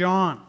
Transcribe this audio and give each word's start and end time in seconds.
John. 0.00 0.40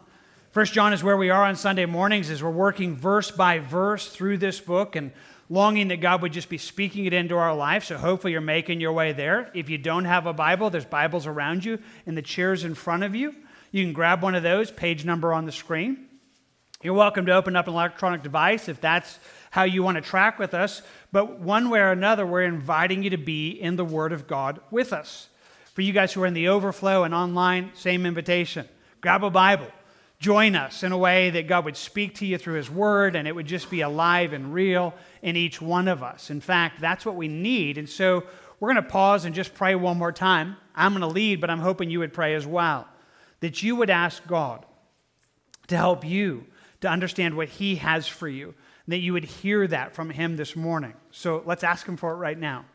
First 0.52 0.72
John 0.72 0.94
is 0.94 1.04
where 1.04 1.18
we 1.18 1.28
are 1.28 1.44
on 1.44 1.56
Sunday 1.56 1.84
mornings 1.84 2.30
as 2.30 2.42
we're 2.42 2.48
working 2.48 2.96
verse 2.96 3.30
by 3.30 3.58
verse 3.58 4.08
through 4.08 4.38
this 4.38 4.58
book 4.60 4.96
and 4.96 5.12
longing 5.50 5.88
that 5.88 6.00
God 6.00 6.22
would 6.22 6.32
just 6.32 6.48
be 6.48 6.56
speaking 6.56 7.04
it 7.04 7.12
into 7.12 7.36
our 7.36 7.54
life. 7.54 7.84
So 7.84 7.98
hopefully 7.98 8.32
you're 8.32 8.40
making 8.40 8.80
your 8.80 8.94
way 8.94 9.12
there. 9.12 9.50
If 9.52 9.68
you 9.68 9.76
don't 9.76 10.06
have 10.06 10.24
a 10.24 10.32
Bible, 10.32 10.70
there's 10.70 10.86
Bibles 10.86 11.26
around 11.26 11.66
you 11.66 11.80
in 12.06 12.14
the 12.14 12.22
chairs 12.22 12.64
in 12.64 12.74
front 12.74 13.02
of 13.02 13.14
you. 13.14 13.34
You 13.72 13.84
can 13.84 13.92
grab 13.92 14.22
one 14.22 14.34
of 14.34 14.42
those, 14.42 14.70
page 14.70 15.04
number 15.04 15.34
on 15.34 15.44
the 15.44 15.52
screen. 15.52 16.06
You're 16.82 16.94
welcome 16.94 17.26
to 17.26 17.34
open 17.34 17.54
up 17.54 17.68
an 17.68 17.74
electronic 17.74 18.22
device 18.22 18.70
if 18.70 18.80
that's 18.80 19.18
how 19.50 19.64
you 19.64 19.82
want 19.82 19.96
to 19.96 20.00
track 20.00 20.38
with 20.38 20.54
us. 20.54 20.80
But 21.12 21.40
one 21.40 21.68
way 21.68 21.80
or 21.80 21.92
another, 21.92 22.24
we're 22.24 22.44
inviting 22.44 23.02
you 23.02 23.10
to 23.10 23.18
be 23.18 23.50
in 23.50 23.76
the 23.76 23.84
Word 23.84 24.14
of 24.14 24.26
God 24.26 24.60
with 24.70 24.94
us. 24.94 25.28
For 25.74 25.82
you 25.82 25.92
guys 25.92 26.14
who 26.14 26.22
are 26.22 26.26
in 26.26 26.32
the 26.32 26.48
overflow 26.48 27.04
and 27.04 27.14
online, 27.14 27.72
same 27.74 28.06
invitation. 28.06 28.66
Grab 29.02 29.24
a 29.24 29.30
Bible. 29.30 29.66
Join 30.20 30.54
us 30.54 30.84
in 30.84 30.92
a 30.92 30.96
way 30.96 31.30
that 31.30 31.48
God 31.48 31.64
would 31.64 31.76
speak 31.76 32.14
to 32.16 32.26
you 32.26 32.38
through 32.38 32.54
His 32.54 32.70
Word 32.70 33.16
and 33.16 33.26
it 33.26 33.34
would 33.34 33.46
just 33.46 33.68
be 33.68 33.80
alive 33.80 34.32
and 34.32 34.54
real 34.54 34.94
in 35.20 35.36
each 35.36 35.60
one 35.60 35.88
of 35.88 36.04
us. 36.04 36.30
In 36.30 36.40
fact, 36.40 36.80
that's 36.80 37.04
what 37.04 37.16
we 37.16 37.26
need. 37.26 37.76
And 37.76 37.88
so 37.88 38.22
we're 38.60 38.72
going 38.72 38.84
to 38.84 38.88
pause 38.88 39.24
and 39.24 39.34
just 39.34 39.54
pray 39.54 39.74
one 39.74 39.98
more 39.98 40.12
time. 40.12 40.56
I'm 40.76 40.92
going 40.92 41.00
to 41.00 41.08
lead, 41.08 41.40
but 41.40 41.50
I'm 41.50 41.58
hoping 41.58 41.90
you 41.90 41.98
would 41.98 42.12
pray 42.12 42.34
as 42.36 42.46
well. 42.46 42.86
That 43.40 43.64
you 43.64 43.74
would 43.74 43.90
ask 43.90 44.24
God 44.24 44.64
to 45.66 45.76
help 45.76 46.04
you 46.04 46.46
to 46.82 46.88
understand 46.88 47.36
what 47.36 47.48
He 47.48 47.76
has 47.76 48.06
for 48.06 48.28
you, 48.28 48.54
that 48.86 48.98
you 48.98 49.12
would 49.14 49.24
hear 49.24 49.66
that 49.66 49.96
from 49.96 50.10
Him 50.10 50.36
this 50.36 50.54
morning. 50.54 50.94
So 51.10 51.42
let's 51.44 51.64
ask 51.64 51.84
Him 51.84 51.96
for 51.96 52.12
it 52.12 52.16
right 52.16 52.38
now. 52.38 52.66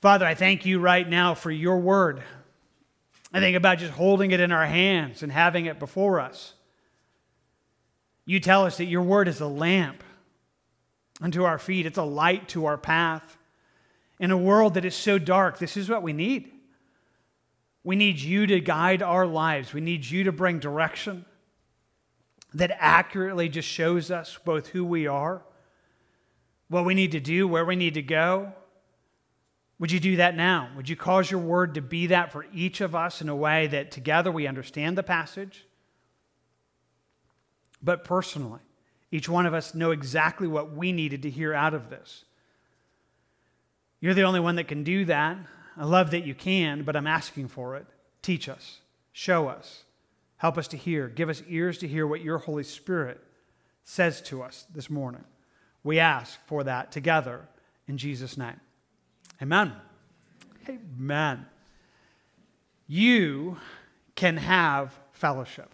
Father, 0.00 0.26
I 0.26 0.34
thank 0.34 0.66
you 0.66 0.80
right 0.80 1.08
now 1.08 1.34
for 1.34 1.52
your 1.52 1.78
word. 1.78 2.24
I 3.32 3.40
think 3.40 3.56
about 3.56 3.78
just 3.78 3.92
holding 3.92 4.30
it 4.30 4.40
in 4.40 4.52
our 4.52 4.66
hands 4.66 5.22
and 5.22 5.30
having 5.30 5.66
it 5.66 5.78
before 5.78 6.20
us. 6.20 6.54
You 8.24 8.40
tell 8.40 8.64
us 8.64 8.78
that 8.78 8.86
your 8.86 9.02
word 9.02 9.28
is 9.28 9.40
a 9.40 9.46
lamp 9.46 10.02
unto 11.20 11.44
our 11.44 11.58
feet, 11.58 11.86
it's 11.86 11.98
a 11.98 12.02
light 12.02 12.48
to 12.50 12.66
our 12.66 12.78
path. 12.78 13.36
In 14.18 14.30
a 14.30 14.36
world 14.36 14.74
that 14.74 14.84
is 14.84 14.94
so 14.94 15.18
dark, 15.18 15.58
this 15.58 15.76
is 15.76 15.88
what 15.88 16.02
we 16.02 16.12
need. 16.12 16.50
We 17.84 17.96
need 17.96 18.18
you 18.18 18.46
to 18.46 18.60
guide 18.60 19.02
our 19.02 19.26
lives. 19.26 19.72
We 19.72 19.80
need 19.80 20.04
you 20.04 20.24
to 20.24 20.32
bring 20.32 20.58
direction 20.58 21.24
that 22.54 22.76
accurately 22.80 23.48
just 23.48 23.68
shows 23.68 24.10
us 24.10 24.38
both 24.44 24.68
who 24.68 24.84
we 24.84 25.06
are, 25.06 25.42
what 26.68 26.84
we 26.84 26.94
need 26.94 27.12
to 27.12 27.20
do, 27.20 27.46
where 27.46 27.64
we 27.64 27.76
need 27.76 27.94
to 27.94 28.02
go. 28.02 28.52
Would 29.78 29.92
you 29.92 30.00
do 30.00 30.16
that 30.16 30.34
now? 30.34 30.70
Would 30.76 30.88
you 30.88 30.96
cause 30.96 31.30
your 31.30 31.40
word 31.40 31.74
to 31.74 31.82
be 31.82 32.06
that 32.06 32.32
for 32.32 32.46
each 32.52 32.80
of 32.80 32.94
us 32.94 33.20
in 33.20 33.28
a 33.28 33.36
way 33.36 33.66
that 33.66 33.90
together 33.90 34.32
we 34.32 34.46
understand 34.46 34.96
the 34.96 35.02
passage? 35.02 35.66
But 37.82 38.04
personally, 38.04 38.60
each 39.10 39.28
one 39.28 39.44
of 39.46 39.54
us 39.54 39.74
know 39.74 39.90
exactly 39.90 40.48
what 40.48 40.72
we 40.72 40.92
needed 40.92 41.22
to 41.22 41.30
hear 41.30 41.52
out 41.52 41.74
of 41.74 41.90
this. 41.90 42.24
You're 44.00 44.14
the 44.14 44.22
only 44.22 44.40
one 44.40 44.56
that 44.56 44.68
can 44.68 44.82
do 44.82 45.04
that. 45.06 45.36
I 45.76 45.84
love 45.84 46.10
that 46.12 46.24
you 46.24 46.34
can, 46.34 46.82
but 46.82 46.96
I'm 46.96 47.06
asking 47.06 47.48
for 47.48 47.76
it. 47.76 47.86
Teach 48.22 48.48
us, 48.48 48.80
show 49.12 49.48
us, 49.48 49.84
help 50.38 50.56
us 50.56 50.68
to 50.68 50.76
hear, 50.76 51.08
give 51.08 51.28
us 51.28 51.42
ears 51.48 51.78
to 51.78 51.88
hear 51.88 52.06
what 52.06 52.22
your 52.22 52.38
Holy 52.38 52.64
Spirit 52.64 53.22
says 53.84 54.20
to 54.22 54.42
us 54.42 54.66
this 54.74 54.88
morning. 54.88 55.24
We 55.84 55.98
ask 55.98 56.38
for 56.46 56.64
that 56.64 56.90
together 56.90 57.46
in 57.86 57.98
Jesus' 57.98 58.36
name. 58.36 58.60
Amen. 59.42 59.72
Amen. 60.68 61.46
You 62.88 63.58
can 64.14 64.36
have 64.36 64.94
fellowship. 65.12 65.72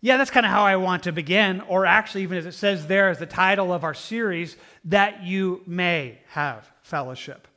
Yeah, 0.00 0.18
that's 0.18 0.30
kind 0.30 0.44
of 0.44 0.52
how 0.52 0.64
I 0.64 0.76
want 0.76 1.04
to 1.04 1.12
begin, 1.12 1.62
or 1.62 1.86
actually, 1.86 2.22
even 2.24 2.36
as 2.36 2.46
it 2.46 2.52
says 2.52 2.86
there 2.86 3.08
as 3.08 3.18
the 3.18 3.26
title 3.26 3.72
of 3.72 3.84
our 3.84 3.94
series, 3.94 4.56
that 4.84 5.22
you 5.22 5.62
may 5.66 6.18
have 6.28 6.70
fellowship. 6.82 7.48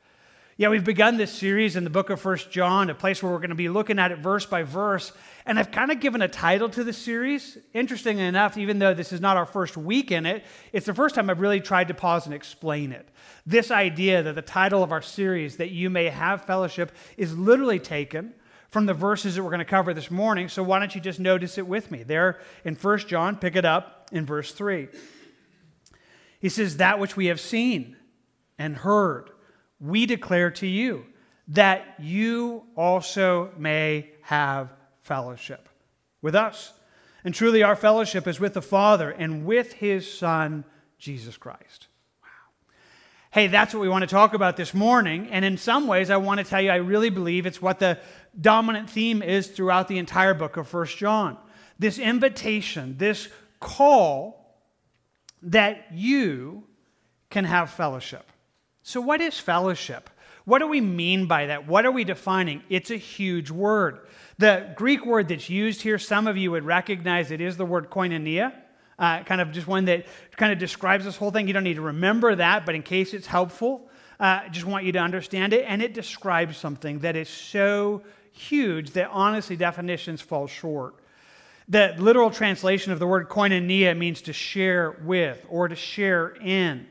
Yeah, 0.60 0.70
we've 0.70 0.82
begun 0.82 1.18
this 1.18 1.30
series 1.30 1.76
in 1.76 1.84
the 1.84 1.90
book 1.90 2.10
of 2.10 2.20
First 2.20 2.50
John, 2.50 2.90
a 2.90 2.94
place 2.94 3.22
where 3.22 3.30
we're 3.30 3.38
going 3.38 3.50
to 3.50 3.54
be 3.54 3.68
looking 3.68 4.00
at 4.00 4.10
it 4.10 4.18
verse 4.18 4.44
by 4.44 4.64
verse. 4.64 5.12
And 5.46 5.56
I've 5.56 5.70
kind 5.70 5.92
of 5.92 6.00
given 6.00 6.20
a 6.20 6.26
title 6.26 6.68
to 6.70 6.82
the 6.82 6.92
series. 6.92 7.56
Interestingly 7.74 8.24
enough, 8.24 8.58
even 8.58 8.80
though 8.80 8.92
this 8.92 9.12
is 9.12 9.20
not 9.20 9.36
our 9.36 9.46
first 9.46 9.76
week 9.76 10.10
in 10.10 10.26
it, 10.26 10.44
it's 10.72 10.86
the 10.86 10.94
first 10.94 11.14
time 11.14 11.30
I've 11.30 11.38
really 11.38 11.60
tried 11.60 11.86
to 11.88 11.94
pause 11.94 12.26
and 12.26 12.34
explain 12.34 12.90
it. 12.90 13.08
This 13.46 13.70
idea 13.70 14.24
that 14.24 14.34
the 14.34 14.42
title 14.42 14.82
of 14.82 14.90
our 14.90 15.00
series, 15.00 15.58
that 15.58 15.70
you 15.70 15.90
may 15.90 16.06
have 16.06 16.44
fellowship, 16.44 16.90
is 17.16 17.38
literally 17.38 17.78
taken 17.78 18.34
from 18.70 18.86
the 18.86 18.94
verses 18.94 19.36
that 19.36 19.44
we're 19.44 19.50
going 19.50 19.60
to 19.60 19.64
cover 19.64 19.94
this 19.94 20.10
morning. 20.10 20.48
So 20.48 20.64
why 20.64 20.80
don't 20.80 20.92
you 20.92 21.00
just 21.00 21.20
notice 21.20 21.56
it 21.56 21.68
with 21.68 21.92
me? 21.92 22.02
There 22.02 22.40
in 22.64 22.74
First 22.74 23.06
John, 23.06 23.36
pick 23.36 23.54
it 23.54 23.64
up 23.64 24.08
in 24.10 24.26
verse 24.26 24.50
3. 24.50 24.88
He 26.40 26.48
says, 26.48 26.78
That 26.78 26.98
which 26.98 27.16
we 27.16 27.26
have 27.26 27.38
seen 27.38 27.96
and 28.58 28.74
heard, 28.74 29.30
we 29.80 30.06
declare 30.06 30.50
to 30.52 30.66
you, 30.66 31.04
that 31.48 31.94
you 31.98 32.64
also 32.76 33.50
may 33.56 34.10
have 34.22 34.72
fellowship 35.00 35.68
with 36.20 36.34
us. 36.34 36.72
And 37.24 37.34
truly, 37.34 37.62
our 37.62 37.76
fellowship 37.76 38.26
is 38.26 38.38
with 38.38 38.54
the 38.54 38.62
Father 38.62 39.10
and 39.10 39.44
with 39.44 39.72
his 39.72 40.10
Son, 40.10 40.64
Jesus 40.98 41.36
Christ. 41.36 41.88
Wow. 42.22 42.28
Hey, 43.30 43.46
that's 43.46 43.74
what 43.74 43.80
we 43.80 43.88
want 43.88 44.02
to 44.02 44.08
talk 44.08 44.34
about 44.34 44.56
this 44.56 44.74
morning. 44.74 45.28
And 45.30 45.44
in 45.44 45.56
some 45.56 45.86
ways, 45.86 46.10
I 46.10 46.16
want 46.16 46.38
to 46.38 46.44
tell 46.44 46.60
you, 46.60 46.70
I 46.70 46.76
really 46.76 47.10
believe 47.10 47.46
it's 47.46 47.62
what 47.62 47.78
the 47.78 47.98
dominant 48.40 48.90
theme 48.90 49.22
is 49.22 49.48
throughout 49.48 49.88
the 49.88 49.98
entire 49.98 50.34
book 50.34 50.56
of 50.56 50.68
First 50.68 50.96
John. 50.96 51.36
This 51.78 51.98
invitation, 51.98 52.96
this 52.98 53.28
call 53.60 54.56
that 55.42 55.86
you 55.92 56.64
can 57.30 57.44
have 57.44 57.70
fellowship. 57.70 58.30
So, 58.88 59.02
what 59.02 59.20
is 59.20 59.38
fellowship? 59.38 60.08
What 60.46 60.60
do 60.60 60.66
we 60.66 60.80
mean 60.80 61.26
by 61.26 61.46
that? 61.46 61.66
What 61.66 61.84
are 61.84 61.92
we 61.92 62.04
defining? 62.04 62.62
It's 62.70 62.90
a 62.90 62.96
huge 62.96 63.50
word. 63.50 64.00
The 64.38 64.72
Greek 64.76 65.04
word 65.04 65.28
that's 65.28 65.50
used 65.50 65.82
here, 65.82 65.98
some 65.98 66.26
of 66.26 66.38
you 66.38 66.52
would 66.52 66.64
recognize 66.64 67.30
it 67.30 67.42
is 67.42 67.58
the 67.58 67.66
word 67.66 67.90
koinonia 67.90 68.54
uh, 68.98 69.22
kind 69.24 69.42
of 69.42 69.52
just 69.52 69.66
one 69.66 69.84
that 69.84 70.06
kind 70.36 70.54
of 70.54 70.58
describes 70.58 71.04
this 71.04 71.16
whole 71.16 71.30
thing. 71.30 71.46
You 71.46 71.52
don't 71.52 71.64
need 71.64 71.74
to 71.74 71.82
remember 71.82 72.34
that, 72.34 72.64
but 72.64 72.74
in 72.74 72.82
case 72.82 73.12
it's 73.12 73.26
helpful, 73.26 73.90
uh, 74.18 74.40
I 74.44 74.48
just 74.48 74.64
want 74.64 74.86
you 74.86 74.92
to 74.92 74.98
understand 74.98 75.52
it. 75.52 75.66
And 75.68 75.82
it 75.82 75.92
describes 75.92 76.56
something 76.56 77.00
that 77.00 77.14
is 77.14 77.28
so 77.28 78.02
huge 78.32 78.92
that 78.92 79.10
honestly 79.10 79.56
definitions 79.56 80.22
fall 80.22 80.46
short. 80.46 80.94
The 81.68 81.94
literal 81.98 82.30
translation 82.30 82.92
of 82.92 82.98
the 82.98 83.06
word 83.06 83.28
koinonia 83.28 83.94
means 83.94 84.22
to 84.22 84.32
share 84.32 84.96
with 85.04 85.44
or 85.50 85.68
to 85.68 85.76
share 85.76 86.28
in. 86.40 86.86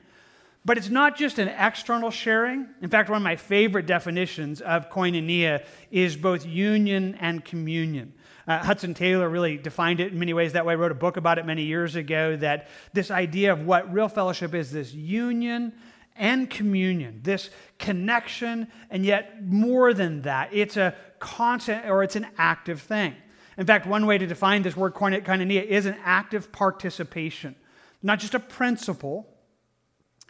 But 0.67 0.77
it's 0.77 0.89
not 0.89 1.15
just 1.15 1.39
an 1.39 1.47
external 1.47 2.11
sharing. 2.11 2.67
In 2.81 2.89
fact, 2.89 3.09
one 3.09 3.15
of 3.15 3.23
my 3.23 3.37
favorite 3.37 3.85
definitions 3.85 4.59
of 4.59 4.89
koinonia 4.89 5.63
is 5.91 6.17
both 6.17 6.45
union 6.45 7.15
and 7.21 7.45
communion. 7.45 8.11
Uh, 8.45 8.57
Hudson 8.57 8.93
Taylor 8.93 9.29
really 9.29 9.55
defined 9.55 10.01
it 10.01 10.11
in 10.11 10.19
many 10.19 10.33
ways 10.33 10.51
that 10.51 10.65
way, 10.65 10.75
wrote 10.75 10.91
a 10.91 10.95
book 10.95 11.15
about 11.15 11.37
it 11.37 11.45
many 11.45 11.63
years 11.63 11.95
ago. 11.95 12.35
That 12.35 12.67
this 12.91 13.11
idea 13.11 13.53
of 13.53 13.65
what 13.65 13.93
real 13.93 14.09
fellowship 14.09 14.53
is 14.53 14.69
this 14.69 14.93
union 14.93 15.71
and 16.17 16.49
communion, 16.49 17.21
this 17.23 17.49
connection, 17.79 18.67
and 18.89 19.05
yet 19.05 19.41
more 19.45 19.93
than 19.93 20.23
that, 20.23 20.49
it's 20.51 20.75
a 20.75 20.93
constant 21.19 21.85
or 21.85 22.03
it's 22.03 22.17
an 22.17 22.27
active 22.37 22.81
thing. 22.81 23.15
In 23.57 23.65
fact, 23.65 23.87
one 23.87 24.05
way 24.05 24.17
to 24.17 24.27
define 24.27 24.63
this 24.63 24.75
word 24.75 24.93
koinonia 24.95 25.63
is 25.63 25.85
an 25.85 25.95
active 26.03 26.51
participation, 26.51 27.55
not 28.03 28.19
just 28.19 28.33
a 28.33 28.39
principle, 28.39 29.29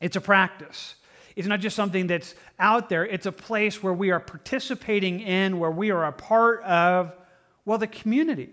it's 0.02 0.16
a 0.16 0.22
practice. 0.22 0.96
It's 1.35 1.47
not 1.47 1.59
just 1.59 1.75
something 1.75 2.08
that's 2.08 2.34
out 2.59 2.90
there, 2.90 3.06
it's 3.06 3.28
a 3.28 3.31
place 3.31 3.84
where 3.84 3.94
we 3.94 4.09
are 4.09 4.19
participating 4.19 5.19
in, 5.19 5.59
where 5.59 5.72
we 5.72 5.91
are 5.91 6.06
a 6.06 6.12
part 6.12 6.63
of 6.63 7.13
well, 7.68 7.78
the 7.78 7.85
community, 7.85 8.50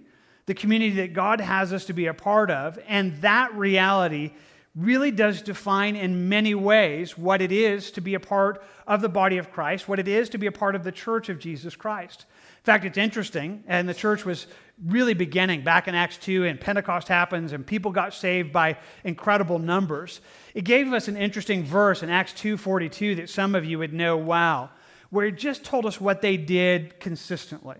the 0.46 0.54
community 0.54 0.96
that 0.96 1.12
God 1.14 1.40
has 1.40 1.72
us 1.72 1.84
to 1.84 1.92
be 1.92 2.06
a 2.06 2.14
part 2.14 2.50
of. 2.50 2.80
And 2.88 3.14
that 3.22 3.54
reality 3.54 4.32
really 4.74 5.12
does 5.12 5.40
define 5.40 5.94
in 5.94 6.28
many 6.28 6.52
ways 6.52 7.16
what 7.16 7.40
it 7.40 7.52
is 7.52 7.92
to 7.92 8.00
be 8.00 8.14
a 8.14 8.20
part 8.20 8.64
of 8.88 9.00
the 9.00 9.08
body 9.08 9.38
of 9.38 9.52
Christ, 9.52 9.88
what 9.88 10.00
it 10.00 10.08
is 10.08 10.28
to 10.30 10.38
be 10.38 10.48
a 10.48 10.52
part 10.52 10.74
of 10.74 10.82
the 10.82 10.90
church 10.90 11.28
of 11.28 11.38
Jesus 11.38 11.76
Christ. 11.76 12.26
In 12.58 12.64
fact, 12.64 12.84
it's 12.84 12.98
interesting, 12.98 13.62
and 13.68 13.88
the 13.88 13.94
church 13.94 14.24
was 14.24 14.48
really 14.84 15.14
beginning 15.14 15.62
back 15.62 15.86
in 15.86 15.94
Acts 15.94 16.16
2, 16.16 16.44
and 16.44 16.60
Pentecost 16.60 17.06
happens, 17.06 17.52
and 17.52 17.64
people 17.64 17.92
got 17.92 18.14
saved 18.14 18.52
by 18.52 18.76
incredible 19.04 19.60
numbers. 19.60 20.20
It 20.54 20.64
gave 20.64 20.92
us 20.92 21.08
an 21.08 21.16
interesting 21.16 21.64
verse 21.64 22.02
in 22.02 22.08
Acts 22.08 22.32
2:42 22.32 23.16
that 23.16 23.28
some 23.28 23.54
of 23.54 23.64
you 23.64 23.78
would 23.78 23.92
know 23.92 24.16
wow, 24.16 24.70
where 25.10 25.26
it 25.26 25.36
just 25.36 25.64
told 25.64 25.84
us 25.84 26.00
what 26.00 26.22
they 26.22 26.36
did 26.36 26.98
consistently 27.00 27.76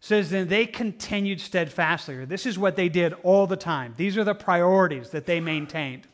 says 0.00 0.30
then 0.30 0.48
they 0.48 0.66
continued 0.66 1.40
steadfastly. 1.40 2.24
This 2.24 2.46
is 2.46 2.58
what 2.58 2.74
they 2.74 2.88
did 2.88 3.12
all 3.22 3.46
the 3.46 3.56
time. 3.56 3.94
These 3.96 4.16
are 4.16 4.24
the 4.24 4.34
priorities 4.34 5.10
that 5.10 5.26
they 5.26 5.40
maintained. 5.40 6.08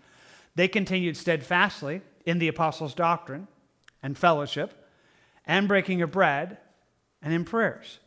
They 0.56 0.68
continued 0.68 1.16
steadfastly 1.16 2.02
in 2.24 2.38
the 2.38 2.48
apostles' 2.48 2.94
doctrine 2.94 3.46
and 4.02 4.18
fellowship 4.18 4.88
and 5.46 5.68
breaking 5.68 6.02
of 6.02 6.10
bread 6.10 6.58
and 7.22 7.32
in 7.32 7.44
prayers. 7.44 8.00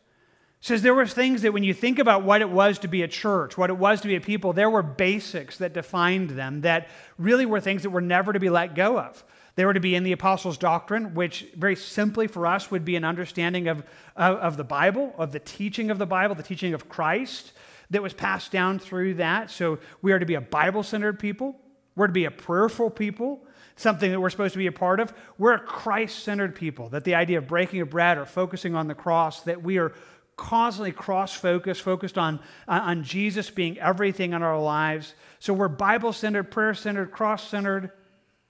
Says 0.60 0.82
there 0.82 0.94
were 0.94 1.06
things 1.06 1.42
that 1.42 1.52
when 1.52 1.64
you 1.64 1.72
think 1.72 1.98
about 1.98 2.22
what 2.22 2.42
it 2.42 2.50
was 2.50 2.78
to 2.80 2.88
be 2.88 3.02
a 3.02 3.08
church, 3.08 3.56
what 3.56 3.70
it 3.70 3.78
was 3.78 4.02
to 4.02 4.08
be 4.08 4.16
a 4.16 4.20
people, 4.20 4.52
there 4.52 4.68
were 4.68 4.82
basics 4.82 5.56
that 5.58 5.72
defined 5.72 6.30
them 6.30 6.60
that 6.62 6.88
really 7.18 7.46
were 7.46 7.60
things 7.60 7.82
that 7.82 7.90
were 7.90 8.00
never 8.00 8.32
to 8.32 8.38
be 8.38 8.50
let 8.50 8.74
go 8.74 8.98
of. 8.98 9.24
They 9.54 9.64
were 9.64 9.74
to 9.74 9.80
be 9.80 9.94
in 9.94 10.04
the 10.04 10.12
apostles' 10.12 10.58
doctrine, 10.58 11.14
which 11.14 11.46
very 11.56 11.76
simply 11.76 12.26
for 12.26 12.46
us 12.46 12.70
would 12.70 12.84
be 12.84 12.96
an 12.96 13.04
understanding 13.04 13.68
of, 13.68 13.78
of, 14.16 14.36
of 14.36 14.56
the 14.56 14.64
Bible, 14.64 15.14
of 15.18 15.32
the 15.32 15.40
teaching 15.40 15.90
of 15.90 15.98
the 15.98 16.06
Bible, 16.06 16.34
the 16.34 16.42
teaching 16.42 16.74
of 16.74 16.88
Christ 16.88 17.52
that 17.90 18.02
was 18.02 18.12
passed 18.12 18.52
down 18.52 18.78
through 18.78 19.14
that. 19.14 19.50
So 19.50 19.78
we 20.02 20.12
are 20.12 20.18
to 20.18 20.26
be 20.26 20.34
a 20.34 20.40
Bible 20.40 20.82
centered 20.82 21.18
people, 21.18 21.58
we're 21.96 22.06
to 22.06 22.12
be 22.12 22.26
a 22.26 22.30
prayerful 22.30 22.90
people 22.90 23.44
something 23.76 24.10
that 24.10 24.20
we're 24.20 24.30
supposed 24.30 24.52
to 24.52 24.58
be 24.58 24.66
a 24.66 24.72
part 24.72 25.00
of. 25.00 25.12
We're 25.38 25.54
a 25.54 25.58
Christ 25.58 26.22
centered 26.22 26.54
people, 26.54 26.90
that 26.90 27.04
the 27.04 27.14
idea 27.14 27.38
of 27.38 27.48
breaking 27.48 27.80
a 27.80 27.86
bread 27.86 28.18
or 28.18 28.26
focusing 28.26 28.74
on 28.74 28.88
the 28.88 28.94
cross, 28.94 29.42
that 29.44 29.62
we 29.62 29.78
are 29.78 29.92
constantly 30.40 30.90
cross 30.90 31.34
focused, 31.34 31.82
focused 31.82 32.16
on, 32.16 32.40
on 32.66 33.04
Jesus 33.04 33.50
being 33.50 33.78
everything 33.78 34.32
in 34.32 34.42
our 34.42 34.58
lives. 34.58 35.14
So 35.38 35.52
we're 35.52 35.68
Bible 35.68 36.14
centered, 36.14 36.44
prayer 36.44 36.72
centered, 36.72 37.10
cross 37.12 37.46
centered, 37.46 37.90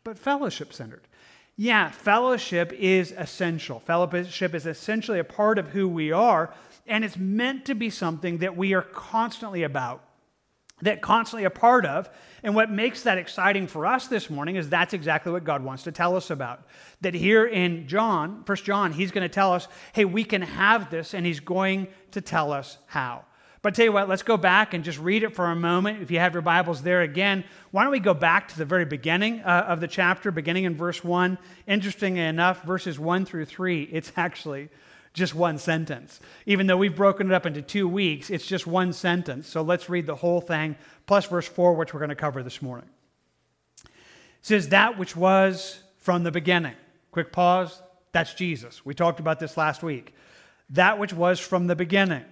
but 0.04 0.16
fellowship 0.16 0.72
centered. 0.72 1.02
Yeah, 1.56 1.90
fellowship 1.90 2.72
is 2.72 3.12
essential. 3.18 3.80
Fellowship 3.80 4.54
is 4.54 4.66
essentially 4.66 5.18
a 5.18 5.24
part 5.24 5.58
of 5.58 5.70
who 5.70 5.88
we 5.88 6.12
are, 6.12 6.54
and 6.86 7.04
it's 7.04 7.16
meant 7.16 7.64
to 7.64 7.74
be 7.74 7.90
something 7.90 8.38
that 8.38 8.56
we 8.56 8.72
are 8.72 8.82
constantly 8.82 9.64
about 9.64 10.04
that 10.82 11.00
constantly 11.00 11.44
a 11.44 11.50
part 11.50 11.84
of. 11.84 12.10
And 12.42 12.54
what 12.54 12.70
makes 12.70 13.02
that 13.02 13.18
exciting 13.18 13.66
for 13.66 13.86
us 13.86 14.06
this 14.06 14.30
morning 14.30 14.56
is 14.56 14.68
that's 14.68 14.94
exactly 14.94 15.30
what 15.32 15.44
God 15.44 15.62
wants 15.62 15.82
to 15.84 15.92
tell 15.92 16.16
us 16.16 16.30
about. 16.30 16.66
That 17.02 17.14
here 17.14 17.46
in 17.46 17.86
John, 17.86 18.44
First 18.44 18.64
John, 18.64 18.92
he's 18.92 19.10
going 19.10 19.22
to 19.22 19.34
tell 19.34 19.52
us, 19.52 19.68
hey, 19.92 20.04
we 20.04 20.24
can 20.24 20.42
have 20.42 20.90
this, 20.90 21.14
and 21.14 21.26
he's 21.26 21.40
going 21.40 21.88
to 22.12 22.20
tell 22.20 22.52
us 22.52 22.78
how. 22.86 23.24
But 23.62 23.74
I 23.74 23.76
tell 23.76 23.84
you 23.84 23.92
what, 23.92 24.08
let's 24.08 24.22
go 24.22 24.38
back 24.38 24.72
and 24.72 24.82
just 24.82 24.98
read 24.98 25.22
it 25.22 25.34
for 25.34 25.46
a 25.46 25.54
moment. 25.54 26.00
If 26.00 26.10
you 26.10 26.18
have 26.18 26.32
your 26.32 26.40
Bibles 26.40 26.82
there 26.82 27.02
again, 27.02 27.44
why 27.72 27.82
don't 27.82 27.92
we 27.92 28.00
go 28.00 28.14
back 28.14 28.48
to 28.48 28.58
the 28.58 28.64
very 28.64 28.86
beginning 28.86 29.40
uh, 29.40 29.66
of 29.68 29.80
the 29.80 29.88
chapter, 29.88 30.30
beginning 30.30 30.64
in 30.64 30.76
verse 30.76 31.04
1. 31.04 31.36
Interestingly 31.66 32.20
enough, 32.20 32.62
verses 32.62 32.98
1 32.98 33.26
through 33.26 33.44
3, 33.44 33.82
it's 33.82 34.12
actually 34.16 34.70
just 35.12 35.34
one 35.34 35.58
sentence. 35.58 36.20
Even 36.46 36.66
though 36.66 36.76
we've 36.76 36.94
broken 36.94 37.30
it 37.30 37.34
up 37.34 37.46
into 37.46 37.62
two 37.62 37.88
weeks, 37.88 38.30
it's 38.30 38.46
just 38.46 38.66
one 38.66 38.92
sentence. 38.92 39.48
So 39.48 39.62
let's 39.62 39.88
read 39.88 40.06
the 40.06 40.16
whole 40.16 40.40
thing, 40.40 40.76
plus 41.06 41.26
verse 41.26 41.48
4, 41.48 41.74
which 41.74 41.92
we're 41.92 42.00
going 42.00 42.10
to 42.10 42.14
cover 42.14 42.42
this 42.42 42.62
morning. 42.62 42.88
It 43.84 43.90
says, 44.42 44.68
That 44.68 44.98
which 44.98 45.16
was 45.16 45.80
from 45.98 46.22
the 46.22 46.30
beginning. 46.30 46.74
Quick 47.10 47.32
pause. 47.32 47.82
That's 48.12 48.34
Jesus. 48.34 48.84
We 48.84 48.94
talked 48.94 49.20
about 49.20 49.40
this 49.40 49.56
last 49.56 49.82
week. 49.82 50.14
That 50.70 50.98
which 50.98 51.12
was 51.12 51.40
from 51.40 51.66
the 51.66 51.76
beginning, 51.76 52.24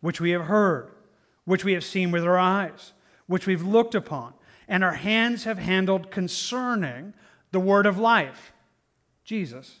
which 0.00 0.20
we 0.20 0.30
have 0.30 0.46
heard, 0.46 0.90
which 1.44 1.64
we 1.64 1.72
have 1.74 1.84
seen 1.84 2.10
with 2.10 2.24
our 2.24 2.38
eyes, 2.38 2.92
which 3.26 3.46
we've 3.46 3.62
looked 3.62 3.94
upon, 3.94 4.34
and 4.66 4.82
our 4.82 4.94
hands 4.94 5.44
have 5.44 5.58
handled 5.58 6.10
concerning 6.10 7.14
the 7.52 7.60
word 7.60 7.86
of 7.86 7.98
life. 7.98 8.52
Jesus 9.24 9.80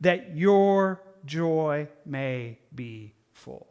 that 0.00 0.36
your 0.36 1.02
joy 1.24 1.88
may 2.04 2.58
be 2.74 3.14
full. 3.32 3.66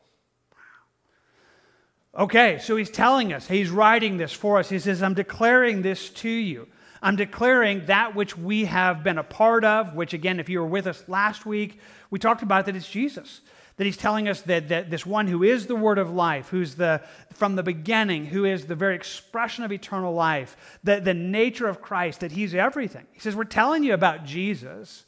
Okay, 2.18 2.58
so 2.60 2.76
he's 2.76 2.90
telling 2.90 3.34
us, 3.34 3.48
he's 3.48 3.70
writing 3.70 4.18
this 4.18 4.34
for 4.34 4.58
us. 4.58 4.70
He 4.70 4.80
says, 4.80 5.04
I'm 5.04 5.14
declaring 5.14 5.82
this 5.82 6.10
to 6.10 6.30
you. 6.30 6.68
I'm 7.02 7.16
declaring 7.16 7.86
that 7.86 8.16
which 8.16 8.38
we 8.38 8.66
have 8.66 9.04
been 9.04 9.18
a 9.18 9.24
part 9.24 9.64
of, 9.64 9.96
which, 9.96 10.14
again, 10.14 10.40
if 10.40 10.50
you 10.50 10.60
were 10.60 10.68
with 10.68 10.88
us 10.88 11.04
last 11.08 11.46
week, 11.46 11.80
we 12.10 12.20
talked 12.20 12.42
about 12.42 12.66
that 12.66 12.76
it's 12.76 12.90
Jesus. 12.90 13.42
That 13.78 13.86
he's 13.86 13.96
telling 13.96 14.28
us 14.28 14.42
that, 14.42 14.68
that 14.68 14.90
this 14.90 15.06
one 15.06 15.28
who 15.28 15.44
is 15.44 15.68
the 15.68 15.76
word 15.76 15.98
of 15.98 16.12
life, 16.12 16.50
who's 16.50 16.76
the 16.76 17.02
from 17.32 17.56
the 17.56 17.64
beginning, 17.64 18.26
who 18.26 18.44
is 18.44 18.66
the 18.66 18.76
very 18.76 18.96
expression 18.96 19.64
of 19.64 19.72
eternal 19.72 20.14
life, 20.14 20.80
the, 20.84 21.00
the 21.00 21.14
nature 21.14 21.68
of 21.68 21.82
Christ, 21.82 22.20
that 22.20 22.34
he's 22.34 22.54
everything. 22.54 23.06
He 23.14 23.22
says, 23.22 23.38
We're 23.38 23.46
telling 23.46 23.86
you 23.86 23.94
about 23.94 24.26
Jesus 24.26 25.06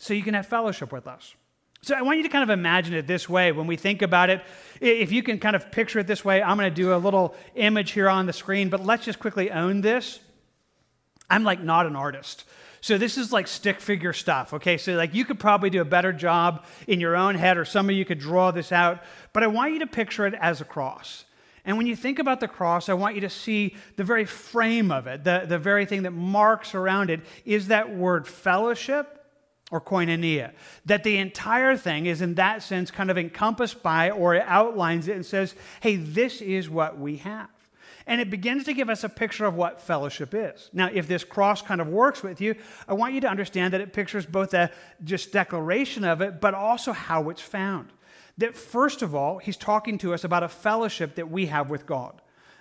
so 0.00 0.14
you 0.14 0.22
can 0.22 0.32
have 0.32 0.46
fellowship 0.46 0.92
with 0.92 1.06
us. 1.06 1.34
So 1.82 1.94
I 1.94 2.00
want 2.00 2.16
you 2.16 2.22
to 2.22 2.30
kind 2.30 2.42
of 2.42 2.50
imagine 2.50 2.94
it 2.94 3.06
this 3.06 3.28
way 3.28 3.52
when 3.52 3.66
we 3.66 3.76
think 3.76 4.00
about 4.00 4.30
it. 4.30 4.42
If 4.80 5.12
you 5.12 5.22
can 5.22 5.38
kind 5.38 5.54
of 5.54 5.70
picture 5.70 5.98
it 5.98 6.06
this 6.06 6.24
way, 6.24 6.42
I'm 6.42 6.56
going 6.56 6.70
to 6.70 6.74
do 6.74 6.94
a 6.94 6.96
little 6.96 7.34
image 7.54 7.90
here 7.92 8.08
on 8.08 8.24
the 8.24 8.32
screen, 8.32 8.70
but 8.70 8.84
let's 8.84 9.04
just 9.04 9.18
quickly 9.18 9.50
own 9.50 9.82
this. 9.82 10.18
I'm 11.28 11.44
like 11.44 11.62
not 11.62 11.84
an 11.84 11.96
artist. 11.96 12.44
So 12.80 12.96
this 12.96 13.18
is 13.18 13.30
like 13.30 13.46
stick 13.46 13.78
figure 13.78 14.14
stuff, 14.14 14.54
okay? 14.54 14.78
So 14.78 14.94
like 14.94 15.14
you 15.14 15.26
could 15.26 15.38
probably 15.38 15.68
do 15.68 15.82
a 15.82 15.84
better 15.86 16.14
job 16.14 16.64
in 16.86 16.98
your 16.98 17.14
own 17.14 17.34
head 17.34 17.58
or 17.58 17.66
some 17.66 17.90
of 17.90 17.94
you 17.94 18.06
could 18.06 18.18
draw 18.18 18.50
this 18.50 18.72
out, 18.72 19.02
but 19.34 19.42
I 19.42 19.48
want 19.48 19.74
you 19.74 19.80
to 19.80 19.86
picture 19.86 20.26
it 20.26 20.32
as 20.32 20.62
a 20.62 20.64
cross. 20.64 21.26
And 21.66 21.76
when 21.76 21.86
you 21.86 21.94
think 21.94 22.18
about 22.18 22.40
the 22.40 22.48
cross, 22.48 22.88
I 22.88 22.94
want 22.94 23.16
you 23.16 23.20
to 23.20 23.28
see 23.28 23.76
the 23.96 24.04
very 24.04 24.24
frame 24.24 24.90
of 24.90 25.06
it, 25.06 25.24
the, 25.24 25.44
the 25.46 25.58
very 25.58 25.84
thing 25.84 26.04
that 26.04 26.12
marks 26.12 26.74
around 26.74 27.10
it 27.10 27.20
is 27.44 27.68
that 27.68 27.94
word 27.94 28.26
fellowship 28.26 29.18
or 29.70 29.80
koinonia. 29.80 30.52
That 30.86 31.04
the 31.04 31.18
entire 31.18 31.76
thing 31.76 32.06
is, 32.06 32.20
in 32.20 32.34
that 32.34 32.62
sense, 32.62 32.90
kind 32.90 33.10
of 33.10 33.18
encompassed 33.18 33.82
by 33.82 34.10
or 34.10 34.34
it 34.34 34.44
outlines 34.46 35.08
it 35.08 35.16
and 35.16 35.24
says, 35.24 35.54
hey, 35.80 35.96
this 35.96 36.40
is 36.40 36.68
what 36.68 36.98
we 36.98 37.18
have. 37.18 37.48
And 38.06 38.20
it 38.20 38.30
begins 38.30 38.64
to 38.64 38.74
give 38.74 38.90
us 38.90 39.04
a 39.04 39.08
picture 39.08 39.44
of 39.44 39.54
what 39.54 39.80
fellowship 39.80 40.34
is. 40.34 40.70
Now, 40.72 40.90
if 40.92 41.06
this 41.06 41.22
cross 41.22 41.62
kind 41.62 41.80
of 41.80 41.88
works 41.88 42.22
with 42.22 42.40
you, 42.40 42.56
I 42.88 42.94
want 42.94 43.14
you 43.14 43.20
to 43.20 43.28
understand 43.28 43.72
that 43.72 43.80
it 43.80 43.92
pictures 43.92 44.26
both 44.26 44.52
a 44.54 44.70
just 45.04 45.32
declaration 45.32 46.04
of 46.04 46.20
it, 46.20 46.40
but 46.40 46.54
also 46.54 46.92
how 46.92 47.28
it's 47.28 47.42
found. 47.42 47.90
That 48.38 48.56
first 48.56 49.02
of 49.02 49.14
all, 49.14 49.38
he's 49.38 49.56
talking 49.56 49.98
to 49.98 50.14
us 50.14 50.24
about 50.24 50.42
a 50.42 50.48
fellowship 50.48 51.14
that 51.16 51.30
we 51.30 51.46
have 51.46 51.70
with 51.70 51.86
God 51.86 52.20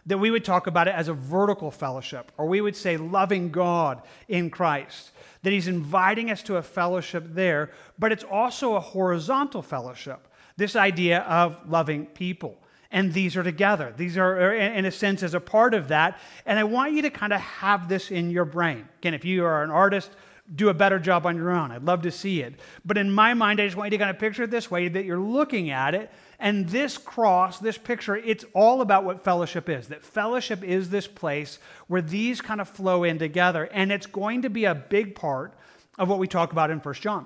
that 0.09 0.17
we 0.17 0.31
would 0.31 0.44
talk 0.44 0.66
about 0.66 0.87
it 0.87 0.95
as 0.95 1.07
a 1.07 1.13
vertical 1.13 1.69
fellowship, 1.69 2.31
or 2.35 2.47
we 2.47 2.61
would 2.61 2.75
say 2.75 2.97
loving 2.97 3.51
God 3.51 4.01
in 4.28 4.49
Christ. 4.49 5.11
That 5.44 5.54
He's 5.54 5.68
inviting 5.68 6.31
us 6.31 6.42
to 6.44 6.57
a 6.57 6.63
fellowship 6.63 7.23
there, 7.28 7.69
but 7.99 8.11
it's 8.11 8.23
also 8.23 8.73
a 8.73 8.80
horizontal 8.80 9.61
fellowship. 9.61 10.28
This 10.57 10.75
idea 10.75 11.19
of 11.19 11.57
loving 11.69 12.07
people. 12.07 12.57
And 12.92 13.13
these 13.13 13.37
are 13.37 13.44
together. 13.44 13.94
These 13.95 14.18
are, 14.18 14.51
uh, 14.51 14.56
in 14.56 14.85
a 14.85 14.92
sense, 14.92 15.21
as 15.21 15.35
a 15.35 15.39
part 15.39 15.75
of 15.75 15.89
that. 15.89 16.19
And 16.47 16.57
I 16.57 16.63
want 16.63 16.94
you 16.94 17.04
to 17.04 17.11
kind 17.11 17.31
of 17.31 17.39
have 17.39 17.87
this 17.87 18.09
in 18.09 18.31
your 18.31 18.45
brain. 18.45 18.89
Again, 18.97 19.13
if 19.13 19.23
you 19.23 19.45
are 19.45 19.63
an 19.63 19.69
artist, 19.69 20.09
do 20.56 20.69
a 20.69 20.73
better 20.73 20.97
job 20.97 21.28
on 21.28 21.37
your 21.37 21.51
own. 21.51 21.71
I'd 21.71 21.83
love 21.83 22.01
to 22.01 22.11
see 22.11 22.42
it. 22.42 22.59
But 22.83 22.97
in 22.97 23.11
my 23.11 23.35
mind, 23.35 23.61
I 23.61 23.68
just 23.68 23.78
want 23.78 23.92
you 23.92 23.97
to 23.99 24.04
kind 24.04 24.09
of 24.09 24.19
picture 24.19 24.44
it 24.44 24.49
this 24.49 24.71
way 24.71 24.87
that 24.87 25.06
you're 25.06 25.19
looking 25.19 25.69
at 25.69 25.94
it 25.94 26.09
and 26.39 26.69
this 26.69 26.97
cross, 26.97 27.59
this 27.59 27.77
picture, 27.77 28.15
it's 28.15 28.45
all 28.53 28.79
about 28.81 29.03
what 29.03 29.23
fellowship 29.23 29.67
is. 29.67 29.89
That 29.89 30.05
fellowship 30.05 30.63
is 30.63 30.89
this 30.89 31.05
place 31.05 31.59
where 31.87 32.01
these 32.01 32.39
kind 32.39 32.61
of 32.61 32.69
flow 32.69 33.03
in 33.03 33.19
together. 33.19 33.65
And 33.73 33.91
it's 33.91 34.05
going 34.05 34.43
to 34.43 34.49
be 34.49 34.63
a 34.63 34.73
big 34.73 35.15
part 35.15 35.53
of 35.97 36.07
what 36.07 36.17
we 36.17 36.27
talk 36.27 36.53
about 36.53 36.71
in 36.71 36.79
1 36.79 36.93
John. 36.95 37.25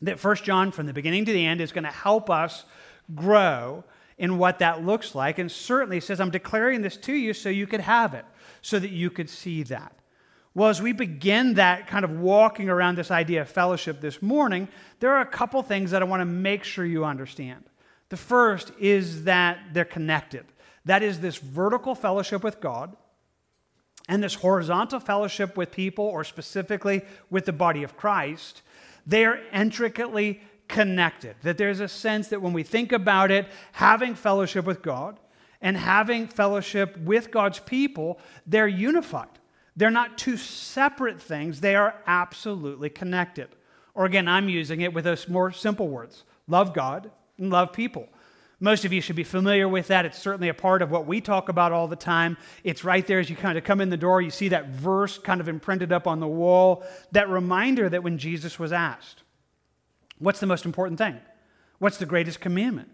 That 0.00 0.22
1 0.22 0.36
John, 0.36 0.72
from 0.72 0.86
the 0.86 0.94
beginning 0.94 1.26
to 1.26 1.32
the 1.32 1.44
end, 1.44 1.60
is 1.60 1.72
going 1.72 1.84
to 1.84 1.90
help 1.90 2.30
us 2.30 2.64
grow 3.14 3.84
in 4.16 4.38
what 4.38 4.60
that 4.60 4.82
looks 4.82 5.14
like. 5.14 5.38
And 5.38 5.52
certainly 5.52 6.00
says, 6.00 6.18
I'm 6.18 6.30
declaring 6.30 6.80
this 6.80 6.96
to 6.98 7.12
you 7.12 7.34
so 7.34 7.50
you 7.50 7.66
could 7.66 7.80
have 7.80 8.14
it, 8.14 8.24
so 8.62 8.78
that 8.78 8.90
you 8.90 9.10
could 9.10 9.28
see 9.28 9.62
that. 9.64 9.92
Well, 10.54 10.70
as 10.70 10.80
we 10.80 10.92
begin 10.92 11.54
that 11.54 11.86
kind 11.86 12.04
of 12.04 12.20
walking 12.20 12.70
around 12.70 12.96
this 12.96 13.10
idea 13.10 13.42
of 13.42 13.48
fellowship 13.48 14.00
this 14.00 14.22
morning, 14.22 14.68
there 15.00 15.10
are 15.10 15.20
a 15.20 15.26
couple 15.26 15.62
things 15.62 15.90
that 15.90 16.02
I 16.02 16.04
want 16.04 16.20
to 16.20 16.26
make 16.26 16.64
sure 16.64 16.84
you 16.84 17.04
understand. 17.04 17.64
The 18.12 18.18
first 18.18 18.72
is 18.78 19.24
that 19.24 19.58
they're 19.72 19.86
connected. 19.86 20.44
That 20.84 21.02
is 21.02 21.20
this 21.20 21.38
vertical 21.38 21.94
fellowship 21.94 22.44
with 22.44 22.60
God 22.60 22.94
and 24.06 24.22
this 24.22 24.34
horizontal 24.34 25.00
fellowship 25.00 25.56
with 25.56 25.72
people, 25.72 26.04
or 26.04 26.22
specifically 26.22 27.00
with 27.30 27.46
the 27.46 27.54
body 27.54 27.82
of 27.82 27.96
Christ. 27.96 28.60
They 29.06 29.24
are 29.24 29.40
intricately 29.50 30.42
connected. 30.68 31.36
That 31.40 31.56
there's 31.56 31.80
a 31.80 31.88
sense 31.88 32.28
that 32.28 32.42
when 32.42 32.52
we 32.52 32.62
think 32.62 32.92
about 32.92 33.30
it, 33.30 33.48
having 33.72 34.14
fellowship 34.14 34.66
with 34.66 34.82
God 34.82 35.18
and 35.62 35.74
having 35.74 36.26
fellowship 36.26 36.98
with 36.98 37.30
God's 37.30 37.60
people, 37.60 38.20
they're 38.46 38.68
unified. 38.68 39.38
They're 39.74 39.90
not 39.90 40.18
two 40.18 40.36
separate 40.36 41.18
things, 41.18 41.62
they 41.62 41.76
are 41.76 41.94
absolutely 42.06 42.90
connected. 42.90 43.48
Or 43.94 44.04
again, 44.04 44.28
I'm 44.28 44.50
using 44.50 44.82
it 44.82 44.92
with 44.92 45.04
those 45.04 45.30
more 45.30 45.50
simple 45.50 45.88
words 45.88 46.24
love 46.46 46.74
God 46.74 47.10
and 47.42 47.52
love 47.52 47.72
people. 47.72 48.08
Most 48.60 48.84
of 48.84 48.92
you 48.92 49.00
should 49.00 49.16
be 49.16 49.24
familiar 49.24 49.68
with 49.68 49.88
that. 49.88 50.06
It's 50.06 50.16
certainly 50.16 50.48
a 50.48 50.54
part 50.54 50.82
of 50.82 50.90
what 50.92 51.04
we 51.04 51.20
talk 51.20 51.48
about 51.48 51.72
all 51.72 51.88
the 51.88 51.96
time. 51.96 52.36
It's 52.62 52.84
right 52.84 53.04
there 53.04 53.18
as 53.18 53.28
you 53.28 53.34
kind 53.34 53.58
of 53.58 53.64
come 53.64 53.80
in 53.80 53.90
the 53.90 53.96
door. 53.96 54.22
You 54.22 54.30
see 54.30 54.48
that 54.50 54.68
verse 54.68 55.18
kind 55.18 55.40
of 55.40 55.48
imprinted 55.48 55.90
up 55.90 56.06
on 56.06 56.20
the 56.20 56.28
wall, 56.28 56.84
that 57.10 57.28
reminder 57.28 57.88
that 57.88 58.04
when 58.04 58.18
Jesus 58.18 58.60
was 58.60 58.72
asked, 58.72 59.24
What's 60.20 60.38
the 60.38 60.46
most 60.46 60.64
important 60.64 60.98
thing? 60.98 61.18
What's 61.80 61.96
the 61.96 62.06
greatest 62.06 62.40
commandment? 62.40 62.88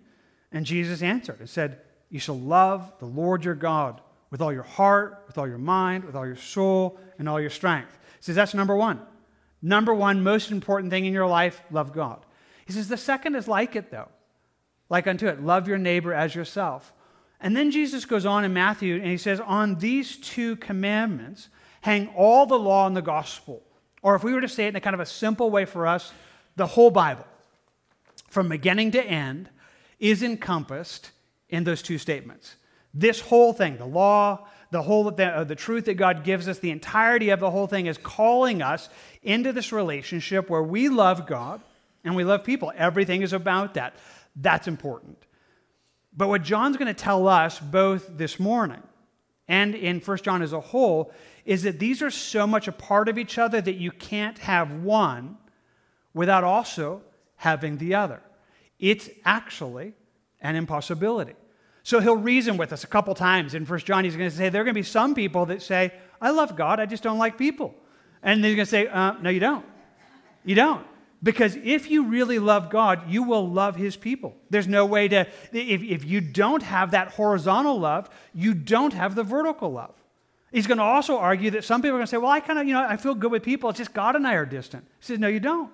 And 0.50 0.64
Jesus 0.64 1.02
answered 1.02 1.40
and 1.40 1.50
said, 1.50 1.82
You 2.08 2.18
shall 2.18 2.38
love 2.38 2.90
the 2.98 3.04
Lord 3.04 3.44
your 3.44 3.54
God 3.54 4.00
with 4.30 4.40
all 4.40 4.54
your 4.54 4.62
heart, 4.62 5.24
with 5.26 5.36
all 5.36 5.46
your 5.46 5.58
mind, 5.58 6.04
with 6.04 6.16
all 6.16 6.26
your 6.26 6.36
soul, 6.36 6.98
and 7.18 7.28
all 7.28 7.38
your 7.38 7.50
strength. 7.50 7.98
He 8.16 8.22
says, 8.22 8.36
That's 8.36 8.54
number 8.54 8.74
one. 8.74 9.02
Number 9.60 9.92
one, 9.92 10.22
most 10.22 10.50
important 10.50 10.90
thing 10.90 11.04
in 11.04 11.12
your 11.12 11.26
life, 11.26 11.60
love 11.70 11.92
God. 11.92 12.24
He 12.64 12.72
says, 12.72 12.88
The 12.88 12.96
second 12.96 13.34
is 13.34 13.46
like 13.46 13.76
it, 13.76 13.90
though 13.90 14.08
like 14.88 15.06
unto 15.06 15.26
it. 15.26 15.42
Love 15.42 15.68
your 15.68 15.78
neighbor 15.78 16.12
as 16.12 16.34
yourself. 16.34 16.92
And 17.40 17.56
then 17.56 17.70
Jesus 17.70 18.04
goes 18.04 18.26
on 18.26 18.44
in 18.44 18.52
Matthew 18.52 18.96
and 18.96 19.06
he 19.06 19.16
says, 19.16 19.40
On 19.40 19.76
these 19.76 20.16
two 20.16 20.56
commandments 20.56 21.48
hang 21.82 22.08
all 22.16 22.46
the 22.46 22.58
law 22.58 22.86
and 22.86 22.96
the 22.96 23.02
gospel. 23.02 23.62
Or 24.02 24.14
if 24.14 24.24
we 24.24 24.32
were 24.32 24.40
to 24.40 24.48
say 24.48 24.66
it 24.66 24.70
in 24.70 24.76
a 24.76 24.80
kind 24.80 24.94
of 24.94 25.00
a 25.00 25.06
simple 25.06 25.50
way 25.50 25.64
for 25.64 25.86
us, 25.86 26.12
the 26.56 26.66
whole 26.66 26.90
Bible, 26.90 27.26
from 28.28 28.48
beginning 28.48 28.92
to 28.92 29.04
end, 29.04 29.48
is 29.98 30.22
encompassed 30.22 31.10
in 31.48 31.64
those 31.64 31.82
two 31.82 31.98
statements. 31.98 32.56
This 32.94 33.20
whole 33.20 33.52
thing, 33.52 33.76
the 33.76 33.86
law, 33.86 34.46
the 34.70 34.82
whole 34.82 35.10
the, 35.10 35.26
uh, 35.26 35.44
the 35.44 35.54
truth 35.54 35.86
that 35.86 35.94
God 35.94 36.24
gives 36.24 36.48
us, 36.48 36.58
the 36.58 36.70
entirety 36.70 37.30
of 37.30 37.40
the 37.40 37.50
whole 37.50 37.66
thing 37.66 37.86
is 37.86 37.98
calling 37.98 38.62
us 38.62 38.88
into 39.22 39.52
this 39.52 39.72
relationship 39.72 40.50
where 40.50 40.62
we 40.62 40.88
love 40.88 41.26
God 41.26 41.60
and 42.04 42.14
we 42.14 42.24
love 42.24 42.44
people. 42.44 42.72
Everything 42.76 43.22
is 43.22 43.32
about 43.32 43.74
that. 43.74 43.94
That's 44.40 44.68
important. 44.68 45.18
But 46.16 46.28
what 46.28 46.42
John's 46.42 46.76
going 46.76 46.94
to 46.94 47.00
tell 47.00 47.28
us 47.28 47.58
both 47.60 48.16
this 48.16 48.40
morning 48.40 48.82
and 49.46 49.74
in 49.74 50.00
1 50.00 50.18
John 50.18 50.42
as 50.42 50.52
a 50.52 50.60
whole 50.60 51.12
is 51.44 51.62
that 51.62 51.78
these 51.78 52.02
are 52.02 52.10
so 52.10 52.46
much 52.46 52.68
a 52.68 52.72
part 52.72 53.08
of 53.08 53.18
each 53.18 53.38
other 53.38 53.60
that 53.60 53.76
you 53.76 53.90
can't 53.90 54.38
have 54.38 54.72
one 54.72 55.38
without 56.12 56.44
also 56.44 57.02
having 57.36 57.78
the 57.78 57.94
other. 57.94 58.20
It's 58.78 59.08
actually 59.24 59.94
an 60.40 60.56
impossibility. 60.56 61.34
So 61.82 62.00
he'll 62.00 62.16
reason 62.16 62.58
with 62.58 62.72
us 62.72 62.84
a 62.84 62.86
couple 62.86 63.14
times 63.14 63.54
in 63.54 63.64
1 63.64 63.78
John. 63.80 64.04
He's 64.04 64.16
going 64.16 64.28
to 64.28 64.36
say, 64.36 64.50
There 64.50 64.60
are 64.60 64.64
going 64.64 64.74
to 64.74 64.78
be 64.78 64.84
some 64.84 65.14
people 65.14 65.46
that 65.46 65.62
say, 65.62 65.92
I 66.20 66.30
love 66.30 66.54
God, 66.54 66.80
I 66.80 66.86
just 66.86 67.02
don't 67.02 67.18
like 67.18 67.38
people. 67.38 67.74
And 68.22 68.44
he's 68.44 68.56
going 68.56 68.66
to 68.66 68.70
say, 68.70 68.88
uh, 68.88 69.12
No, 69.22 69.30
you 69.30 69.40
don't. 69.40 69.64
You 70.44 70.54
don't. 70.54 70.86
Because 71.22 71.56
if 71.56 71.90
you 71.90 72.04
really 72.04 72.38
love 72.38 72.70
God, 72.70 73.10
you 73.10 73.24
will 73.24 73.48
love 73.48 73.74
his 73.74 73.96
people. 73.96 74.36
There's 74.50 74.68
no 74.68 74.86
way 74.86 75.08
to, 75.08 75.26
if, 75.52 75.82
if 75.82 76.04
you 76.04 76.20
don't 76.20 76.62
have 76.62 76.92
that 76.92 77.08
horizontal 77.08 77.80
love, 77.80 78.08
you 78.32 78.54
don't 78.54 78.92
have 78.92 79.16
the 79.16 79.24
vertical 79.24 79.72
love. 79.72 79.94
He's 80.52 80.66
going 80.66 80.78
to 80.78 80.84
also 80.84 81.18
argue 81.18 81.50
that 81.50 81.64
some 81.64 81.82
people 81.82 81.96
are 81.96 81.98
going 81.98 82.06
to 82.06 82.10
say, 82.10 82.16
well, 82.18 82.30
I 82.30 82.40
kind 82.40 82.58
of, 82.58 82.66
you 82.66 82.72
know, 82.72 82.86
I 82.86 82.96
feel 82.96 83.14
good 83.14 83.32
with 83.32 83.42
people. 83.42 83.68
It's 83.68 83.78
just 83.78 83.92
God 83.92 84.16
and 84.16 84.26
I 84.26 84.34
are 84.34 84.46
distant. 84.46 84.84
He 85.00 85.06
says, 85.06 85.18
no, 85.18 85.28
you 85.28 85.40
don't. 85.40 85.70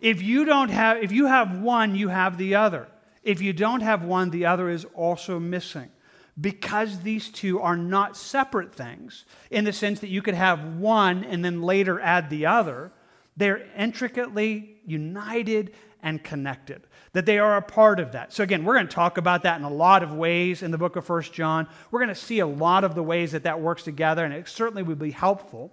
If 0.00 0.20
you 0.20 0.44
don't 0.44 0.68
have, 0.70 1.02
if 1.02 1.12
you 1.12 1.26
have 1.26 1.60
one, 1.60 1.94
you 1.94 2.08
have 2.08 2.36
the 2.36 2.56
other. 2.56 2.88
If 3.22 3.40
you 3.40 3.52
don't 3.52 3.80
have 3.80 4.04
one, 4.04 4.30
the 4.30 4.46
other 4.46 4.68
is 4.68 4.84
also 4.94 5.38
missing. 5.38 5.90
Because 6.38 7.00
these 7.00 7.30
two 7.30 7.60
are 7.60 7.76
not 7.76 8.16
separate 8.16 8.74
things 8.74 9.24
in 9.50 9.64
the 9.64 9.72
sense 9.72 10.00
that 10.00 10.10
you 10.10 10.20
could 10.20 10.34
have 10.34 10.76
one 10.76 11.24
and 11.24 11.42
then 11.42 11.62
later 11.62 11.98
add 11.98 12.28
the 12.28 12.44
other 12.44 12.92
they're 13.36 13.66
intricately 13.76 14.76
united 14.86 15.74
and 16.02 16.22
connected, 16.22 16.86
that 17.12 17.26
they 17.26 17.38
are 17.38 17.56
a 17.56 17.62
part 17.62 17.98
of 17.98 18.12
that. 18.12 18.32
So, 18.32 18.42
again, 18.42 18.64
we're 18.64 18.74
going 18.74 18.86
to 18.86 18.94
talk 18.94 19.18
about 19.18 19.42
that 19.42 19.58
in 19.58 19.64
a 19.64 19.70
lot 19.70 20.02
of 20.02 20.12
ways 20.12 20.62
in 20.62 20.70
the 20.70 20.78
book 20.78 20.96
of 20.96 21.04
First 21.04 21.32
John. 21.32 21.66
We're 21.90 22.00
going 22.00 22.10
to 22.10 22.14
see 22.14 22.38
a 22.38 22.46
lot 22.46 22.84
of 22.84 22.94
the 22.94 23.02
ways 23.02 23.32
that 23.32 23.42
that 23.42 23.60
works 23.60 23.82
together, 23.82 24.24
and 24.24 24.32
it 24.32 24.48
certainly 24.48 24.82
would 24.82 24.98
be 24.98 25.10
helpful. 25.10 25.72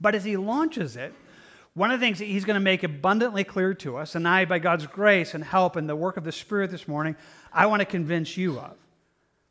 But 0.00 0.14
as 0.14 0.24
he 0.24 0.36
launches 0.36 0.96
it, 0.96 1.14
one 1.74 1.90
of 1.90 1.98
the 1.98 2.06
things 2.06 2.18
that 2.18 2.26
he's 2.26 2.44
going 2.44 2.54
to 2.54 2.60
make 2.60 2.82
abundantly 2.82 3.44
clear 3.44 3.72
to 3.74 3.96
us, 3.96 4.14
and 4.14 4.28
I, 4.28 4.44
by 4.44 4.58
God's 4.58 4.86
grace 4.86 5.34
and 5.34 5.42
help 5.42 5.76
and 5.76 5.88
the 5.88 5.96
work 5.96 6.16
of 6.16 6.24
the 6.24 6.32
Spirit 6.32 6.70
this 6.70 6.86
morning, 6.86 7.16
I 7.52 7.66
want 7.66 7.80
to 7.80 7.86
convince 7.86 8.36
you 8.36 8.58
of, 8.58 8.76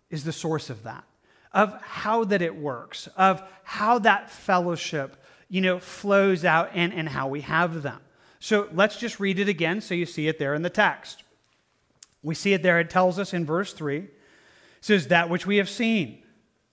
is 0.09 0.23
the 0.23 0.31
source 0.31 0.69
of 0.69 0.83
that, 0.83 1.03
of 1.51 1.81
how 1.81 2.23
that 2.25 2.41
it 2.43 2.55
works, 2.55 3.07
of 3.17 3.41
how 3.63 3.99
that 3.99 4.29
fellowship 4.29 5.17
you 5.51 5.59
know, 5.59 5.79
flows 5.79 6.45
out 6.45 6.69
and, 6.73 6.93
and 6.93 7.09
how 7.09 7.27
we 7.27 7.41
have 7.41 7.83
them. 7.83 7.99
So 8.39 8.69
let's 8.71 8.95
just 8.95 9.19
read 9.19 9.37
it 9.37 9.49
again 9.49 9.81
so 9.81 9.93
you 9.93 10.05
see 10.05 10.29
it 10.29 10.39
there 10.39 10.53
in 10.53 10.61
the 10.61 10.69
text. 10.69 11.23
We 12.23 12.35
see 12.35 12.53
it 12.53 12.63
there. 12.63 12.79
It 12.79 12.89
tells 12.89 13.19
us 13.19 13.33
in 13.33 13.45
verse 13.45 13.73
3 13.73 13.97
it 13.97 14.09
says, 14.79 15.07
That 15.07 15.29
which 15.29 15.45
we 15.45 15.57
have 15.57 15.67
seen 15.67 16.23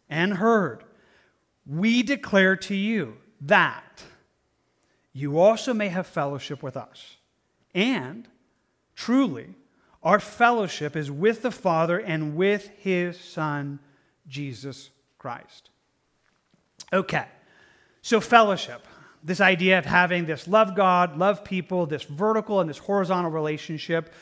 and 0.08 0.34
heard, 0.34 0.84
we 1.66 2.04
declare 2.04 2.54
to 2.54 2.74
you 2.76 3.16
that 3.40 4.04
you 5.12 5.40
also 5.40 5.74
may 5.74 5.88
have 5.88 6.06
fellowship 6.06 6.62
with 6.62 6.76
us. 6.76 7.16
And 7.74 8.28
truly, 8.94 9.56
our 10.04 10.20
fellowship 10.20 10.94
is 10.94 11.10
with 11.10 11.42
the 11.42 11.50
Father 11.50 11.98
and 11.98 12.36
with 12.36 12.68
his 12.78 13.18
Son, 13.18 13.80
Jesus 14.28 14.90
Christ. 15.18 15.70
Okay. 16.92 17.26
So, 18.08 18.22
fellowship, 18.22 18.86
this 19.22 19.38
idea 19.38 19.76
of 19.76 19.84
having 19.84 20.24
this 20.24 20.48
love 20.48 20.74
God, 20.74 21.18
love 21.18 21.44
people, 21.44 21.84
this 21.84 22.04
vertical 22.04 22.58
and 22.58 22.70
this 22.70 22.78
horizontal 22.78 23.30
relationship, 23.30 24.14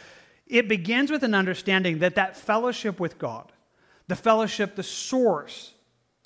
it 0.49 0.67
begins 0.67 1.09
with 1.09 1.23
an 1.23 1.35
understanding 1.35 2.01
that 2.01 2.17
that 2.17 2.37
fellowship 2.37 2.99
with 2.99 3.17
God, 3.17 3.53
the 4.09 4.17
fellowship, 4.17 4.75
the 4.75 4.83
source 4.83 5.73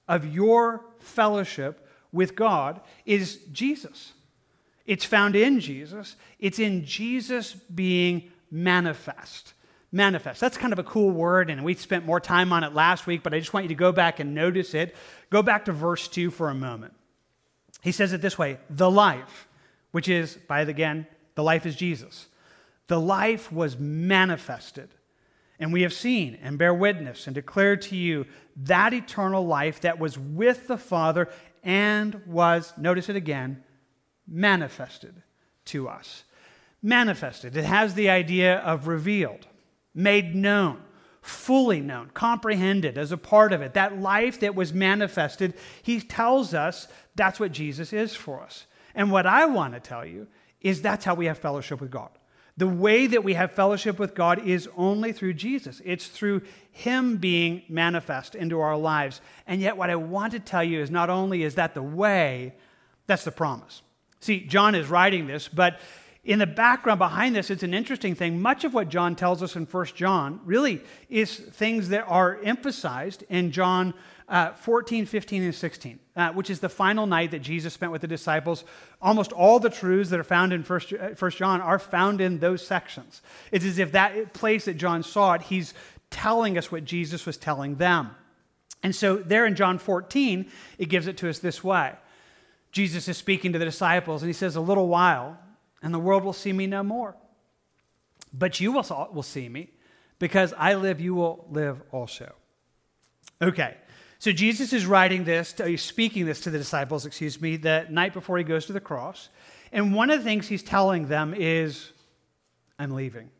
of 0.08 0.24
your 0.24 0.86
fellowship 1.00 1.86
with 2.12 2.34
God 2.34 2.80
is 3.04 3.36
Jesus. 3.52 4.14
It's 4.86 5.04
found 5.04 5.36
in 5.36 5.60
Jesus. 5.60 6.16
It's 6.38 6.58
in 6.58 6.86
Jesus 6.86 7.52
being 7.52 8.30
manifest. 8.50 9.52
Manifest. 9.92 10.40
That's 10.40 10.56
kind 10.56 10.72
of 10.72 10.78
a 10.78 10.84
cool 10.84 11.10
word, 11.10 11.50
and 11.50 11.62
we 11.62 11.74
spent 11.74 12.06
more 12.06 12.20
time 12.20 12.54
on 12.54 12.64
it 12.64 12.72
last 12.72 13.06
week, 13.06 13.22
but 13.22 13.34
I 13.34 13.38
just 13.38 13.52
want 13.52 13.64
you 13.64 13.68
to 13.68 13.74
go 13.74 13.92
back 13.92 14.18
and 14.18 14.34
notice 14.34 14.72
it. 14.72 14.96
Go 15.28 15.42
back 15.42 15.66
to 15.66 15.72
verse 15.72 16.08
2 16.08 16.30
for 16.30 16.48
a 16.48 16.54
moment. 16.54 16.94
He 17.80 17.92
says 17.92 18.12
it 18.12 18.20
this 18.20 18.38
way 18.38 18.58
the 18.68 18.90
life, 18.90 19.48
which 19.90 20.08
is, 20.08 20.38
by 20.48 20.64
the, 20.64 20.70
again, 20.70 21.06
the 21.34 21.42
life 21.42 21.66
is 21.66 21.76
Jesus. 21.76 22.26
The 22.86 23.00
life 23.00 23.52
was 23.52 23.78
manifested. 23.78 24.90
And 25.58 25.72
we 25.72 25.82
have 25.82 25.92
seen 25.92 26.38
and 26.42 26.58
bear 26.58 26.72
witness 26.72 27.26
and 27.26 27.34
declare 27.34 27.76
to 27.76 27.96
you 27.96 28.26
that 28.56 28.94
eternal 28.94 29.46
life 29.46 29.82
that 29.82 29.98
was 29.98 30.18
with 30.18 30.66
the 30.66 30.78
Father 30.78 31.28
and 31.62 32.22
was, 32.26 32.72
notice 32.78 33.10
it 33.10 33.16
again, 33.16 33.62
manifested 34.26 35.22
to 35.66 35.88
us. 35.88 36.24
Manifested. 36.82 37.56
It 37.56 37.66
has 37.66 37.92
the 37.92 38.08
idea 38.08 38.56
of 38.58 38.88
revealed, 38.88 39.46
made 39.94 40.34
known, 40.34 40.80
fully 41.22 41.80
known, 41.80 42.10
comprehended 42.14 42.96
as 42.96 43.12
a 43.12 43.16
part 43.16 43.52
of 43.52 43.62
it. 43.62 43.74
That 43.74 44.00
life 44.00 44.40
that 44.40 44.54
was 44.54 44.72
manifested, 44.72 45.54
he 45.82 46.00
tells 46.00 46.54
us 46.54 46.88
that's 47.14 47.38
what 47.38 47.52
Jesus 47.52 47.92
is 47.92 48.14
for 48.14 48.40
us. 48.40 48.66
And 48.94 49.12
what 49.12 49.26
I 49.26 49.46
want 49.46 49.74
to 49.74 49.80
tell 49.80 50.04
you 50.04 50.26
is 50.60 50.82
that's 50.82 51.04
how 51.04 51.14
we 51.14 51.26
have 51.26 51.38
fellowship 51.38 51.80
with 51.80 51.90
God. 51.90 52.10
The 52.56 52.66
way 52.66 53.06
that 53.06 53.24
we 53.24 53.34
have 53.34 53.52
fellowship 53.52 53.98
with 53.98 54.14
God 54.14 54.46
is 54.46 54.68
only 54.76 55.12
through 55.12 55.34
Jesus. 55.34 55.80
It's 55.84 56.08
through 56.08 56.42
Him 56.72 57.16
being 57.16 57.62
manifest 57.68 58.34
into 58.34 58.60
our 58.60 58.76
lives. 58.76 59.20
And 59.46 59.60
yet, 59.60 59.76
what 59.76 59.88
I 59.88 59.96
want 59.96 60.32
to 60.32 60.40
tell 60.40 60.64
you 60.64 60.80
is 60.80 60.90
not 60.90 61.08
only 61.08 61.42
is 61.42 61.54
that 61.54 61.74
the 61.74 61.82
way, 61.82 62.54
that's 63.06 63.24
the 63.24 63.30
promise. 63.30 63.82
See, 64.20 64.40
John 64.40 64.74
is 64.74 64.88
writing 64.88 65.26
this, 65.26 65.48
but 65.48 65.80
in 66.22 66.38
the 66.38 66.46
background 66.46 66.98
behind 66.98 67.34
this, 67.34 67.50
it's 67.50 67.62
an 67.62 67.72
interesting 67.72 68.14
thing. 68.14 68.42
Much 68.42 68.64
of 68.64 68.74
what 68.74 68.90
John 68.90 69.16
tells 69.16 69.42
us 69.42 69.56
in 69.56 69.64
1 69.64 69.86
John 69.94 70.40
really 70.44 70.82
is 71.08 71.34
things 71.34 71.88
that 71.88 72.04
are 72.06 72.38
emphasized 72.42 73.24
in 73.30 73.52
John 73.52 73.94
uh, 74.28 74.52
14, 74.52 75.06
15, 75.06 75.42
and 75.42 75.54
16, 75.54 75.98
uh, 76.14 76.32
which 76.32 76.50
is 76.50 76.60
the 76.60 76.68
final 76.68 77.06
night 77.06 77.30
that 77.32 77.40
Jesus 77.40 77.74
spent 77.74 77.90
with 77.90 78.02
the 78.02 78.06
disciples. 78.06 78.64
Almost 79.00 79.32
all 79.32 79.58
the 79.58 79.70
truths 79.70 80.10
that 80.10 80.20
are 80.20 80.24
found 80.24 80.52
in 80.52 80.62
First, 80.62 80.92
uh, 80.92 81.14
First 81.14 81.38
John 81.38 81.60
are 81.60 81.78
found 81.78 82.20
in 82.20 82.38
those 82.38 82.64
sections. 82.64 83.22
It's 83.50 83.64
as 83.64 83.78
if 83.78 83.92
that 83.92 84.34
place 84.34 84.66
that 84.66 84.74
John 84.74 85.02
saw 85.02 85.32
it, 85.32 85.42
he's 85.42 85.74
telling 86.10 86.58
us 86.58 86.70
what 86.70 86.84
Jesus 86.84 87.24
was 87.26 87.38
telling 87.38 87.76
them. 87.76 88.10
And 88.82 88.94
so, 88.94 89.16
there 89.16 89.46
in 89.46 89.56
John 89.56 89.78
14, 89.78 90.50
it 90.78 90.88
gives 90.88 91.06
it 91.06 91.16
to 91.18 91.28
us 91.28 91.38
this 91.38 91.64
way 91.64 91.94
Jesus 92.72 93.08
is 93.08 93.16
speaking 93.16 93.52
to 93.52 93.58
the 93.58 93.64
disciples, 93.64 94.22
and 94.22 94.28
he 94.28 94.32
says, 94.34 94.54
A 94.54 94.60
little 94.60 94.86
while, 94.86 95.38
and 95.82 95.92
the 95.94 95.98
world 95.98 96.24
will 96.24 96.32
see 96.32 96.52
me 96.52 96.66
no 96.66 96.82
more. 96.82 97.16
But 98.32 98.60
you 98.60 98.72
will, 98.72 99.10
will 99.12 99.22
see 99.22 99.48
me, 99.48 99.70
because 100.18 100.52
I 100.56 100.74
live, 100.74 101.00
you 101.00 101.14
will 101.14 101.46
live 101.50 101.82
also. 101.90 102.32
Okay, 103.42 103.76
so 104.18 104.32
Jesus 104.32 104.72
is 104.72 104.86
writing 104.86 105.24
this, 105.24 105.52
to, 105.54 105.66
he's 105.66 105.82
speaking 105.82 106.26
this 106.26 106.40
to 106.42 106.50
the 106.50 106.58
disciples, 106.58 107.06
excuse 107.06 107.40
me, 107.40 107.56
the 107.56 107.86
night 107.90 108.12
before 108.12 108.38
he 108.38 108.44
goes 108.44 108.66
to 108.66 108.72
the 108.72 108.80
cross. 108.80 109.30
And 109.72 109.94
one 109.94 110.10
of 110.10 110.18
the 110.18 110.24
things 110.24 110.46
he's 110.46 110.62
telling 110.62 111.08
them 111.08 111.34
is, 111.34 111.92
I'm 112.78 112.90
leaving. 112.90 113.30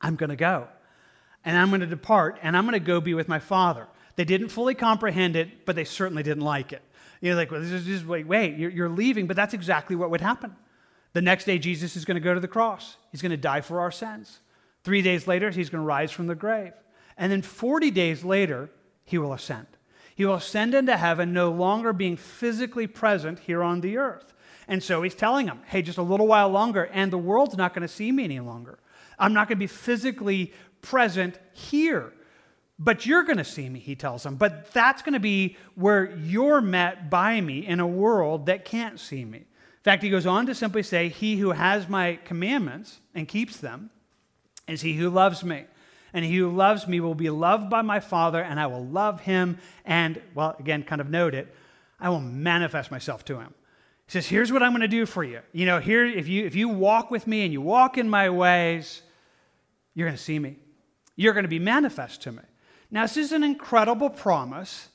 I'm 0.00 0.16
going 0.16 0.30
to 0.30 0.36
go. 0.36 0.68
and 1.44 1.56
I'm 1.56 1.68
going 1.68 1.80
to 1.80 1.86
depart, 1.86 2.38
and 2.42 2.56
I'm 2.56 2.64
going 2.64 2.72
to 2.72 2.80
go 2.80 3.00
be 3.00 3.14
with 3.14 3.28
my 3.28 3.38
Father. 3.38 3.86
They 4.16 4.24
didn't 4.24 4.48
fully 4.48 4.74
comprehend 4.74 5.36
it, 5.36 5.66
but 5.66 5.76
they 5.76 5.84
certainly 5.84 6.22
didn't 6.22 6.44
like 6.44 6.72
it. 6.72 6.82
You're 7.20 7.34
like, 7.34 7.50
well, 7.50 7.60
this 7.60 7.70
is 7.70 7.84
just, 7.84 8.06
wait, 8.06 8.26
wait, 8.26 8.56
you're, 8.56 8.70
you're 8.70 8.88
leaving, 8.88 9.26
but 9.26 9.36
that's 9.36 9.54
exactly 9.54 9.96
what 9.96 10.10
would 10.10 10.20
happen. 10.20 10.54
The 11.14 11.22
next 11.22 11.44
day, 11.44 11.58
Jesus 11.58 11.96
is 11.96 12.04
going 12.04 12.16
to 12.16 12.20
go 12.20 12.34
to 12.34 12.40
the 12.40 12.48
cross. 12.48 12.96
He's 13.10 13.22
going 13.22 13.30
to 13.30 13.36
die 13.36 13.62
for 13.62 13.80
our 13.80 13.90
sins. 13.90 14.40
Three 14.82 15.00
days 15.00 15.26
later, 15.26 15.50
he's 15.50 15.70
going 15.70 15.82
to 15.82 15.86
rise 15.86 16.10
from 16.12 16.26
the 16.26 16.34
grave. 16.34 16.72
And 17.16 17.32
then 17.32 17.40
40 17.40 17.90
days 17.92 18.24
later, 18.24 18.68
he 19.04 19.16
will 19.16 19.32
ascend. 19.32 19.66
He 20.14 20.24
will 20.24 20.34
ascend 20.34 20.74
into 20.74 20.96
heaven, 20.96 21.32
no 21.32 21.50
longer 21.50 21.92
being 21.92 22.16
physically 22.16 22.86
present 22.86 23.38
here 23.38 23.62
on 23.62 23.80
the 23.80 23.96
earth. 23.96 24.34
And 24.66 24.82
so 24.82 25.02
he's 25.02 25.14
telling 25.14 25.46
them, 25.46 25.60
hey, 25.66 25.82
just 25.82 25.98
a 25.98 26.02
little 26.02 26.26
while 26.26 26.48
longer, 26.48 26.84
and 26.92 27.12
the 27.12 27.18
world's 27.18 27.56
not 27.56 27.74
going 27.74 27.82
to 27.82 27.88
see 27.88 28.10
me 28.10 28.24
any 28.24 28.40
longer. 28.40 28.78
I'm 29.18 29.32
not 29.32 29.48
going 29.48 29.56
to 29.56 29.60
be 29.60 29.66
physically 29.66 30.52
present 30.82 31.38
here. 31.52 32.12
But 32.78 33.06
you're 33.06 33.22
going 33.22 33.38
to 33.38 33.44
see 33.44 33.68
me, 33.68 33.78
he 33.78 33.94
tells 33.94 34.24
them. 34.24 34.34
But 34.34 34.72
that's 34.72 35.02
going 35.02 35.12
to 35.12 35.20
be 35.20 35.56
where 35.76 36.16
you're 36.16 36.60
met 36.60 37.08
by 37.08 37.40
me 37.40 37.64
in 37.64 37.78
a 37.78 37.86
world 37.86 38.46
that 38.46 38.64
can't 38.64 38.98
see 38.98 39.24
me. 39.24 39.44
In 39.84 39.90
fact, 39.90 40.02
he 40.02 40.08
goes 40.08 40.24
on 40.24 40.46
to 40.46 40.54
simply 40.54 40.82
say, 40.82 41.10
He 41.10 41.36
who 41.36 41.50
has 41.50 41.90
my 41.90 42.18
commandments 42.24 43.00
and 43.14 43.28
keeps 43.28 43.58
them 43.58 43.90
is 44.66 44.80
he 44.80 44.94
who 44.94 45.10
loves 45.10 45.44
me. 45.44 45.66
And 46.14 46.24
he 46.24 46.38
who 46.38 46.48
loves 46.48 46.88
me 46.88 47.00
will 47.00 47.14
be 47.14 47.28
loved 47.28 47.68
by 47.68 47.82
my 47.82 48.00
Father, 48.00 48.40
and 48.40 48.58
I 48.58 48.66
will 48.66 48.86
love 48.86 49.20
him. 49.20 49.58
And, 49.84 50.22
well, 50.34 50.56
again, 50.58 50.84
kind 50.84 51.02
of 51.02 51.10
note 51.10 51.34
it, 51.34 51.54
I 52.00 52.08
will 52.08 52.20
manifest 52.20 52.90
myself 52.90 53.26
to 53.26 53.38
him. 53.40 53.52
He 54.06 54.12
says, 54.12 54.26
Here's 54.26 54.50
what 54.50 54.62
I'm 54.62 54.72
going 54.72 54.80
to 54.80 54.88
do 54.88 55.04
for 55.04 55.22
you. 55.22 55.40
You 55.52 55.66
know, 55.66 55.80
here, 55.80 56.06
if 56.06 56.28
you, 56.28 56.46
if 56.46 56.54
you 56.54 56.70
walk 56.70 57.10
with 57.10 57.26
me 57.26 57.44
and 57.44 57.52
you 57.52 57.60
walk 57.60 57.98
in 57.98 58.08
my 58.08 58.30
ways, 58.30 59.02
you're 59.92 60.08
going 60.08 60.16
to 60.16 60.22
see 60.22 60.38
me. 60.38 60.56
You're 61.14 61.34
going 61.34 61.44
to 61.44 61.48
be 61.48 61.58
manifest 61.58 62.22
to 62.22 62.32
me. 62.32 62.42
Now, 62.90 63.02
this 63.02 63.18
is 63.18 63.32
an 63.32 63.44
incredible 63.44 64.08
promise, 64.08 64.88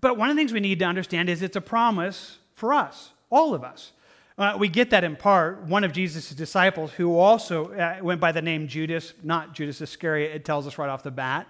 but 0.00 0.16
one 0.16 0.30
of 0.30 0.36
the 0.36 0.40
things 0.40 0.52
we 0.52 0.60
need 0.60 0.78
to 0.78 0.84
understand 0.84 1.28
is 1.28 1.42
it's 1.42 1.56
a 1.56 1.60
promise 1.60 2.38
for 2.54 2.72
us, 2.72 3.10
all 3.30 3.52
of 3.52 3.64
us. 3.64 3.90
Uh, 4.38 4.56
we 4.58 4.68
get 4.68 4.90
that 4.90 5.02
in 5.02 5.16
part. 5.16 5.62
One 5.62 5.82
of 5.82 5.92
Jesus' 5.92 6.30
disciples, 6.30 6.92
who 6.92 7.16
also 7.16 7.72
uh, 7.72 7.98
went 8.02 8.20
by 8.20 8.32
the 8.32 8.42
name 8.42 8.68
Judas, 8.68 9.14
not 9.22 9.54
Judas 9.54 9.80
Iscariot, 9.80 10.34
it 10.34 10.44
tells 10.44 10.66
us 10.66 10.76
right 10.76 10.90
off 10.90 11.02
the 11.02 11.10
bat, 11.10 11.48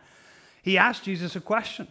he 0.63 0.79
asked 0.79 1.05
Jesus 1.05 1.37
a 1.37 1.41
question 1.41 1.89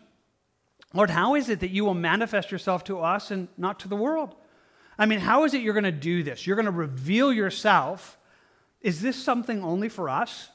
Lord, 0.93 1.09
how 1.09 1.35
is 1.35 1.49
it 1.49 1.59
that 1.59 1.71
you 1.71 1.83
will 1.83 1.93
manifest 1.93 2.51
yourself 2.51 2.85
to 2.85 2.99
us 2.99 3.29
and 3.29 3.49
not 3.57 3.79
to 3.81 3.89
the 3.89 3.97
world? 3.97 4.33
I 4.97 5.05
mean, 5.05 5.19
how 5.19 5.43
is 5.43 5.53
it 5.53 5.61
you're 5.61 5.73
going 5.73 5.83
to 5.83 5.91
do 5.91 6.23
this? 6.23 6.47
You're 6.47 6.55
going 6.55 6.67
to 6.67 6.71
reveal 6.71 7.33
yourself. 7.33 8.17
Is 8.79 9.01
this 9.01 9.21
something 9.21 9.61
only 9.61 9.89
for 9.89 10.09
us? 10.09 10.49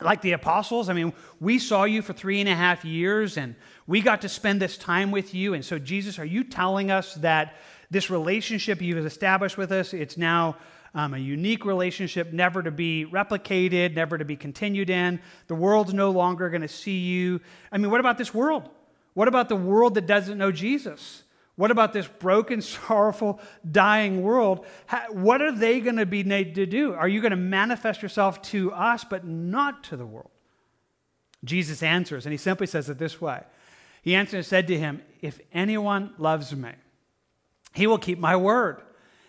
like 0.00 0.22
the 0.22 0.32
apostles. 0.32 0.88
I 0.88 0.92
mean, 0.92 1.12
we 1.40 1.58
saw 1.58 1.84
you 1.84 2.02
for 2.02 2.12
three 2.12 2.40
and 2.40 2.48
a 2.48 2.54
half 2.54 2.84
years 2.84 3.36
and 3.36 3.56
we 3.86 4.00
got 4.00 4.22
to 4.22 4.28
spend 4.28 4.62
this 4.62 4.78
time 4.78 5.10
with 5.10 5.34
you. 5.34 5.54
And 5.54 5.64
so, 5.64 5.78
Jesus, 5.78 6.18
are 6.18 6.24
you 6.24 6.44
telling 6.44 6.90
us 6.90 7.14
that 7.14 7.56
this 7.90 8.10
relationship 8.10 8.80
you've 8.82 9.04
established 9.04 9.56
with 9.56 9.72
us, 9.72 9.94
it's 9.94 10.16
now 10.16 10.56
um, 10.94 11.14
a 11.14 11.18
unique 11.18 11.64
relationship, 11.64 12.32
never 12.32 12.62
to 12.62 12.70
be 12.70 13.06
replicated, 13.10 13.94
never 13.94 14.18
to 14.18 14.24
be 14.24 14.36
continued 14.36 14.90
in? 14.90 15.20
The 15.46 15.54
world's 15.54 15.94
no 15.94 16.10
longer 16.10 16.50
going 16.50 16.62
to 16.62 16.68
see 16.68 16.98
you. 16.98 17.40
I 17.70 17.78
mean, 17.78 17.90
what 17.90 18.00
about 18.00 18.18
this 18.18 18.34
world? 18.34 18.68
What 19.14 19.28
about 19.28 19.48
the 19.48 19.56
world 19.56 19.94
that 19.94 20.06
doesn't 20.06 20.38
know 20.38 20.52
Jesus? 20.52 21.24
What 21.56 21.70
about 21.70 21.92
this 21.92 22.06
broken, 22.06 22.62
sorrowful, 22.62 23.40
dying 23.70 24.22
world? 24.22 24.64
what 25.10 25.42
are 25.42 25.52
they 25.52 25.80
going 25.80 25.96
to 25.96 26.06
be 26.06 26.24
made 26.24 26.54
to 26.54 26.66
do? 26.66 26.94
Are 26.94 27.08
you 27.08 27.20
going 27.20 27.32
to 27.32 27.36
manifest 27.36 28.02
yourself 28.02 28.40
to 28.42 28.72
us, 28.72 29.04
but 29.04 29.26
not 29.26 29.84
to 29.84 29.96
the 29.96 30.06
world? 30.06 30.30
Jesus 31.44 31.82
answers, 31.82 32.26
and 32.26 32.32
he 32.32 32.38
simply 32.38 32.66
says 32.66 32.88
it 32.88 32.98
this 32.98 33.20
way 33.20 33.42
He 34.02 34.14
answered 34.14 34.38
and 34.38 34.46
said 34.46 34.66
to 34.68 34.78
him, 34.78 35.02
If 35.20 35.40
anyone 35.52 36.14
loves 36.18 36.54
me, 36.54 36.72
he 37.74 37.86
will 37.86 37.98
keep 37.98 38.18
my 38.18 38.36
word, 38.36 38.82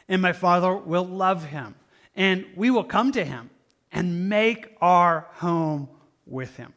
and 0.07 0.21
my 0.21 0.33
Father 0.33 0.75
will 0.75 1.05
love 1.05 1.45
him, 1.45 1.75
and 2.15 2.45
we 2.55 2.71
will 2.71 2.83
come 2.83 3.11
to 3.11 3.23
him 3.23 3.49
and 3.91 4.29
make 4.29 4.75
our 4.81 5.27
home 5.33 5.89
with 6.25 6.55
him. 6.57 6.73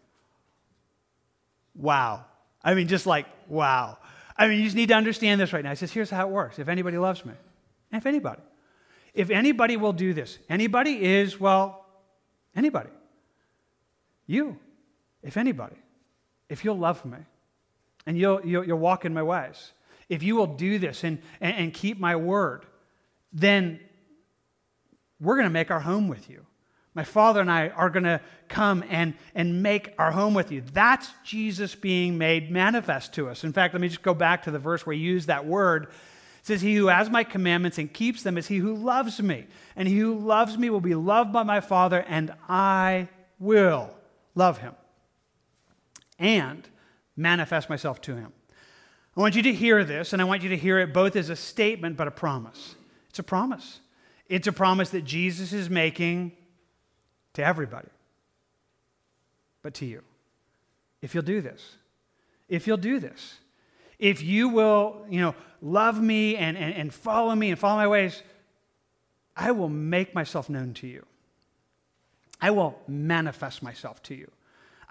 Wow. 1.74 2.24
I 2.62 2.74
mean, 2.74 2.88
just 2.88 3.06
like, 3.06 3.26
wow. 3.48 3.98
I 4.36 4.48
mean, 4.48 4.58
you 4.58 4.64
just 4.64 4.76
need 4.76 4.88
to 4.88 4.94
understand 4.94 5.40
this 5.40 5.52
right 5.52 5.62
now. 5.62 5.70
He 5.70 5.76
says, 5.76 5.92
here's 5.92 6.10
how 6.10 6.26
it 6.26 6.30
works. 6.30 6.58
If 6.58 6.68
anybody 6.68 6.98
loves 6.98 7.24
me, 7.24 7.32
if 7.92 8.06
anybody, 8.06 8.40
if 9.14 9.30
anybody 9.30 9.76
will 9.76 9.92
do 9.92 10.14
this, 10.14 10.38
anybody 10.48 11.04
is, 11.04 11.38
well, 11.38 11.84
anybody. 12.56 12.90
You, 14.26 14.58
if 15.22 15.36
anybody, 15.36 15.76
if 16.48 16.64
you'll 16.64 16.78
love 16.78 17.04
me 17.04 17.18
and 18.06 18.16
you'll, 18.16 18.44
you'll, 18.44 18.64
you'll 18.64 18.78
walk 18.78 19.04
in 19.04 19.12
my 19.12 19.22
ways, 19.22 19.72
if 20.12 20.22
you 20.22 20.36
will 20.36 20.46
do 20.46 20.78
this 20.78 21.04
and, 21.04 21.22
and, 21.40 21.56
and 21.56 21.74
keep 21.74 21.98
my 21.98 22.16
word, 22.16 22.66
then 23.32 23.80
we're 25.18 25.36
going 25.36 25.46
to 25.46 25.50
make 25.50 25.70
our 25.70 25.80
home 25.80 26.06
with 26.06 26.28
you. 26.28 26.44
My 26.92 27.02
Father 27.02 27.40
and 27.40 27.50
I 27.50 27.68
are 27.68 27.88
going 27.88 28.04
to 28.04 28.20
come 28.48 28.84
and, 28.90 29.14
and 29.34 29.62
make 29.62 29.94
our 29.98 30.12
home 30.12 30.34
with 30.34 30.52
you. 30.52 30.62
That's 30.74 31.08
Jesus 31.24 31.74
being 31.74 32.18
made 32.18 32.50
manifest 32.50 33.14
to 33.14 33.30
us. 33.30 33.42
In 33.42 33.54
fact, 33.54 33.72
let 33.72 33.80
me 33.80 33.88
just 33.88 34.02
go 34.02 34.12
back 34.12 34.42
to 34.42 34.50
the 34.50 34.58
verse 34.58 34.84
where 34.84 34.94
he 34.94 35.00
used 35.00 35.28
that 35.28 35.46
word. 35.46 35.84
It 35.84 36.46
says, 36.46 36.60
He 36.60 36.74
who 36.74 36.88
has 36.88 37.08
my 37.08 37.24
commandments 37.24 37.78
and 37.78 37.90
keeps 37.90 38.22
them 38.22 38.36
is 38.36 38.48
he 38.48 38.58
who 38.58 38.74
loves 38.74 39.22
me. 39.22 39.46
And 39.76 39.88
he 39.88 39.98
who 39.98 40.18
loves 40.18 40.58
me 40.58 40.68
will 40.68 40.82
be 40.82 40.94
loved 40.94 41.32
by 41.32 41.42
my 41.42 41.60
Father, 41.60 42.04
and 42.06 42.34
I 42.50 43.08
will 43.38 43.88
love 44.34 44.58
him 44.58 44.74
and 46.18 46.68
manifest 47.16 47.70
myself 47.70 48.02
to 48.02 48.14
him. 48.14 48.34
I 49.16 49.20
want 49.20 49.34
you 49.34 49.42
to 49.42 49.52
hear 49.52 49.84
this, 49.84 50.12
and 50.12 50.22
I 50.22 50.24
want 50.24 50.42
you 50.42 50.48
to 50.50 50.56
hear 50.56 50.78
it 50.78 50.94
both 50.94 51.16
as 51.16 51.28
a 51.28 51.36
statement 51.36 51.96
but 51.96 52.08
a 52.08 52.10
promise. 52.10 52.76
It's 53.10 53.18
a 53.18 53.22
promise. 53.22 53.80
It's 54.28 54.46
a 54.46 54.52
promise 54.52 54.90
that 54.90 55.04
Jesus 55.04 55.52
is 55.52 55.68
making 55.68 56.32
to 57.34 57.44
everybody, 57.44 57.88
but 59.62 59.74
to 59.74 59.86
you. 59.86 60.02
If 61.02 61.14
you'll 61.14 61.24
do 61.24 61.40
this, 61.40 61.76
if 62.48 62.66
you'll 62.66 62.76
do 62.78 62.98
this, 63.00 63.38
if 63.98 64.22
you 64.22 64.48
will, 64.48 65.04
you 65.10 65.20
know, 65.20 65.34
love 65.60 66.00
me 66.00 66.36
and, 66.36 66.56
and, 66.56 66.74
and 66.74 66.94
follow 66.94 67.34
me 67.34 67.50
and 67.50 67.58
follow 67.58 67.76
my 67.76 67.88
ways, 67.88 68.22
I 69.36 69.52
will 69.52 69.68
make 69.68 70.14
myself 70.14 70.48
known 70.48 70.74
to 70.74 70.86
you. 70.86 71.04
I 72.40 72.50
will 72.50 72.78
manifest 72.88 73.62
myself 73.62 74.02
to 74.04 74.14
you. 74.14 74.30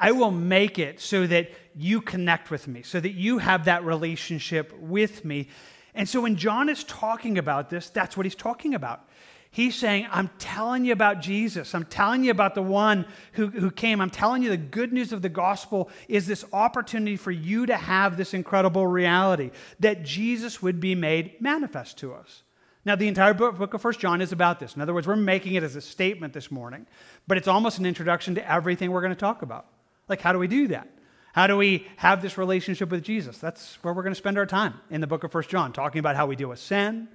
I 0.02 0.12
will 0.14 0.32
make 0.32 0.80
it 0.80 1.00
so 1.00 1.28
that 1.28 1.52
you 1.76 2.02
connect 2.02 2.50
with 2.50 2.68
me, 2.68 2.82
so 2.82 3.00
that 3.00 3.12
you 3.12 3.38
have 3.38 3.66
that 3.66 3.86
relationship 3.86 4.74
with 4.80 5.24
me. 5.24 5.48
And 5.94 6.10
so 6.10 6.22
when 6.22 6.38
John 6.38 6.70
is 6.70 6.84
talking 6.86 7.38
about 7.38 7.70
this, 7.70 7.90
that's 7.90 8.18
what 8.18 8.26
he's 8.26 8.36
talking 8.36 8.74
about. 8.74 9.08
He's 9.52 9.76
saying, 9.76 10.08
I'm 10.10 10.30
telling 10.40 10.86
you 10.86 10.94
about 10.94 11.22
Jesus. 11.22 11.76
I'm 11.76 11.86
telling 11.86 12.24
you 12.24 12.32
about 12.32 12.56
the 12.56 12.64
one 12.64 13.06
who, 13.34 13.48
who 13.48 13.70
came. 13.70 14.02
I'm 14.02 14.10
telling 14.10 14.42
you 14.42 14.50
the 14.50 14.58
good 14.58 14.92
news 14.92 15.14
of 15.14 15.22
the 15.22 15.30
gospel 15.30 15.90
is 16.08 16.26
this 16.26 16.46
opportunity 16.52 17.18
for 17.18 17.32
you 17.32 17.66
to 17.68 17.76
have 17.76 18.18
this 18.18 18.34
incredible 18.34 18.88
reality 18.88 19.52
that 19.82 20.04
Jesus 20.04 20.64
would 20.64 20.80
be 20.80 20.96
made 20.96 21.40
manifest 21.42 22.00
to 22.00 22.14
us. 22.14 22.44
Now, 22.86 22.96
the 22.96 23.08
entire 23.08 23.36
book, 23.36 23.74
of 23.74 23.82
First 23.82 24.00
John 24.00 24.22
is 24.22 24.32
about 24.32 24.60
this. 24.60 24.76
In 24.76 24.82
other 24.82 24.94
words, 24.94 25.06
we're 25.06 25.16
making 25.16 25.54
it 25.54 25.64
as 25.64 25.76
a 25.76 25.82
statement 25.82 26.34
this 26.34 26.50
morning, 26.50 26.88
but 27.28 27.38
it's 27.38 27.48
almost 27.48 27.78
an 27.78 27.86
introduction 27.86 28.34
to 28.36 28.52
everything 28.52 28.90
we're 28.90 29.02
going 29.02 29.14
to 29.14 29.20
talk 29.20 29.44
about. 29.44 29.68
Like, 30.12 30.19
how 30.21 30.34
do 30.34 30.39
we 30.39 30.47
do 30.47 30.67
that? 30.67 30.89
How 31.32 31.47
do 31.47 31.56
we 31.56 31.88
have 31.95 32.21
this 32.21 32.38
relationship 32.38 32.89
with 32.91 33.02
Jesus? 33.02 33.38
That's 33.38 33.82
where 33.82 33.93
we're 33.93 34.04
going 34.04 34.12
to 34.12 34.17
spend 34.17 34.38
our 34.38 34.45
time 34.45 34.74
in 34.89 35.00
the 35.00 35.08
book 35.08 35.24
of 35.24 35.32
First 35.32 35.50
John, 35.50 35.71
talking 35.71 36.00
about 36.00 36.17
how 36.17 36.26
we 36.26 36.36
deal 36.36 36.50
with 36.50 36.60
sin, 36.60 37.08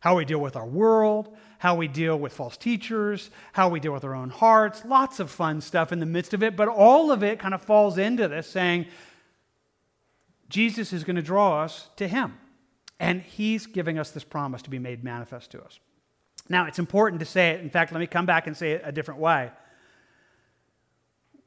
how 0.00 0.16
we 0.16 0.24
deal 0.24 0.40
with 0.40 0.56
our 0.56 0.66
world, 0.66 1.36
how 1.58 1.76
we 1.76 1.86
deal 1.86 2.18
with 2.18 2.32
false 2.32 2.56
teachers, 2.56 3.30
how 3.52 3.68
we 3.68 3.78
deal 3.78 3.92
with 3.92 4.02
our 4.02 4.16
own 4.16 4.30
hearts, 4.30 4.84
lots 4.84 5.20
of 5.20 5.30
fun 5.30 5.60
stuff 5.60 5.92
in 5.92 6.00
the 6.00 6.06
midst 6.06 6.34
of 6.34 6.42
it, 6.42 6.56
but 6.56 6.66
all 6.66 7.12
of 7.12 7.22
it 7.22 7.38
kind 7.38 7.54
of 7.54 7.62
falls 7.62 7.96
into 7.96 8.26
this 8.26 8.48
saying, 8.48 8.86
Jesus 10.48 10.92
is 10.92 11.04
going 11.04 11.14
to 11.14 11.22
draw 11.22 11.62
us 11.62 11.90
to 11.94 12.08
Him. 12.08 12.36
And 12.98 13.22
He's 13.22 13.66
giving 13.66 14.00
us 14.00 14.10
this 14.10 14.24
promise 14.24 14.62
to 14.62 14.70
be 14.70 14.80
made 14.80 15.04
manifest 15.04 15.52
to 15.52 15.62
us. 15.62 15.78
Now, 16.48 16.66
it's 16.66 16.80
important 16.80 17.20
to 17.20 17.26
say 17.26 17.50
it. 17.50 17.60
In 17.60 17.70
fact, 17.70 17.92
let 17.92 18.00
me 18.00 18.08
come 18.08 18.26
back 18.26 18.48
and 18.48 18.56
say 18.56 18.72
it 18.72 18.82
a 18.84 18.90
different 18.90 19.20
way 19.20 19.52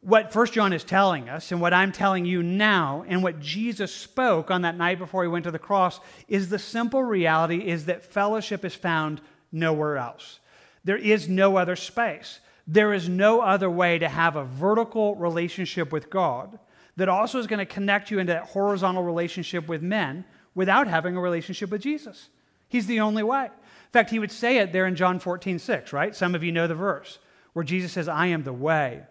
what 0.06 0.32
First 0.32 0.54
John 0.54 0.72
is 0.72 0.84
telling 0.84 1.30
us, 1.30 1.52
and 1.52 1.60
what 1.60 1.74
I'm 1.74 1.92
telling 1.92 2.26
you 2.26 2.44
now, 2.44 3.04
and 3.08 3.24
what 3.24 3.40
Jesus 3.40 3.92
spoke 3.92 4.52
on 4.52 4.62
that 4.62 4.78
night 4.78 5.00
before 5.00 5.24
he 5.24 5.28
went 5.28 5.46
to 5.46 5.52
the 5.52 5.58
cross, 5.58 6.00
is 6.28 6.48
the 6.48 6.60
simple 6.60 7.02
reality 7.02 7.68
is 7.68 7.86
that 7.86 8.04
fellowship 8.04 8.64
is 8.64 8.76
found 8.76 9.20
nowhere 9.52 9.98
else. 9.98 10.40
There 10.84 10.96
is 10.96 11.28
no 11.28 11.58
other 11.58 11.76
space. 11.76 12.40
There 12.68 12.94
is 12.94 13.10
no 13.10 13.42
other 13.42 13.68
way 13.68 13.98
to 13.98 14.08
have 14.08 14.36
a 14.36 14.46
vertical 14.46 15.16
relationship 15.16 15.92
with 15.92 16.12
God 16.12 16.60
that 16.98 17.10
also 17.10 17.40
is 17.40 17.48
going 17.48 17.58
to 17.58 17.66
connect 17.66 18.12
you 18.12 18.20
into 18.20 18.34
that 18.34 18.46
horizontal 18.46 19.04
relationship 19.04 19.68
with 19.68 19.82
men 19.82 20.24
without 20.54 20.88
having 20.88 21.18
a 21.18 21.20
relationship 21.20 21.72
with 21.72 21.82
Jesus. 21.82 22.30
He's 22.70 22.86
the 22.86 23.00
only 23.00 23.24
way. 23.24 23.46
In 23.46 23.92
fact, 23.92 24.12
he 24.12 24.20
would 24.20 24.32
say 24.32 24.60
it 24.60 24.72
there 24.72 24.86
in 24.86 24.96
John 24.96 25.18
14, 25.18 25.58
6, 25.58 25.94
right? 25.94 26.16
Some 26.16 26.36
of 26.36 26.44
you 26.44 26.52
know 26.52 26.68
the 26.68 26.76
verse 26.76 27.18
where 27.54 27.66
Jesus 27.66 27.94
says, 27.94 28.08
I 28.08 28.28
am 28.28 28.44
the 28.44 28.54
way, 28.54 29.02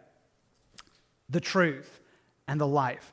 the 1.29 1.41
truth, 1.41 2.01
and 2.47 2.61
the 2.61 2.67
life. 2.67 3.13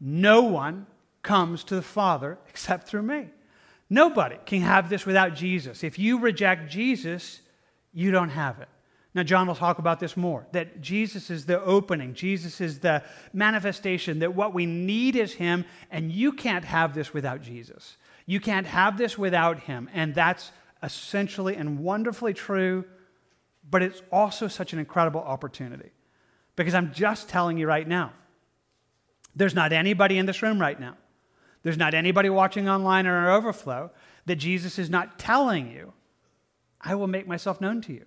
No 0.00 0.42
one 0.42 0.86
comes 1.22 1.64
to 1.64 1.76
the 1.76 1.82
Father 1.82 2.38
except 2.48 2.88
through 2.88 3.02
me. 3.02 3.28
Nobody 3.88 4.36
can 4.46 4.62
have 4.62 4.88
this 4.88 5.06
without 5.06 5.34
Jesus. 5.34 5.84
If 5.84 5.98
you 5.98 6.18
reject 6.18 6.70
Jesus, 6.70 7.40
you 7.92 8.10
don't 8.10 8.30
have 8.30 8.60
it. 8.60 8.68
Now, 9.14 9.22
John 9.22 9.46
will 9.46 9.54
talk 9.54 9.78
about 9.78 10.00
this 10.00 10.16
more 10.16 10.46
that 10.50 10.80
Jesus 10.80 11.30
is 11.30 11.46
the 11.46 11.62
opening, 11.62 12.14
Jesus 12.14 12.60
is 12.60 12.80
the 12.80 13.02
manifestation, 13.32 14.18
that 14.18 14.34
what 14.34 14.52
we 14.52 14.66
need 14.66 15.14
is 15.14 15.34
Him, 15.34 15.64
and 15.90 16.10
you 16.10 16.32
can't 16.32 16.64
have 16.64 16.94
this 16.94 17.14
without 17.14 17.40
Jesus. 17.40 17.96
You 18.26 18.40
can't 18.40 18.66
have 18.66 18.98
this 18.98 19.16
without 19.16 19.60
Him. 19.60 19.88
And 19.94 20.14
that's 20.14 20.50
essentially 20.82 21.54
and 21.54 21.78
wonderfully 21.78 22.34
true, 22.34 22.84
but 23.70 23.82
it's 23.82 24.02
also 24.10 24.48
such 24.48 24.72
an 24.72 24.80
incredible 24.80 25.20
opportunity. 25.20 25.90
Because 26.56 26.74
I'm 26.74 26.92
just 26.92 27.28
telling 27.28 27.58
you 27.58 27.66
right 27.66 27.86
now, 27.86 28.12
there's 29.34 29.54
not 29.54 29.72
anybody 29.72 30.18
in 30.18 30.26
this 30.26 30.42
room 30.42 30.60
right 30.60 30.78
now, 30.78 30.96
there's 31.62 31.78
not 31.78 31.94
anybody 31.94 32.28
watching 32.28 32.68
online 32.68 33.06
or 33.06 33.16
our 33.16 33.32
overflow 33.32 33.90
that 34.26 34.36
Jesus 34.36 34.78
is 34.78 34.90
not 34.90 35.18
telling 35.18 35.70
you, 35.70 35.92
I 36.80 36.94
will 36.94 37.06
make 37.06 37.26
myself 37.26 37.60
known 37.60 37.80
to 37.82 37.92
you 37.92 38.04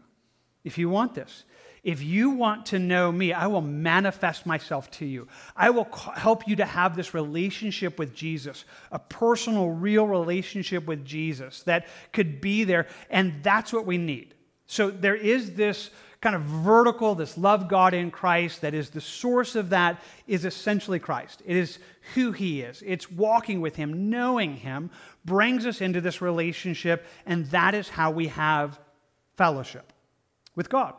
if 0.63 0.77
you 0.77 0.89
want 0.89 1.15
this. 1.15 1.43
If 1.83 2.03
you 2.03 2.31
want 2.31 2.65
to 2.67 2.79
know 2.79 3.11
me, 3.11 3.31
I 3.31 3.47
will 3.47 3.61
manifest 3.61 4.45
myself 4.45 4.91
to 4.91 5.05
you. 5.05 5.27
I 5.55 5.69
will 5.69 5.87
help 6.15 6.45
you 6.45 6.57
to 6.57 6.65
have 6.65 6.95
this 6.95 7.13
relationship 7.13 7.97
with 7.97 8.13
Jesus, 8.13 8.65
a 8.91 8.99
personal, 8.99 9.69
real 9.69 10.05
relationship 10.05 10.85
with 10.85 11.05
Jesus 11.05 11.63
that 11.63 11.87
could 12.11 12.41
be 12.41 12.65
there. 12.65 12.87
And 13.09 13.41
that's 13.41 13.71
what 13.71 13.85
we 13.85 13.97
need. 13.97 14.33
So 14.65 14.91
there 14.91 15.15
is 15.15 15.53
this 15.53 15.89
kind 16.27 16.35
of 16.35 16.41
vertical, 16.41 17.15
this 17.15 17.37
love 17.37 17.69
God 17.69 17.93
in 17.93 18.11
Christ, 18.11 18.59
that 18.59 18.73
is 18.73 18.89
the 18.89 18.99
source 18.99 19.55
of 19.55 19.69
that 19.69 20.03
is 20.27 20.43
essentially 20.43 20.99
Christ. 20.99 21.41
It 21.45 21.55
is 21.55 21.79
who 22.15 22.33
He 22.33 22.59
is. 22.59 22.83
It's 22.85 23.09
walking 23.09 23.61
with 23.61 23.77
Him, 23.77 24.09
knowing 24.09 24.57
Him, 24.57 24.89
brings 25.23 25.65
us 25.65 25.79
into 25.79 26.01
this 26.01 26.21
relationship, 26.21 27.05
and 27.25 27.45
that 27.51 27.73
is 27.73 27.87
how 27.87 28.11
we 28.11 28.27
have 28.27 28.77
fellowship 29.37 29.93
with 30.53 30.69
God. 30.69 30.95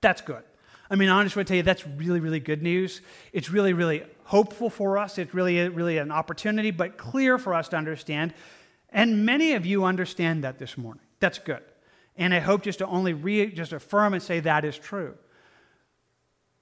That's 0.00 0.22
good. 0.22 0.44
I 0.88 0.96
mean, 0.96 1.10
honestly, 1.10 1.40
I 1.40 1.44
tell 1.44 1.58
you, 1.58 1.62
that's 1.62 1.86
really, 1.86 2.20
really 2.20 2.40
good 2.40 2.62
news. 2.62 3.02
It's 3.34 3.50
really, 3.50 3.74
really 3.74 4.02
hopeful 4.22 4.70
for 4.70 4.96
us. 4.96 5.18
It's 5.18 5.34
really, 5.34 5.68
really 5.68 5.98
an 5.98 6.10
opportunity, 6.10 6.70
but 6.70 6.96
clear 6.96 7.36
for 7.36 7.52
us 7.52 7.68
to 7.68 7.76
understand. 7.76 8.32
And 8.88 9.26
many 9.26 9.52
of 9.52 9.66
you 9.66 9.84
understand 9.84 10.42
that 10.44 10.58
this 10.58 10.78
morning. 10.78 11.02
That's 11.20 11.38
good. 11.38 11.60
And 12.16 12.32
I 12.32 12.38
hope 12.38 12.62
just 12.62 12.78
to 12.78 12.86
only 12.86 13.12
re- 13.12 13.50
just 13.50 13.72
affirm 13.72 14.14
and 14.14 14.22
say 14.22 14.40
that 14.40 14.64
is 14.64 14.78
true. 14.78 15.14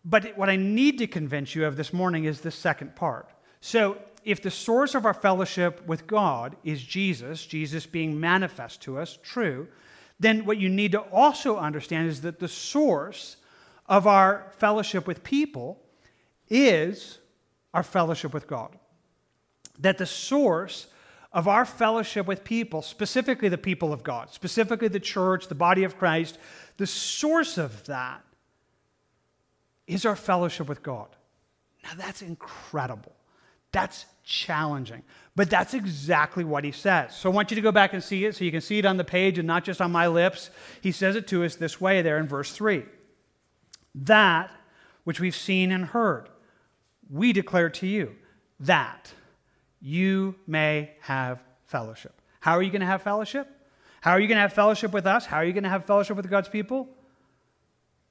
But 0.04 0.36
what 0.36 0.48
I 0.48 0.56
need 0.56 0.98
to 0.98 1.06
convince 1.06 1.54
you 1.54 1.66
of 1.66 1.76
this 1.76 1.92
morning 1.92 2.24
is 2.24 2.40
the 2.40 2.50
second 2.50 2.96
part. 2.96 3.30
So, 3.60 3.98
if 4.24 4.40
the 4.40 4.50
source 4.50 4.94
of 4.94 5.04
our 5.04 5.14
fellowship 5.14 5.84
with 5.86 6.06
God 6.06 6.56
is 6.62 6.82
Jesus, 6.82 7.44
Jesus 7.44 7.86
being 7.86 8.20
manifest 8.20 8.80
to 8.82 8.98
us, 8.98 9.18
true, 9.20 9.66
then 10.20 10.44
what 10.44 10.58
you 10.58 10.68
need 10.68 10.92
to 10.92 11.00
also 11.00 11.58
understand 11.58 12.08
is 12.08 12.20
that 12.20 12.38
the 12.38 12.46
source 12.46 13.36
of 13.86 14.06
our 14.06 14.52
fellowship 14.58 15.08
with 15.08 15.24
people 15.24 15.82
is 16.48 17.18
our 17.74 17.82
fellowship 17.82 18.32
with 18.32 18.46
God. 18.46 18.78
That 19.80 19.98
the 19.98 20.06
source 20.06 20.86
of 21.32 21.48
our 21.48 21.64
fellowship 21.64 22.26
with 22.26 22.44
people, 22.44 22.82
specifically 22.82 23.48
the 23.48 23.58
people 23.58 23.92
of 23.92 24.02
God, 24.02 24.30
specifically 24.30 24.88
the 24.88 25.00
church, 25.00 25.48
the 25.48 25.54
body 25.54 25.84
of 25.84 25.98
Christ, 25.98 26.38
the 26.76 26.86
source 26.86 27.58
of 27.58 27.84
that 27.84 28.22
is 29.86 30.04
our 30.04 30.16
fellowship 30.16 30.68
with 30.68 30.82
God. 30.82 31.08
Now 31.82 31.90
that's 31.96 32.22
incredible. 32.22 33.12
That's 33.72 34.04
challenging. 34.22 35.02
But 35.34 35.48
that's 35.48 35.72
exactly 35.72 36.44
what 36.44 36.64
he 36.64 36.72
says. 36.72 37.16
So 37.16 37.30
I 37.30 37.34
want 37.34 37.50
you 37.50 37.54
to 37.54 37.62
go 37.62 37.72
back 37.72 37.94
and 37.94 38.04
see 38.04 38.26
it 38.26 38.36
so 38.36 38.44
you 38.44 38.50
can 38.50 38.60
see 38.60 38.78
it 38.78 38.84
on 38.84 38.98
the 38.98 39.04
page 39.04 39.38
and 39.38 39.46
not 39.46 39.64
just 39.64 39.80
on 39.80 39.90
my 39.90 40.06
lips. 40.06 40.50
He 40.82 40.92
says 40.92 41.16
it 41.16 41.26
to 41.28 41.44
us 41.44 41.56
this 41.56 41.80
way 41.80 42.02
there 42.02 42.18
in 42.18 42.28
verse 42.28 42.52
3 42.52 42.84
That 43.94 44.50
which 45.04 45.20
we've 45.20 45.34
seen 45.34 45.72
and 45.72 45.86
heard, 45.86 46.28
we 47.10 47.32
declare 47.32 47.70
to 47.70 47.86
you, 47.86 48.14
that 48.60 49.12
you 49.82 50.36
may 50.46 50.92
have 51.00 51.42
fellowship. 51.64 52.20
How 52.40 52.52
are 52.52 52.62
you 52.62 52.70
going 52.70 52.80
to 52.80 52.86
have 52.86 53.02
fellowship? 53.02 53.48
How 54.00 54.12
are 54.12 54.20
you 54.20 54.28
going 54.28 54.36
to 54.36 54.42
have 54.42 54.52
fellowship 54.52 54.92
with 54.92 55.06
us? 55.06 55.26
How 55.26 55.36
are 55.38 55.44
you 55.44 55.52
going 55.52 55.64
to 55.64 55.68
have 55.68 55.84
fellowship 55.84 56.16
with 56.16 56.30
God's 56.30 56.48
people? 56.48 56.88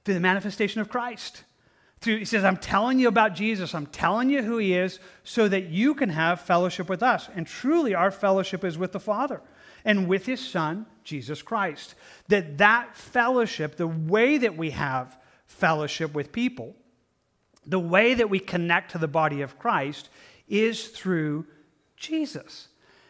Through 0.03 0.15
the 0.15 0.19
manifestation 0.19 0.81
of 0.81 0.89
Christ 0.89 1.43
through, 2.01 2.17
he 2.17 2.25
says, 2.25 2.43
I'm 2.43 2.57
telling 2.57 2.99
you 2.99 3.07
about 3.07 3.35
Jesus. 3.35 3.75
I'm 3.75 3.85
telling 3.85 4.29
you 4.29 4.41
who 4.41 4.57
he 4.57 4.73
is 4.73 4.99
so 5.23 5.47
that 5.47 5.69
you 5.69 5.93
can 5.93 6.09
have 6.09 6.41
fellowship 6.41 6.89
with 6.89 7.03
us. 7.03 7.29
And 7.35 7.45
truly, 7.45 7.93
our 7.93 8.09
fellowship 8.09 8.63
is 8.63 8.77
with 8.77 8.91
the 8.91 8.99
Father 8.99 9.41
and 9.85 10.07
with 10.07 10.25
his 10.25 10.45
Son, 10.45 10.87
Jesus 11.03 11.43
Christ. 11.43 11.93
That 12.27 12.57
that 12.57 12.95
fellowship, 12.95 13.77
the 13.77 13.87
way 13.87 14.39
that 14.39 14.57
we 14.57 14.71
have 14.71 15.15
fellowship 15.45 16.13
with 16.13 16.31
people, 16.31 16.75
the 17.67 17.79
way 17.79 18.15
that 18.15 18.31
we 18.31 18.39
connect 18.39 18.91
to 18.91 18.97
the 18.97 19.07
body 19.07 19.41
of 19.41 19.59
Christ 19.59 20.09
is 20.49 20.87
through 20.87 21.45
Jesus. 22.01 22.67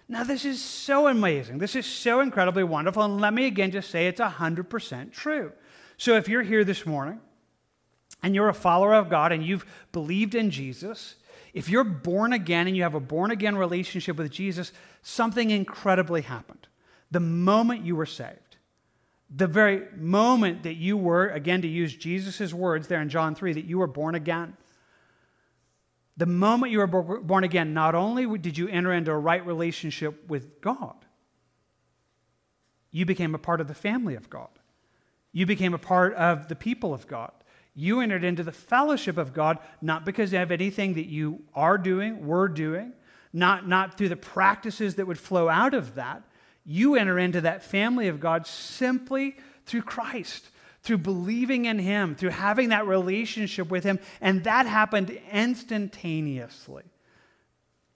Now, 0.08 0.24
this 0.24 0.46
is 0.46 0.62
so 0.62 1.08
amazing. 1.08 1.58
This 1.58 1.76
is 1.76 1.86
so 1.86 2.20
incredibly 2.20 2.64
wonderful. 2.64 3.04
And 3.04 3.22
let 3.22 3.34
me 3.34 3.48
again 3.48 3.72
just 3.72 3.90
say 3.90 4.08
it's 4.08 4.20
100% 4.20 5.12
true. 5.12 5.54
So 5.98 6.16
if 6.18 6.28
you're 6.28 6.44
here 6.44 6.64
this 6.64 6.86
morning, 6.86 7.22
and 8.24 8.36
you're 8.36 8.50
a 8.50 8.54
follower 8.54 8.94
of 8.94 9.10
God 9.10 9.32
and 9.32 9.44
you've 9.44 9.66
believed 9.92 10.36
in 10.36 10.52
Jesus, 10.52 11.16
if 11.54 11.70
you're 11.70 11.84
born 11.84 12.34
again 12.34 12.68
and 12.68 12.76
you 12.76 12.84
have 12.84 12.94
a 12.94 13.00
born 13.00 13.32
again 13.32 13.58
relationship 13.58 14.18
with 14.18 14.32
Jesus, 14.32 14.72
something 15.02 15.50
incredibly 15.50 16.22
happened. 16.22 16.68
The 17.10 17.20
moment 17.20 17.84
you 17.84 17.96
were 17.96 18.06
saved, 18.06 18.58
the 19.34 19.48
very 19.48 19.84
moment 19.96 20.64
that 20.64 20.76
you 20.76 20.98
were, 20.98 21.30
again, 21.30 21.62
to 21.62 21.68
use 21.68 21.96
Jesus' 21.96 22.54
words 22.54 22.88
there 22.88 23.02
in 23.02 23.10
John 23.10 23.34
3, 23.34 23.54
that 23.54 23.66
you 23.66 23.80
were 23.80 23.88
born 23.88 24.16
again. 24.16 24.56
The 26.18 26.26
moment 26.26 26.72
you 26.72 26.80
were 26.80 26.88
born 26.88 27.44
again, 27.44 27.74
not 27.74 27.96
only 27.96 28.38
did 28.38 28.58
you 28.58 28.68
enter 28.68 28.94
into 28.94 29.12
a 29.12 29.18
right 29.18 29.46
relationship 29.46 30.30
with 30.30 30.62
God, 30.62 30.96
you 32.92 33.06
became 33.06 33.34
a 33.34 33.40
part 33.40 33.62
of 33.62 33.68
the 33.68 33.74
family 33.74 34.16
of 34.16 34.30
God. 34.30 34.50
You 35.32 35.46
became 35.46 35.74
a 35.74 35.80
part 35.80 36.14
of 36.16 36.50
the 36.50 36.56
people 36.56 36.94
of 36.94 37.08
God. 37.08 37.32
You 37.74 38.02
entered 38.02 38.26
into 38.26 38.44
the 38.44 38.52
fellowship 38.52 39.18
of 39.18 39.34
God 39.34 39.60
not 39.82 40.06
because 40.06 40.34
of 40.34 40.52
anything 40.52 40.96
that 40.96 41.08
you 41.08 41.42
are 41.56 41.78
doing, 41.78 42.28
were 42.28 42.50
doing, 42.50 42.92
not, 43.32 43.66
not 43.68 43.98
through 43.98 44.10
the 44.10 44.18
practices 44.18 44.96
that 44.96 45.08
would 45.08 45.18
flow 45.18 45.48
out 45.48 45.74
of 45.74 45.96
that. 45.96 46.24
You 46.66 46.96
enter 46.96 47.18
into 47.18 47.42
that 47.42 47.64
family 47.64 48.10
of 48.10 48.20
God 48.20 48.46
simply 48.46 49.38
through 49.66 49.84
Christ, 49.84 50.50
through 50.84 51.00
believing 51.00 51.66
in 51.66 51.80
Him, 51.80 52.16
through 52.16 52.30
having 52.30 52.70
that 52.70 52.88
relationship 52.88 53.70
with 53.70 53.84
Him. 53.84 54.00
And 54.20 54.44
that 54.46 54.66
happened 54.66 55.18
instantaneously. 55.32 56.84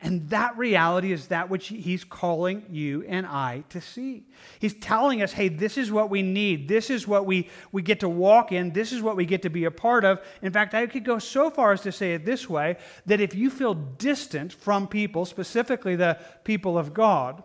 And 0.01 0.29
that 0.29 0.55
reality 0.57 1.11
is 1.11 1.27
that 1.27 1.49
which 1.49 1.69
he's 1.69 2.03
calling 2.03 2.65
you 2.69 3.03
and 3.07 3.25
I 3.25 3.63
to 3.69 3.81
see. 3.81 4.25
He's 4.59 4.75
telling 4.75 5.23
us, 5.23 5.31
hey, 5.31 5.47
this 5.47 5.79
is 5.79 5.91
what 5.91 6.11
we 6.11 6.21
need. 6.21 6.67
This 6.67 6.91
is 6.91 7.07
what 7.07 7.25
we, 7.25 7.49
we 7.71 7.81
get 7.81 8.01
to 8.01 8.09
walk 8.09 8.51
in. 8.51 8.71
This 8.71 8.91
is 8.91 9.01
what 9.01 9.15
we 9.15 9.25
get 9.25 9.41
to 9.43 9.49
be 9.49 9.65
a 9.65 9.71
part 9.71 10.03
of. 10.03 10.21
In 10.43 10.51
fact, 10.51 10.75
I 10.75 10.85
could 10.85 11.05
go 11.05 11.17
so 11.17 11.49
far 11.49 11.71
as 11.71 11.81
to 11.81 11.91
say 11.91 12.13
it 12.13 12.23
this 12.23 12.47
way 12.47 12.77
that 13.05 13.19
if 13.19 13.33
you 13.33 13.49
feel 13.49 13.73
distant 13.73 14.53
from 14.53 14.87
people, 14.87 15.25
specifically 15.25 15.95
the 15.95 16.19
people 16.43 16.77
of 16.77 16.93
God, 16.93 17.41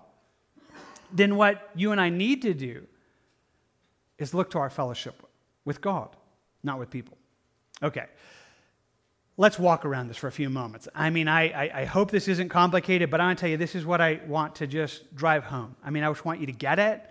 then 1.12 1.36
what 1.36 1.70
you 1.74 1.92
and 1.92 2.00
I 2.00 2.10
need 2.10 2.42
to 2.42 2.52
do 2.52 2.86
is 4.18 4.34
look 4.34 4.50
to 4.50 4.58
our 4.58 4.70
fellowship 4.70 5.29
with 5.70 5.80
God, 5.80 6.10
not 6.62 6.78
with 6.78 6.90
people. 6.90 7.16
Okay 7.82 8.06
let's 9.40 9.58
walk 9.58 9.86
around 9.86 10.08
this 10.08 10.18
for 10.18 10.26
a 10.26 10.32
few 10.32 10.50
moments. 10.50 10.86
I 10.94 11.08
mean, 11.08 11.26
I, 11.26 11.48
I, 11.48 11.80
I 11.80 11.84
hope 11.86 12.10
this 12.10 12.28
isn't 12.28 12.50
complicated, 12.50 13.10
but 13.10 13.22
I'm 13.22 13.28
going 13.28 13.36
to 13.36 13.40
tell 13.40 13.48
you, 13.48 13.56
this 13.56 13.74
is 13.74 13.86
what 13.86 13.98
I 13.98 14.20
want 14.26 14.56
to 14.56 14.66
just 14.66 15.16
drive 15.16 15.44
home. 15.44 15.74
I 15.82 15.88
mean, 15.88 16.04
I 16.04 16.10
just 16.10 16.26
want 16.26 16.40
you 16.40 16.46
to 16.46 16.52
get 16.52 16.78
it. 16.78 17.02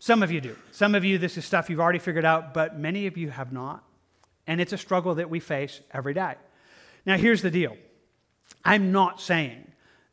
Some 0.00 0.24
of 0.24 0.32
you 0.32 0.40
do. 0.40 0.56
Some 0.72 0.96
of 0.96 1.04
you, 1.04 1.16
this 1.16 1.38
is 1.38 1.44
stuff 1.44 1.70
you've 1.70 1.78
already 1.78 2.00
figured 2.00 2.24
out, 2.24 2.54
but 2.54 2.76
many 2.76 3.06
of 3.06 3.16
you 3.16 3.30
have 3.30 3.52
not. 3.52 3.84
And 4.48 4.60
it's 4.60 4.72
a 4.72 4.78
struggle 4.78 5.14
that 5.14 5.30
we 5.30 5.38
face 5.38 5.80
every 5.92 6.12
day. 6.12 6.34
Now, 7.06 7.16
here's 7.16 7.40
the 7.40 7.52
deal 7.52 7.76
I'm 8.64 8.90
not 8.90 9.20
saying 9.20 9.64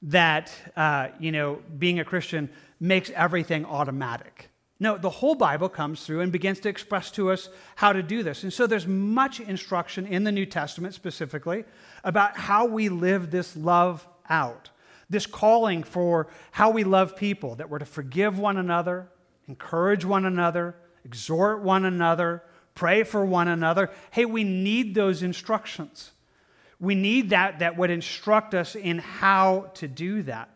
that, 0.03 0.53
uh, 0.75 1.07
you 1.19 1.31
know, 1.31 1.59
being 1.79 1.99
a 1.99 2.05
Christian 2.05 2.51
makes 2.79 3.09
everything 3.09 3.65
automatic. 3.65 4.51
No, 4.79 4.97
the 4.97 5.09
whole 5.09 5.33
Bible 5.33 5.69
comes 5.69 6.05
through 6.05 6.21
and 6.21 6.31
begins 6.31 6.59
to 6.61 6.69
express 6.69 7.09
to 7.11 7.31
us 7.31 7.49
how 7.75 7.93
to 7.93 8.03
do 8.03 8.21
this. 8.21 8.43
And 8.43 8.53
so 8.53 8.67
there's 8.67 8.85
much 8.85 9.39
instruction 9.39 10.05
in 10.05 10.23
the 10.23 10.31
New 10.31 10.45
Testament 10.45 10.93
specifically 10.93 11.65
about 12.03 12.37
how 12.37 12.67
we 12.67 12.89
live 12.89 13.31
this 13.31 13.55
love 13.55 14.07
out, 14.29 14.69
this 15.09 15.25
calling 15.25 15.81
for 15.81 16.27
how 16.51 16.69
we 16.69 16.83
love 16.83 17.15
people, 17.15 17.55
that 17.55 17.69
we're 17.69 17.79
to 17.79 17.85
forgive 17.85 18.37
one 18.37 18.57
another, 18.57 19.09
encourage 19.47 20.05
one 20.05 20.25
another, 20.25 20.75
exhort 21.03 21.63
one 21.63 21.85
another, 21.85 22.43
pray 22.75 23.03
for 23.03 23.25
one 23.25 23.47
another. 23.47 23.89
Hey, 24.11 24.25
we 24.25 24.43
need 24.43 24.93
those 24.93 25.23
instructions. 25.23 26.11
We 26.79 26.93
need 26.93 27.31
that 27.31 27.59
that 27.59 27.77
would 27.77 27.89
instruct 27.89 28.53
us 28.53 28.75
in 28.75 28.99
how 28.99 29.71
to 29.75 29.87
do 29.87 30.21
that. 30.23 30.49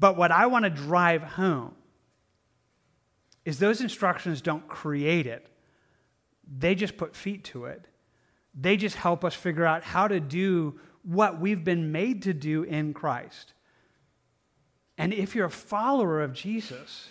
But 0.00 0.16
what 0.16 0.32
I 0.32 0.46
want 0.46 0.64
to 0.64 0.70
drive 0.70 1.22
home 1.22 1.76
is 3.44 3.58
those 3.58 3.80
instructions 3.80 4.42
don't 4.42 4.66
create 4.68 5.26
it, 5.26 5.48
they 6.58 6.74
just 6.74 6.96
put 6.96 7.14
feet 7.14 7.44
to 7.44 7.66
it. 7.66 7.86
They 8.54 8.76
just 8.76 8.96
help 8.96 9.24
us 9.24 9.34
figure 9.34 9.64
out 9.64 9.84
how 9.84 10.08
to 10.08 10.18
do 10.18 10.80
what 11.02 11.40
we've 11.40 11.62
been 11.62 11.92
made 11.92 12.22
to 12.22 12.34
do 12.34 12.64
in 12.64 12.92
Christ. 12.92 13.54
And 14.98 15.14
if 15.14 15.34
you're 15.34 15.46
a 15.46 15.50
follower 15.50 16.20
of 16.20 16.32
Jesus, 16.32 17.08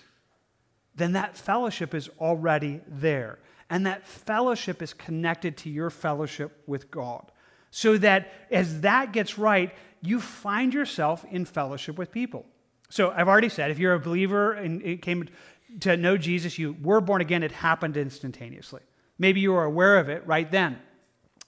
then 0.96 1.14
that 1.14 1.38
fellowship 1.38 1.96
is 1.96 2.10
already 2.20 2.82
there. 2.88 3.40
And 3.70 3.86
that 3.86 4.06
fellowship 4.06 4.82
is 4.82 4.94
connected 4.94 5.58
to 5.58 5.70
your 5.70 5.90
fellowship 5.90 6.62
with 6.68 6.92
God. 6.92 7.32
So 7.72 7.98
that 8.00 8.32
as 8.52 8.82
that 8.82 9.14
gets 9.14 9.38
right, 9.38 9.74
you 10.02 10.20
find 10.20 10.74
yourself 10.74 11.26
in 11.32 11.46
fellowship 11.46 11.98
with 11.98 12.12
people. 12.12 12.46
So 12.90 13.12
I've 13.12 13.28
already 13.28 13.50
said, 13.50 13.72
if 13.72 13.80
you're 13.80 13.94
a 13.94 14.00
believer 14.00 14.54
and 14.54 14.82
it 14.82 15.02
came 15.02 15.28
to 15.82 15.98
know 15.98 16.18
Jesus, 16.18 16.58
you 16.58 16.76
were 16.82 17.02
born 17.02 17.22
again, 17.22 17.44
it 17.44 17.52
happened 17.52 17.98
instantaneously. 17.98 18.82
Maybe 19.18 19.40
you 19.40 19.52
were 19.52 19.64
aware 19.64 19.98
of 19.98 20.10
it 20.10 20.26
right 20.26 20.50
then. 20.50 20.80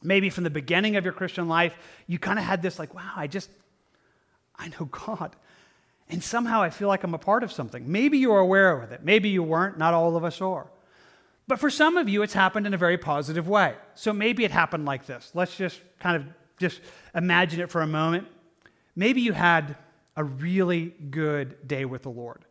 Maybe 0.04 0.30
from 0.30 0.44
the 0.44 0.50
beginning 0.50 0.96
of 0.96 1.04
your 1.04 1.14
Christian 1.14 1.48
life, 1.48 1.76
you 2.08 2.20
kind 2.20 2.40
of 2.40 2.46
had 2.46 2.62
this 2.62 2.80
like, 2.80 2.94
wow, 2.94 3.12
I 3.16 3.28
just, 3.28 3.50
I 4.56 4.70
know 4.70 4.86
God. 4.86 5.36
And 6.10 6.24
somehow 6.24 6.62
I 6.62 6.70
feel 6.70 6.88
like 6.88 7.04
I'm 7.04 7.14
a 7.14 7.20
part 7.20 7.44
of 7.44 7.52
something. 7.52 7.90
Maybe 7.90 8.18
you 8.18 8.32
were 8.32 8.40
aware 8.40 8.82
of 8.82 8.92
it. 8.92 9.04
Maybe 9.04 9.30
you 9.30 9.44
weren't. 9.44 9.78
Not 9.78 9.94
all 9.94 10.18
of 10.18 10.24
us 10.26 10.42
are. 10.42 10.68
But 11.48 11.60
for 11.60 11.70
some 11.70 11.98
of 11.98 12.10
you, 12.10 12.22
it's 12.22 12.34
happened 12.34 12.68
in 12.68 12.74
a 12.74 12.78
very 12.78 12.98
positive 12.98 13.48
way. 13.48 13.76
So 13.96 14.12
maybe 14.12 14.44
it 14.44 14.52
happened 14.52 14.86
like 14.86 15.06
this. 15.06 15.32
Let's 15.34 15.56
just 15.56 15.80
kind 16.00 16.18
of 16.18 16.26
just 16.60 16.82
imagine 17.16 17.62
it 17.62 17.70
for 17.70 17.82
a 17.82 17.88
moment. 17.88 18.28
Maybe 18.96 19.22
you 19.22 19.34
had 19.34 19.78
a 20.16 20.24
really 20.24 20.94
good 21.10 21.68
day 21.68 21.86
with 21.86 22.04
the 22.04 22.10
Lord. 22.10 22.46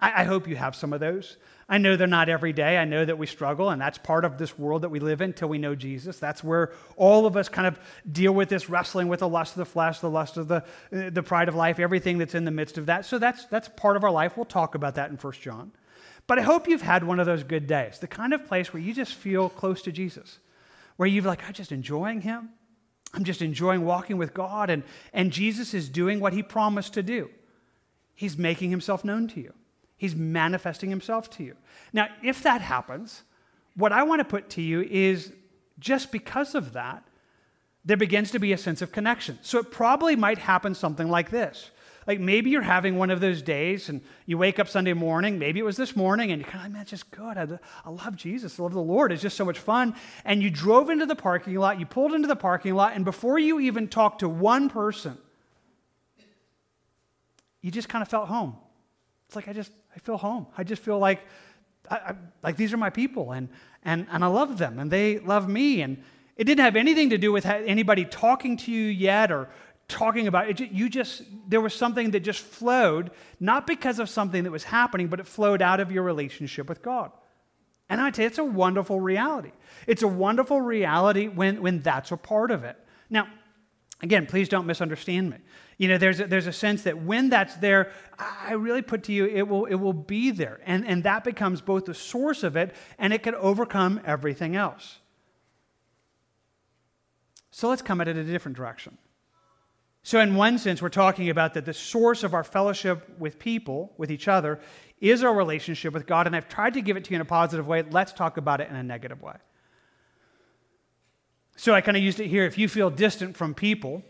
I, 0.00 0.22
I 0.22 0.24
hope 0.24 0.48
you 0.48 0.56
have 0.56 0.74
some 0.74 0.92
of 0.92 1.00
those. 1.00 1.36
I 1.68 1.78
know 1.78 1.94
they're 1.94 2.08
not 2.08 2.28
every 2.28 2.52
day. 2.52 2.76
I 2.78 2.84
know 2.84 3.04
that 3.04 3.18
we 3.18 3.26
struggle, 3.26 3.70
and 3.70 3.80
that's 3.80 3.98
part 3.98 4.24
of 4.24 4.38
this 4.38 4.58
world 4.58 4.82
that 4.82 4.88
we 4.88 4.98
live 4.98 5.20
in 5.20 5.32
till 5.32 5.48
we 5.48 5.58
know 5.58 5.74
Jesus. 5.74 6.18
That's 6.18 6.42
where 6.42 6.72
all 6.96 7.26
of 7.26 7.36
us 7.36 7.48
kind 7.48 7.68
of 7.68 7.78
deal 8.10 8.32
with 8.32 8.48
this 8.48 8.68
wrestling 8.68 9.08
with 9.08 9.20
the 9.20 9.28
lust 9.28 9.52
of 9.52 9.58
the 9.58 9.64
flesh, 9.66 10.00
the 10.00 10.10
lust 10.10 10.36
of 10.36 10.48
the, 10.48 10.64
uh, 10.92 11.10
the 11.10 11.22
pride 11.22 11.48
of 11.48 11.54
life, 11.54 11.78
everything 11.78 12.18
that's 12.18 12.34
in 12.34 12.44
the 12.44 12.50
midst 12.50 12.76
of 12.76 12.86
that. 12.86 13.04
So 13.04 13.18
that's, 13.18 13.44
that's 13.46 13.68
part 13.68 13.96
of 13.96 14.02
our 14.02 14.10
life. 14.10 14.36
We'll 14.36 14.46
talk 14.46 14.74
about 14.74 14.96
that 14.96 15.10
in 15.10 15.16
1 15.16 15.32
John. 15.34 15.70
But 16.26 16.38
I 16.38 16.42
hope 16.42 16.68
you've 16.68 16.82
had 16.82 17.04
one 17.04 17.20
of 17.20 17.26
those 17.26 17.44
good 17.44 17.66
days, 17.66 17.98
the 17.98 18.06
kind 18.06 18.32
of 18.32 18.46
place 18.46 18.72
where 18.72 18.82
you 18.82 18.92
just 18.92 19.14
feel 19.14 19.48
close 19.48 19.82
to 19.82 19.92
Jesus, 19.92 20.38
where 20.96 21.08
you've 21.08 21.24
like, 21.24 21.46
I'm 21.46 21.52
just 21.52 21.72
enjoying 21.72 22.20
him. 22.22 22.50
I'm 23.12 23.24
just 23.24 23.42
enjoying 23.42 23.84
walking 23.84 24.18
with 24.18 24.34
God, 24.34 24.70
and, 24.70 24.84
and 25.12 25.32
Jesus 25.32 25.74
is 25.74 25.88
doing 25.88 26.20
what 26.20 26.32
he 26.32 26.42
promised 26.42 26.94
to 26.94 27.02
do. 27.02 27.28
He's 28.14 28.38
making 28.38 28.70
himself 28.70 29.04
known 29.04 29.26
to 29.28 29.40
you. 29.40 29.52
He's 30.00 30.16
manifesting 30.16 30.88
himself 30.88 31.28
to 31.32 31.42
you. 31.42 31.56
Now, 31.92 32.08
if 32.22 32.42
that 32.42 32.62
happens, 32.62 33.22
what 33.76 33.92
I 33.92 34.02
want 34.02 34.20
to 34.20 34.24
put 34.24 34.48
to 34.50 34.62
you 34.62 34.80
is 34.80 35.30
just 35.78 36.10
because 36.10 36.54
of 36.54 36.72
that, 36.72 37.04
there 37.84 37.98
begins 37.98 38.30
to 38.30 38.38
be 38.38 38.54
a 38.54 38.56
sense 38.56 38.80
of 38.80 38.92
connection. 38.92 39.38
So 39.42 39.58
it 39.58 39.70
probably 39.70 40.16
might 40.16 40.38
happen 40.38 40.74
something 40.74 41.10
like 41.10 41.28
this. 41.28 41.70
Like 42.06 42.18
maybe 42.18 42.48
you're 42.48 42.62
having 42.62 42.96
one 42.96 43.10
of 43.10 43.20
those 43.20 43.42
days 43.42 43.90
and 43.90 44.00
you 44.24 44.38
wake 44.38 44.58
up 44.58 44.68
Sunday 44.68 44.94
morning, 44.94 45.38
maybe 45.38 45.60
it 45.60 45.64
was 45.64 45.76
this 45.76 45.94
morning, 45.94 46.32
and 46.32 46.40
you're 46.40 46.50
kind 46.50 46.64
of 46.64 46.70
like, 46.70 46.72
man, 46.72 46.80
it's 46.80 46.92
just 46.92 47.10
good. 47.10 47.36
I, 47.36 47.46
I 47.84 47.90
love 47.90 48.16
Jesus. 48.16 48.58
I 48.58 48.62
love 48.62 48.72
the 48.72 48.80
Lord. 48.80 49.12
It's 49.12 49.20
just 49.20 49.36
so 49.36 49.44
much 49.44 49.58
fun. 49.58 49.94
And 50.24 50.42
you 50.42 50.48
drove 50.48 50.88
into 50.88 51.04
the 51.04 51.14
parking 51.14 51.54
lot, 51.56 51.78
you 51.78 51.84
pulled 51.84 52.14
into 52.14 52.26
the 52.26 52.36
parking 52.36 52.74
lot, 52.74 52.94
and 52.94 53.04
before 53.04 53.38
you 53.38 53.60
even 53.60 53.86
talked 53.86 54.20
to 54.20 54.30
one 54.30 54.70
person, 54.70 55.18
you 57.60 57.70
just 57.70 57.90
kind 57.90 58.00
of 58.00 58.08
felt 58.08 58.28
home. 58.28 58.56
It's 59.26 59.36
like 59.36 59.46
I 59.46 59.52
just 59.52 59.72
I 59.94 59.98
feel 59.98 60.16
home. 60.16 60.46
I 60.56 60.64
just 60.64 60.82
feel 60.82 60.98
like 60.98 61.20
I, 61.90 61.96
I, 61.96 62.14
like 62.42 62.56
these 62.56 62.72
are 62.72 62.76
my 62.76 62.90
people 62.90 63.32
and, 63.32 63.48
and, 63.82 64.06
and 64.10 64.24
I 64.24 64.28
love 64.28 64.58
them 64.58 64.78
and 64.78 64.90
they 64.90 65.18
love 65.18 65.48
me. 65.48 65.82
And 65.82 66.02
it 66.36 66.44
didn't 66.44 66.64
have 66.64 66.76
anything 66.76 67.10
to 67.10 67.18
do 67.18 67.32
with 67.32 67.44
anybody 67.46 68.04
talking 68.04 68.56
to 68.58 68.70
you 68.70 68.86
yet 68.86 69.30
or 69.30 69.48
talking 69.88 70.28
about 70.28 70.48
it. 70.48 70.60
You 70.72 70.88
just, 70.88 71.22
there 71.48 71.60
was 71.60 71.74
something 71.74 72.12
that 72.12 72.20
just 72.20 72.40
flowed, 72.40 73.10
not 73.40 73.66
because 73.66 73.98
of 73.98 74.08
something 74.08 74.44
that 74.44 74.50
was 74.50 74.64
happening, 74.64 75.08
but 75.08 75.20
it 75.20 75.26
flowed 75.26 75.60
out 75.60 75.80
of 75.80 75.90
your 75.90 76.02
relationship 76.02 76.68
with 76.68 76.80
God. 76.80 77.10
And 77.88 78.00
I 78.00 78.10
tell 78.10 78.22
you, 78.22 78.28
it's 78.28 78.38
a 78.38 78.44
wonderful 78.44 79.00
reality. 79.00 79.50
It's 79.86 80.02
a 80.02 80.08
wonderful 80.08 80.60
reality 80.60 81.26
when, 81.26 81.60
when 81.60 81.80
that's 81.80 82.12
a 82.12 82.16
part 82.16 82.52
of 82.52 82.62
it. 82.62 82.76
Now, 83.10 83.26
again, 84.02 84.26
please 84.26 84.48
don't 84.48 84.66
misunderstand 84.66 85.30
me. 85.30 85.36
You 85.78 85.88
know, 85.88 85.98
there's 85.98 86.20
a, 86.20 86.26
there's 86.26 86.46
a 86.46 86.52
sense 86.52 86.82
that 86.82 87.02
when 87.02 87.30
that's 87.30 87.56
there, 87.56 87.92
I 88.18 88.52
really 88.52 88.82
put 88.82 89.04
to 89.04 89.12
you, 89.12 89.26
it 89.26 89.48
will, 89.48 89.64
it 89.64 89.76
will 89.76 89.92
be 89.92 90.30
there. 90.30 90.60
And, 90.66 90.86
and 90.86 91.04
that 91.04 91.24
becomes 91.24 91.60
both 91.60 91.86
the 91.86 91.94
source 91.94 92.42
of 92.42 92.56
it 92.56 92.74
and 92.98 93.12
it 93.12 93.22
can 93.22 93.34
overcome 93.34 94.00
everything 94.04 94.56
else. 94.56 94.98
So 97.50 97.68
let's 97.68 97.82
come 97.82 98.00
at 98.00 98.08
it 98.08 98.16
a 98.16 98.24
different 98.24 98.56
direction. 98.56 98.98
So, 100.02 100.18
in 100.18 100.34
one 100.34 100.58
sense, 100.58 100.80
we're 100.80 100.88
talking 100.88 101.28
about 101.28 101.52
that 101.54 101.66
the 101.66 101.74
source 101.74 102.24
of 102.24 102.32
our 102.32 102.44
fellowship 102.44 103.18
with 103.18 103.38
people, 103.38 103.92
with 103.98 104.10
each 104.10 104.28
other, 104.28 104.60
is 104.98 105.22
our 105.22 105.34
relationship 105.34 105.92
with 105.92 106.06
God. 106.06 106.26
And 106.26 106.34
I've 106.34 106.48
tried 106.48 106.74
to 106.74 106.80
give 106.80 106.96
it 106.96 107.04
to 107.04 107.10
you 107.10 107.16
in 107.16 107.20
a 107.20 107.26
positive 107.26 107.66
way. 107.66 107.82
Let's 107.82 108.12
talk 108.12 108.38
about 108.38 108.62
it 108.62 108.70
in 108.70 108.76
a 108.76 108.82
negative 108.82 109.20
way. 109.20 109.36
So, 111.60 111.74
I 111.74 111.82
kind 111.82 111.94
of 111.94 112.02
used 112.02 112.20
it 112.20 112.28
here. 112.28 112.46
If 112.46 112.56
you 112.56 112.68
feel 112.68 112.88
distant 112.88 113.36
from 113.36 113.52
people, 113.52 114.02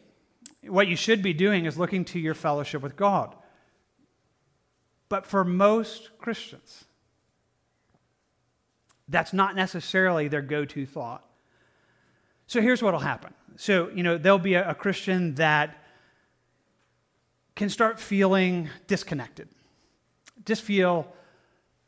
what 0.69 0.87
you 0.87 0.95
should 0.95 1.21
be 1.21 1.33
doing 1.33 1.65
is 1.65 1.77
looking 1.77 2.05
to 2.05 2.21
your 2.21 2.33
fellowship 2.33 2.81
with 2.81 2.95
God. 2.95 3.35
But 5.09 5.27
for 5.27 5.43
most 5.43 6.11
Christians, 6.19 6.85
that's 9.09 9.33
not 9.33 9.57
necessarily 9.57 10.29
their 10.29 10.43
go 10.43 10.65
to 10.65 10.87
thought. 10.87 11.25
So 12.47 12.61
here's 12.61 12.85
what 12.85 12.93
will 12.93 13.01
happen. 13.01 13.35
So, 13.57 13.89
you 13.89 14.05
know, 14.05 14.17
there'll 14.17 14.39
be 14.39 14.55
a, 14.55 14.71
a 14.71 14.75
Christian 14.77 15.35
that 15.35 15.77
can 17.57 17.69
start 17.69 17.99
feeling 17.99 18.71
disconnected, 18.87 19.49
just 20.47 20.63
feel, 20.63 21.13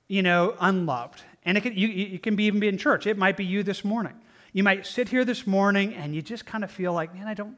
you 0.09 0.23
know, 0.23 0.57
unloved. 0.59 1.23
And 1.45 1.57
it 1.57 1.61
can, 1.61 1.75
you, 1.75 1.87
you 1.87 2.19
can 2.19 2.35
be, 2.35 2.47
even 2.47 2.59
be 2.59 2.67
in 2.67 2.79
church. 2.79 3.07
It 3.07 3.17
might 3.17 3.37
be 3.37 3.45
you 3.45 3.63
this 3.63 3.85
morning. 3.85 4.15
You 4.53 4.63
might 4.63 4.87
sit 4.87 5.09
here 5.09 5.25
this 5.25 5.47
morning 5.47 5.95
and 5.95 6.15
you 6.15 6.23
just 6.23 6.45
kind 6.45 6.63
of 6.63 6.71
feel 6.71 6.93
like, 6.93 7.15
man, 7.15 7.27
I 7.27 7.35
don't, 7.35 7.57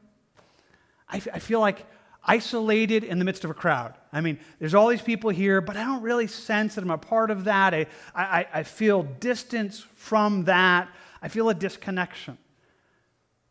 I, 1.09 1.19
feel 1.19 1.59
like 1.59 1.85
isolated 2.23 3.03
in 3.03 3.19
the 3.19 3.25
midst 3.25 3.43
of 3.43 3.49
a 3.49 3.53
crowd. 3.53 3.93
I 4.11 4.21
mean, 4.21 4.39
there's 4.59 4.73
all 4.73 4.87
these 4.87 5.01
people 5.01 5.29
here, 5.29 5.61
but 5.61 5.77
I 5.77 5.83
don't 5.83 6.01
really 6.01 6.27
sense 6.27 6.75
that 6.75 6.83
I'm 6.83 6.91
a 6.91 6.97
part 6.97 7.31
of 7.31 7.43
that. 7.43 7.73
I, 7.73 7.87
I, 8.15 8.47
I 8.53 8.63
feel 8.63 9.03
distance 9.03 9.85
from 9.95 10.45
that. 10.45 10.89
I 11.21 11.27
feel 11.27 11.49
a 11.49 11.53
disconnection. 11.53 12.37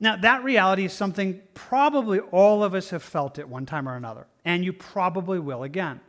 Now, 0.00 0.16
that 0.16 0.42
reality 0.42 0.84
is 0.84 0.92
something 0.92 1.40
probably 1.54 2.18
all 2.18 2.64
of 2.64 2.74
us 2.74 2.90
have 2.90 3.02
felt 3.02 3.38
at 3.38 3.48
one 3.48 3.66
time 3.66 3.88
or 3.88 3.96
another, 3.96 4.26
and 4.44 4.64
you 4.64 4.72
probably 4.72 5.38
will 5.38 5.62
again. 5.62 6.00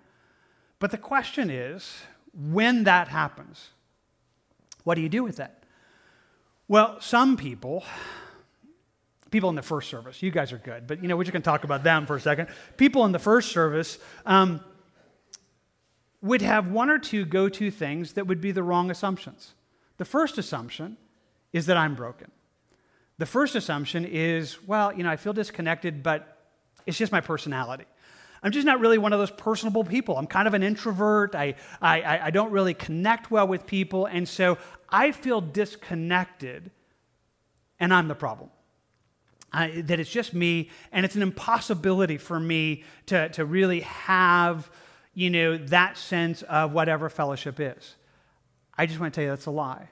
But 0.80 0.92
the 0.92 0.98
question 0.98 1.50
is 1.50 2.02
when 2.34 2.86
that 2.86 3.08
happens, 3.08 3.70
what 4.84 4.96
do 4.96 5.02
you 5.02 5.10
do 5.10 5.24
with 5.24 5.38
that? 5.38 5.65
Well, 6.68 7.00
some 7.00 7.38
people 7.38 7.84
people 9.32 9.50
in 9.50 9.56
the 9.56 9.62
first 9.62 9.90
service. 9.90 10.24
You 10.24 10.32
guys 10.32 10.54
are 10.54 10.58
good, 10.58 10.88
but 10.88 11.02
you 11.02 11.10
know 11.10 11.18
we're 11.18 11.26
just 11.26 11.34
going 11.34 11.42
to 11.42 11.50
talk 11.50 11.66
about 11.66 11.84
them 11.84 12.06
for 12.06 12.16
a 12.16 12.22
second. 12.22 12.48
People 12.78 13.04
in 13.04 13.12
the 13.12 13.20
first 13.20 13.52
service 13.52 14.00
um, 14.26 14.62
would 16.22 16.42
have 16.42 16.68
one 16.72 16.90
or 16.90 16.98
two 16.98 17.26
go-to 17.26 17.70
things 17.70 18.14
that 18.14 18.28
would 18.28 18.40
be 18.40 18.52
the 18.52 18.64
wrong 18.64 18.90
assumptions. 18.90 19.54
The 19.98 20.06
first 20.06 20.38
assumption 20.38 20.96
is 21.52 21.66
that 21.66 21.76
I'm 21.76 21.96
broken. 21.96 22.32
The 23.18 23.26
first 23.26 23.56
assumption 23.56 24.06
is, 24.06 24.66
well, 24.66 24.94
you 24.94 25.04
know, 25.04 25.10
I 25.10 25.18
feel 25.18 25.34
disconnected, 25.34 26.02
but 26.02 26.38
it's 26.86 26.98
just 26.98 27.12
my 27.12 27.22
personality. 27.22 27.86
I'm 28.42 28.52
just 28.52 28.66
not 28.66 28.80
really 28.80 28.98
one 28.98 29.12
of 29.12 29.20
those 29.20 29.32
personable 29.32 29.84
people. 29.84 30.18
I'm 30.18 30.28
kind 30.28 30.48
of 30.48 30.54
an 30.54 30.64
introvert. 30.64 31.34
I, 31.34 31.56
I, 31.82 32.20
I 32.26 32.30
don't 32.30 32.52
really 32.52 32.74
connect 32.74 33.32
well 33.32 33.48
with 33.48 33.66
people. 33.66 34.06
And 34.06 34.30
so 34.30 34.58
I 34.90 35.12
feel 35.12 35.42
disconnected, 35.42 36.72
and 37.80 37.94
I'm 37.94 38.08
the 38.08 38.16
problem. 38.16 38.50
I, 39.52 39.82
that 39.82 40.00
it's 40.00 40.10
just 40.10 40.34
me, 40.34 40.70
and 40.92 41.06
it's 41.06 41.16
an 41.16 41.22
impossibility 41.22 42.18
for 42.18 42.40
me 42.40 42.84
to, 43.08 43.30
to 43.30 43.46
really 43.46 43.82
have, 43.82 44.70
you 45.14 45.30
know, 45.30 45.58
that 45.58 45.98
sense 45.98 46.42
of 46.44 46.74
whatever 46.74 47.10
fellowship 47.10 47.60
is. 47.60 47.96
I 48.78 48.86
just 48.86 49.00
want 49.00 49.14
to 49.14 49.18
tell 49.18 49.24
you 49.24 49.30
that's 49.30 49.46
a 49.46 49.52
lie. 49.52 49.90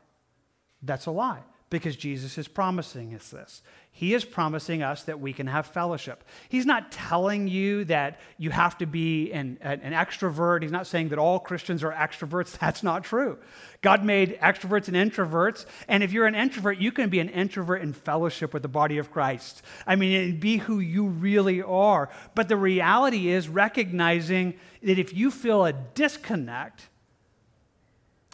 That's 0.82 1.06
a 1.06 1.12
lie. 1.12 1.40
Because 1.74 1.96
Jesus 1.96 2.38
is 2.38 2.48
promising 2.48 3.16
us 3.16 3.30
this. 3.30 3.64
He 3.92 4.14
is 4.14 4.24
promising 4.24 4.84
us 4.84 5.02
that 5.06 5.20
we 5.20 5.34
can 5.34 5.48
have 5.48 5.66
fellowship. 5.66 6.24
He's 6.48 6.68
not 6.68 6.92
telling 6.92 7.48
you 7.48 7.84
that 7.86 8.20
you 8.38 8.52
have 8.52 8.78
to 8.78 8.86
be 8.86 9.32
an, 9.32 9.58
an, 9.60 9.80
extrovert. 9.80 10.62
He's 10.62 10.72
not 10.72 10.86
saying 10.86 11.10
that 11.10 11.18
all 11.18 11.40
Christians 11.40 11.84
are 11.84 11.92
extroverts. 11.92 12.56
That's 12.60 12.84
not 12.84 13.04
true. 13.04 13.40
God 13.82 14.06
made 14.06 14.40
extroverts 14.40 14.88
and 14.88 14.96
introverts. 14.96 15.66
And 15.88 16.04
if 16.04 16.12
you're 16.12 16.28
an 16.28 16.36
introvert, 16.36 16.78
you 16.78 16.92
can 16.92 17.10
be 17.10 17.20
an 17.20 17.30
introvert 17.30 17.82
in 17.82 17.92
fellowship 17.92 18.54
with 18.54 18.62
the 18.62 18.68
body 18.68 19.00
of 19.00 19.12
Christ. 19.12 19.64
I 19.88 19.96
mean, 19.96 20.40
be 20.40 20.58
who 20.58 20.80
you 20.80 21.08
really 21.08 21.64
are. 21.64 22.08
But 22.36 22.50
the 22.50 22.58
reality 22.58 23.30
is 23.30 23.50
recognizing 23.50 24.60
that 24.84 25.00
if 25.00 25.12
you 25.12 25.32
feel 25.32 25.66
a 25.66 25.74
disconnect, 25.74 26.88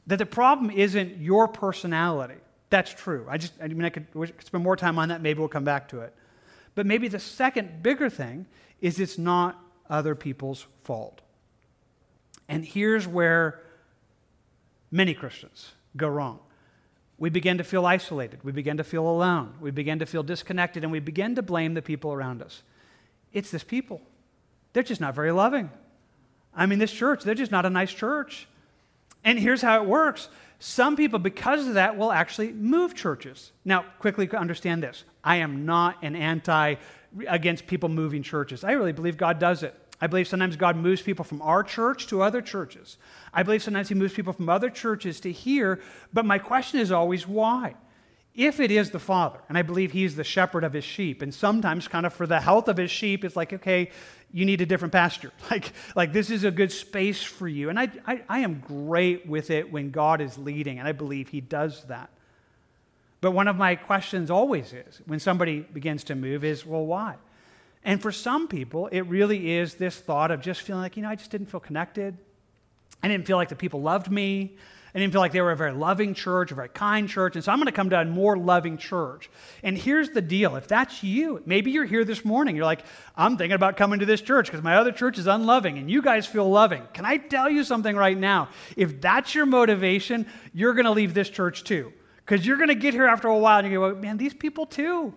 that 0.07 0.17
the 0.17 0.25
problem 0.25 0.71
isn't 0.71 1.19
your 1.19 1.47
personality 1.47 2.35
that's 2.69 2.93
true. 2.93 3.25
I 3.29 3.37
just, 3.37 3.53
I 3.61 3.67
mean, 3.67 3.85
I 3.85 3.89
could, 3.89 4.07
spend 4.43 4.63
more 4.63 4.75
time 4.75 4.99
on 4.99 5.09
that. 5.09 5.21
Maybe 5.21 5.39
we'll 5.39 5.47
come 5.47 5.63
back 5.63 5.89
to 5.89 6.01
it. 6.01 6.13
But 6.75 6.85
maybe 6.85 7.07
the 7.07 7.19
second 7.19 7.81
bigger 7.81 8.09
thing 8.09 8.45
is 8.79 8.99
it's 8.99 9.17
not 9.17 9.59
other 9.89 10.15
people's 10.15 10.67
fault. 10.83 11.21
And 12.47 12.63
here's 12.63 13.07
where 13.07 13.61
many 14.91 15.13
Christians 15.13 15.71
go 15.95 16.07
wrong. 16.07 16.39
We 17.17 17.29
begin 17.29 17.57
to 17.57 17.63
feel 17.63 17.85
isolated. 17.85 18.43
We 18.43 18.51
begin 18.51 18.77
to 18.77 18.83
feel 18.83 19.07
alone. 19.07 19.55
We 19.59 19.71
begin 19.71 19.99
to 19.99 20.05
feel 20.05 20.23
disconnected, 20.23 20.83
and 20.83 20.91
we 20.91 20.99
begin 20.99 21.35
to 21.35 21.41
blame 21.41 21.73
the 21.73 21.81
people 21.81 22.13
around 22.13 22.41
us. 22.41 22.63
It's 23.33 23.51
this 23.51 23.63
people. 23.63 24.01
They're 24.73 24.83
just 24.83 25.01
not 25.01 25.15
very 25.15 25.31
loving. 25.31 25.69
I 26.55 26.65
mean, 26.65 26.79
this 26.79 26.93
church, 26.93 27.23
they're 27.23 27.35
just 27.35 27.51
not 27.51 27.65
a 27.65 27.69
nice 27.69 27.91
church. 27.91 28.47
And 29.23 29.37
here's 29.37 29.61
how 29.61 29.81
it 29.81 29.87
works 29.87 30.29
some 30.59 30.97
people, 30.97 31.19
because 31.19 31.67
of 31.67 31.75
that, 31.75 31.97
will 31.97 32.11
actually 32.11 32.51
move 32.51 32.93
churches. 32.93 33.53
Now, 33.63 33.85
quickly 33.99 34.29
understand 34.31 34.83
this 34.83 35.05
I 35.23 35.37
am 35.37 35.65
not 35.65 36.03
an 36.03 36.15
anti 36.15 36.75
against 37.27 37.65
people 37.65 37.89
moving 37.89 38.21
churches. 38.21 38.63
I 38.63 38.73
really 38.73 38.91
believe 38.91 39.17
God 39.17 39.39
does 39.39 39.63
it. 39.63 39.73
I 40.01 40.07
believe 40.07 40.27
sometimes 40.27 40.55
God 40.55 40.75
moves 40.77 41.01
people 41.01 41.25
from 41.25 41.41
our 41.41 41.63
church 41.63 42.07
to 42.07 42.21
other 42.21 42.41
churches. 42.41 42.97
I 43.33 43.43
believe 43.43 43.63
sometimes 43.63 43.89
He 43.89 43.95
moves 43.95 44.13
people 44.13 44.33
from 44.33 44.49
other 44.49 44.69
churches 44.69 45.19
to 45.21 45.31
here, 45.31 45.79
but 46.13 46.25
my 46.25 46.39
question 46.39 46.79
is 46.79 46.91
always 46.91 47.27
why? 47.27 47.75
If 48.35 48.59
it 48.59 48.71
is 48.71 48.91
the 48.91 48.99
Father, 48.99 49.39
and 49.49 49.57
I 49.57 49.61
believe 49.61 49.91
He's 49.91 50.15
the 50.15 50.23
shepherd 50.23 50.63
of 50.63 50.73
His 50.73 50.85
sheep, 50.85 51.21
and 51.21 51.33
sometimes, 51.33 51.87
kind 51.87 52.05
of 52.05 52.13
for 52.13 52.27
the 52.27 52.39
health 52.39 52.67
of 52.67 52.77
His 52.77 52.91
sheep, 52.91 53.25
it's 53.25 53.35
like, 53.35 53.51
okay, 53.51 53.91
you 54.31 54.45
need 54.45 54.61
a 54.61 54.65
different 54.65 54.91
pasture. 54.91 55.31
Like, 55.51 55.73
like 55.95 56.13
this 56.13 56.29
is 56.29 56.43
a 56.43 56.51
good 56.51 56.71
space 56.71 57.23
for 57.23 57.47
you. 57.47 57.69
And 57.69 57.79
I, 57.79 57.89
I, 58.05 58.21
I 58.29 58.39
am 58.39 58.59
great 58.59 59.27
with 59.27 59.49
it 59.49 59.71
when 59.71 59.89
God 59.89 60.21
is 60.21 60.37
leading, 60.37 60.77
and 60.79 60.87
I 60.87 60.91
believe 60.91 61.29
He 61.29 61.41
does 61.41 61.83
that. 61.85 62.09
But 63.21 63.31
one 63.31 63.47
of 63.47 63.55
my 63.55 63.75
questions 63.75 64.31
always 64.31 64.71
is 64.71 65.01
when 65.05 65.19
somebody 65.19 65.59
begins 65.59 66.03
to 66.05 66.15
move 66.15 66.43
is, 66.43 66.65
well, 66.65 66.85
why? 66.85 67.15
And 67.83 68.01
for 68.01 68.11
some 68.11 68.47
people, 68.47 68.87
it 68.87 69.01
really 69.01 69.51
is 69.51 69.75
this 69.75 69.97
thought 69.97 70.31
of 70.31 70.41
just 70.41 70.61
feeling 70.61 70.81
like, 70.81 70.95
you 70.95 71.03
know, 71.03 71.09
I 71.09 71.15
just 71.15 71.31
didn't 71.31 71.47
feel 71.47 71.59
connected. 71.59 72.17
I 73.01 73.07
didn't 73.07 73.25
feel 73.25 73.37
like 73.37 73.49
the 73.49 73.55
people 73.55 73.81
loved 73.81 74.11
me. 74.11 74.57
I 74.93 74.99
didn't 74.99 75.13
feel 75.13 75.21
like 75.21 75.31
they 75.31 75.41
were 75.41 75.51
a 75.51 75.55
very 75.55 75.71
loving 75.71 76.15
church, 76.15 76.51
a 76.51 76.55
very 76.55 76.69
kind 76.69 77.07
church. 77.07 77.35
And 77.35 77.43
so 77.43 77.51
I'm 77.51 77.59
going 77.59 77.67
to 77.67 77.71
come 77.71 77.91
to 77.91 77.99
a 77.99 78.05
more 78.05 78.35
loving 78.37 78.77
church. 78.77 79.29
And 79.61 79.77
here's 79.77 80.09
the 80.09 80.21
deal 80.21 80.55
if 80.55 80.67
that's 80.67 81.03
you, 81.03 81.43
maybe 81.45 81.69
you're 81.71 81.85
here 81.85 82.03
this 82.03 82.25
morning, 82.25 82.55
you're 82.55 82.65
like, 82.65 82.83
I'm 83.15 83.37
thinking 83.37 83.55
about 83.55 83.77
coming 83.77 83.99
to 83.99 84.05
this 84.05 84.21
church 84.21 84.47
because 84.47 84.63
my 84.63 84.77
other 84.77 84.91
church 84.91 85.19
is 85.19 85.27
unloving 85.27 85.77
and 85.77 85.91
you 85.91 86.01
guys 86.01 86.25
feel 86.25 86.49
loving. 86.49 86.83
Can 86.93 87.05
I 87.05 87.17
tell 87.17 87.49
you 87.49 87.63
something 87.63 87.95
right 87.95 88.17
now? 88.17 88.49
If 88.75 88.99
that's 88.99 89.35
your 89.35 89.45
motivation, 89.45 90.25
you're 90.53 90.73
going 90.73 90.85
to 90.85 90.91
leave 90.91 91.13
this 91.13 91.29
church 91.29 91.63
too. 91.63 91.93
Because 92.25 92.45
you're 92.45 92.57
going 92.57 92.69
to 92.69 92.75
get 92.75 92.93
here 92.93 93.07
after 93.07 93.27
a 93.27 93.37
while 93.37 93.59
and 93.59 93.71
you 93.71 93.79
go, 93.79 93.95
man, 93.95 94.17
these 94.17 94.33
people 94.33 94.65
too. 94.65 95.13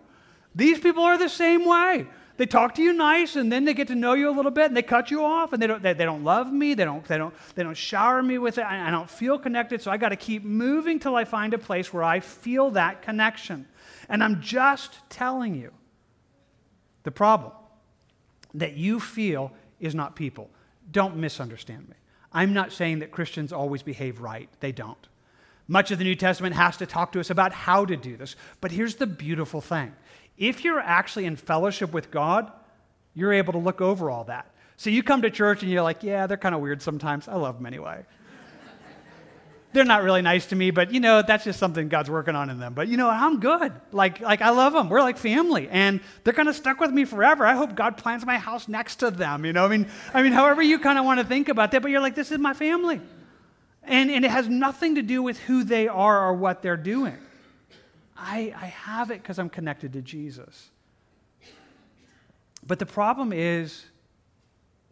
These 0.55 0.81
people 0.81 1.03
are 1.03 1.17
the 1.17 1.29
same 1.29 1.65
way. 1.65 2.07
They 2.37 2.47
talk 2.47 2.75
to 2.77 2.83
you 2.83 2.93
nice, 2.93 3.37
and 3.37 3.53
then 3.53 3.65
they 3.65 3.75
get 3.75 3.89
to 3.89 3.95
know 3.95 4.15
you 4.15 4.31
a 4.31 4.33
little 4.33 4.51
bit, 4.51 4.67
and 4.67 4.77
they 4.77 4.83
cut 4.83 5.11
you 5.11 5.25
off, 5.25 5.53
and 5.53 5.63
they 5.63 5.67
don't, 5.67 5.83
they, 5.83 5.93
they 5.93 6.05
don't 6.05 6.25
love 6.25 6.53
me. 6.53 6.75
They 6.75 6.85
don't, 6.85 7.05
they, 7.05 7.19
don't, 7.19 7.35
they 7.55 7.63
don't 7.63 7.77
shower 7.77 8.23
me 8.23 8.39
with 8.39 8.59
it. 8.59 8.63
I, 8.63 8.89
I 8.89 8.91
don't 8.91 9.11
feel 9.11 9.39
connected, 9.39 9.83
so 9.83 9.91
I 9.91 9.97
got 9.97 10.11
to 10.11 10.17
keep 10.17 10.43
moving 10.45 10.99
till 10.99 11.15
I 11.15 11.25
find 11.25 11.53
a 11.53 11.59
place 11.59 11.93
where 11.93 12.03
I 12.03 12.21
feel 12.21 12.71
that 12.71 13.03
connection. 13.03 13.67
And 14.09 14.25
I'm 14.25 14.41
just 14.41 14.99
telling 15.11 15.55
you 15.55 15.73
the 17.03 17.11
problem 17.11 17.53
that 18.55 18.75
you 18.77 18.99
feel 19.01 19.53
is 19.81 19.95
not 19.95 20.17
people. 20.17 20.51
Don't 20.91 21.17
misunderstand 21.17 21.89
me. 21.89 21.97
I'm 22.33 22.55
not 22.55 22.73
saying 22.73 23.01
that 23.01 23.11
Christians 23.11 23.53
always 23.53 23.83
behave 23.83 24.21
right, 24.21 24.49
they 24.61 24.73
don't. 24.73 25.09
Much 25.69 25.91
of 25.91 25.99
the 25.99 26.05
New 26.05 26.15
Testament 26.15 26.55
has 26.55 26.77
to 26.79 26.87
talk 26.87 27.13
to 27.13 27.21
us 27.21 27.31
about 27.31 27.53
how 27.53 27.85
to 27.85 27.97
do 27.97 28.17
this. 28.17 28.37
But 28.61 28.73
here's 28.73 28.97
the 28.97 29.07
beautiful 29.07 29.61
thing 29.61 29.95
if 30.37 30.65
you're 30.65 30.81
actually 30.81 31.27
in 31.27 31.37
fellowship 31.37 31.93
with 31.93 32.11
God, 32.11 32.51
you're 33.15 33.33
able 33.33 33.53
to 33.53 33.59
look 33.59 33.81
over 33.81 34.11
all 34.11 34.25
that. 34.25 34.47
So 34.77 34.91
you 34.91 35.03
come 35.03 35.23
to 35.23 35.31
church 35.31 35.63
and 35.63 35.71
you're 35.71 35.83
like, 35.83 36.03
yeah, 36.03 36.27
they're 36.27 36.37
kind 36.37 36.55
of 36.55 36.61
weird 36.61 36.83
sometimes. 36.83 37.29
I 37.29 37.35
love 37.37 37.57
them 37.57 37.67
anyway. 37.67 38.05
they're 39.73 39.85
not 39.85 40.03
really 40.03 40.23
nice 40.23 40.47
to 40.47 40.57
me, 40.57 40.71
but 40.71 40.93
you 40.93 40.99
know, 40.99 41.23
that's 41.23 41.45
just 41.45 41.59
something 41.59 41.89
God's 41.89 42.11
working 42.11 42.35
on 42.35 42.51
in 42.51 42.59
them. 42.59 42.75
But 42.75 42.89
you 42.89 42.97
know, 42.97 43.09
I'm 43.09 43.39
good. 43.39 43.73
Like, 43.93 44.21
like 44.21 44.41
I 44.41 44.51
love 44.51 44.73
them. 44.73 44.89
We're 44.89 45.03
like 45.03 45.19
family, 45.19 45.69
and 45.71 46.01
they're 46.25 46.33
kind 46.33 46.49
of 46.49 46.57
stuck 46.57 46.81
with 46.81 46.91
me 46.91 47.05
forever. 47.05 47.47
I 47.47 47.55
hope 47.55 47.75
God 47.75 47.97
plants 47.97 48.25
my 48.25 48.39
house 48.39 48.67
next 48.67 48.97
to 48.97 49.11
them. 49.11 49.45
You 49.45 49.53
know, 49.53 49.65
I 49.65 49.69
mean, 49.69 49.87
I 50.15 50.23
mean, 50.23 50.33
however 50.33 50.63
you 50.63 50.79
kind 50.79 50.99
of 50.99 51.05
want 51.05 51.21
to 51.21 51.27
think 51.27 51.49
about 51.49 51.71
that, 51.73 51.83
but 51.83 51.91
you're 51.91 52.01
like, 52.01 52.15
this 52.15 52.33
is 52.33 52.39
my 52.39 52.55
family, 52.55 53.01
and 53.85 54.11
and 54.11 54.25
it 54.25 54.31
has 54.31 54.49
nothing 54.49 54.97
to 54.97 55.03
do 55.03 55.23
with 55.23 55.39
who 55.39 55.65
they 55.65 55.87
are 55.87 56.29
or 56.29 56.35
what 56.35 56.63
they're 56.63 56.77
doing. 56.77 57.19
I, 58.23 58.55
I 58.57 58.67
have 58.67 59.11
it 59.11 59.21
because 59.23 59.39
I'm 59.39 59.51
connected 59.51 59.93
to 59.95 60.01
Jesus. 60.01 60.71
But 62.65 62.79
the 62.79 62.87
problem 62.87 63.33
is, 63.33 63.85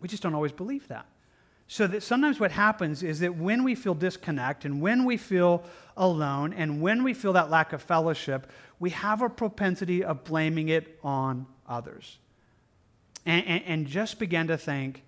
we 0.00 0.08
just 0.08 0.22
don't 0.22 0.34
always 0.34 0.52
believe 0.52 0.88
that. 0.88 1.06
So 1.68 1.86
that 1.86 2.02
sometimes 2.02 2.40
what 2.40 2.50
happens 2.50 3.04
is 3.04 3.20
that 3.20 3.36
when 3.36 3.62
we 3.62 3.76
feel 3.76 3.94
disconnect 3.94 4.64
and 4.64 4.80
when 4.80 5.04
we 5.04 5.16
feel 5.16 5.62
alone 5.96 6.52
and 6.52 6.82
when 6.82 7.04
we 7.04 7.14
feel 7.14 7.32
that 7.34 7.48
lack 7.48 7.72
of 7.72 7.80
fellowship, 7.80 8.50
we 8.80 8.90
have 8.90 9.22
a 9.22 9.28
propensity 9.28 10.02
of 10.02 10.24
blaming 10.24 10.68
it 10.68 10.98
on 11.04 11.46
others. 11.68 12.18
And, 13.24 13.46
and, 13.46 13.62
and 13.64 13.86
just 13.86 14.18
begin 14.18 14.48
to 14.48 14.58
think, 14.58 15.04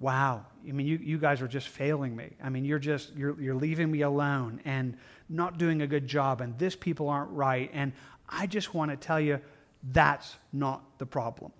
wow, 0.00 0.46
I 0.66 0.72
mean, 0.72 0.86
you, 0.86 0.98
you 0.98 1.18
guys 1.18 1.42
are 1.42 1.48
just 1.48 1.68
failing 1.68 2.14
me. 2.16 2.30
I 2.42 2.48
mean, 2.48 2.64
you're 2.64 2.78
just, 2.78 3.14
you're, 3.14 3.40
you're 3.40 3.54
leaving 3.54 3.90
me 3.90 4.02
alone 4.02 4.60
and 4.64 4.96
not 5.28 5.58
doing 5.58 5.82
a 5.82 5.86
good 5.86 6.06
job, 6.06 6.40
and 6.40 6.58
this 6.58 6.74
people 6.76 7.08
aren't 7.08 7.30
right. 7.30 7.70
And 7.72 7.92
I 8.28 8.46
just 8.46 8.74
want 8.74 8.90
to 8.90 8.96
tell 8.96 9.20
you 9.20 9.40
that's 9.92 10.36
not 10.52 10.82
the 10.98 11.06
problem. 11.06 11.52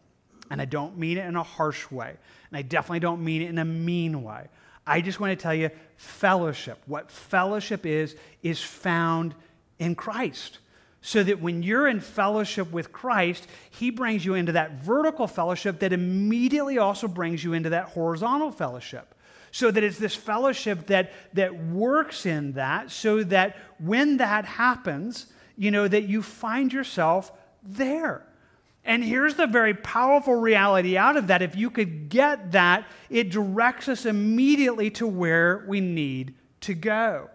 And 0.50 0.60
I 0.60 0.64
don't 0.64 0.98
mean 0.98 1.18
it 1.18 1.26
in 1.26 1.36
a 1.36 1.42
harsh 1.42 1.90
way. 1.90 2.10
And 2.50 2.58
I 2.58 2.62
definitely 2.62 3.00
don't 3.00 3.24
mean 3.24 3.42
it 3.42 3.48
in 3.48 3.58
a 3.58 3.64
mean 3.64 4.22
way. 4.22 4.48
I 4.86 5.00
just 5.00 5.20
want 5.20 5.30
to 5.30 5.42
tell 5.42 5.54
you 5.54 5.70
fellowship. 5.96 6.78
What 6.86 7.10
fellowship 7.10 7.86
is, 7.86 8.16
is 8.42 8.60
found 8.60 9.34
in 9.78 9.94
Christ 9.94 10.58
so 11.06 11.22
that 11.22 11.38
when 11.38 11.62
you're 11.62 11.86
in 11.86 12.00
fellowship 12.00 12.72
with 12.72 12.90
Christ, 12.90 13.46
He 13.68 13.90
brings 13.90 14.24
you 14.24 14.32
into 14.32 14.52
that 14.52 14.80
vertical 14.80 15.26
fellowship 15.26 15.80
that 15.80 15.92
immediately 15.92 16.78
also 16.78 17.08
brings 17.08 17.44
you 17.44 17.52
into 17.52 17.68
that 17.68 17.90
horizontal 17.90 18.50
fellowship. 18.50 19.14
So 19.52 19.70
that 19.70 19.82
it's 19.84 19.98
this 19.98 20.14
fellowship 20.14 20.86
that, 20.86 21.12
that 21.34 21.62
works 21.62 22.24
in 22.24 22.52
that, 22.54 22.90
so 22.90 23.22
that 23.24 23.58
when 23.78 24.16
that 24.16 24.46
happens, 24.46 25.26
you 25.58 25.70
know, 25.70 25.86
that 25.86 26.04
you 26.04 26.22
find 26.22 26.72
yourself 26.72 27.30
there. 27.62 28.26
And 28.82 29.04
here's 29.04 29.34
the 29.34 29.46
very 29.46 29.74
powerful 29.74 30.34
reality 30.34 30.96
out 30.96 31.18
of 31.18 31.26
that. 31.26 31.42
If 31.42 31.54
you 31.54 31.68
could 31.68 32.08
get 32.08 32.52
that, 32.52 32.86
it 33.10 33.28
directs 33.28 33.90
us 33.90 34.06
immediately 34.06 34.88
to 34.92 35.06
where 35.06 35.66
we 35.68 35.82
need 35.82 36.34
to 36.62 36.72
go. 36.72 37.28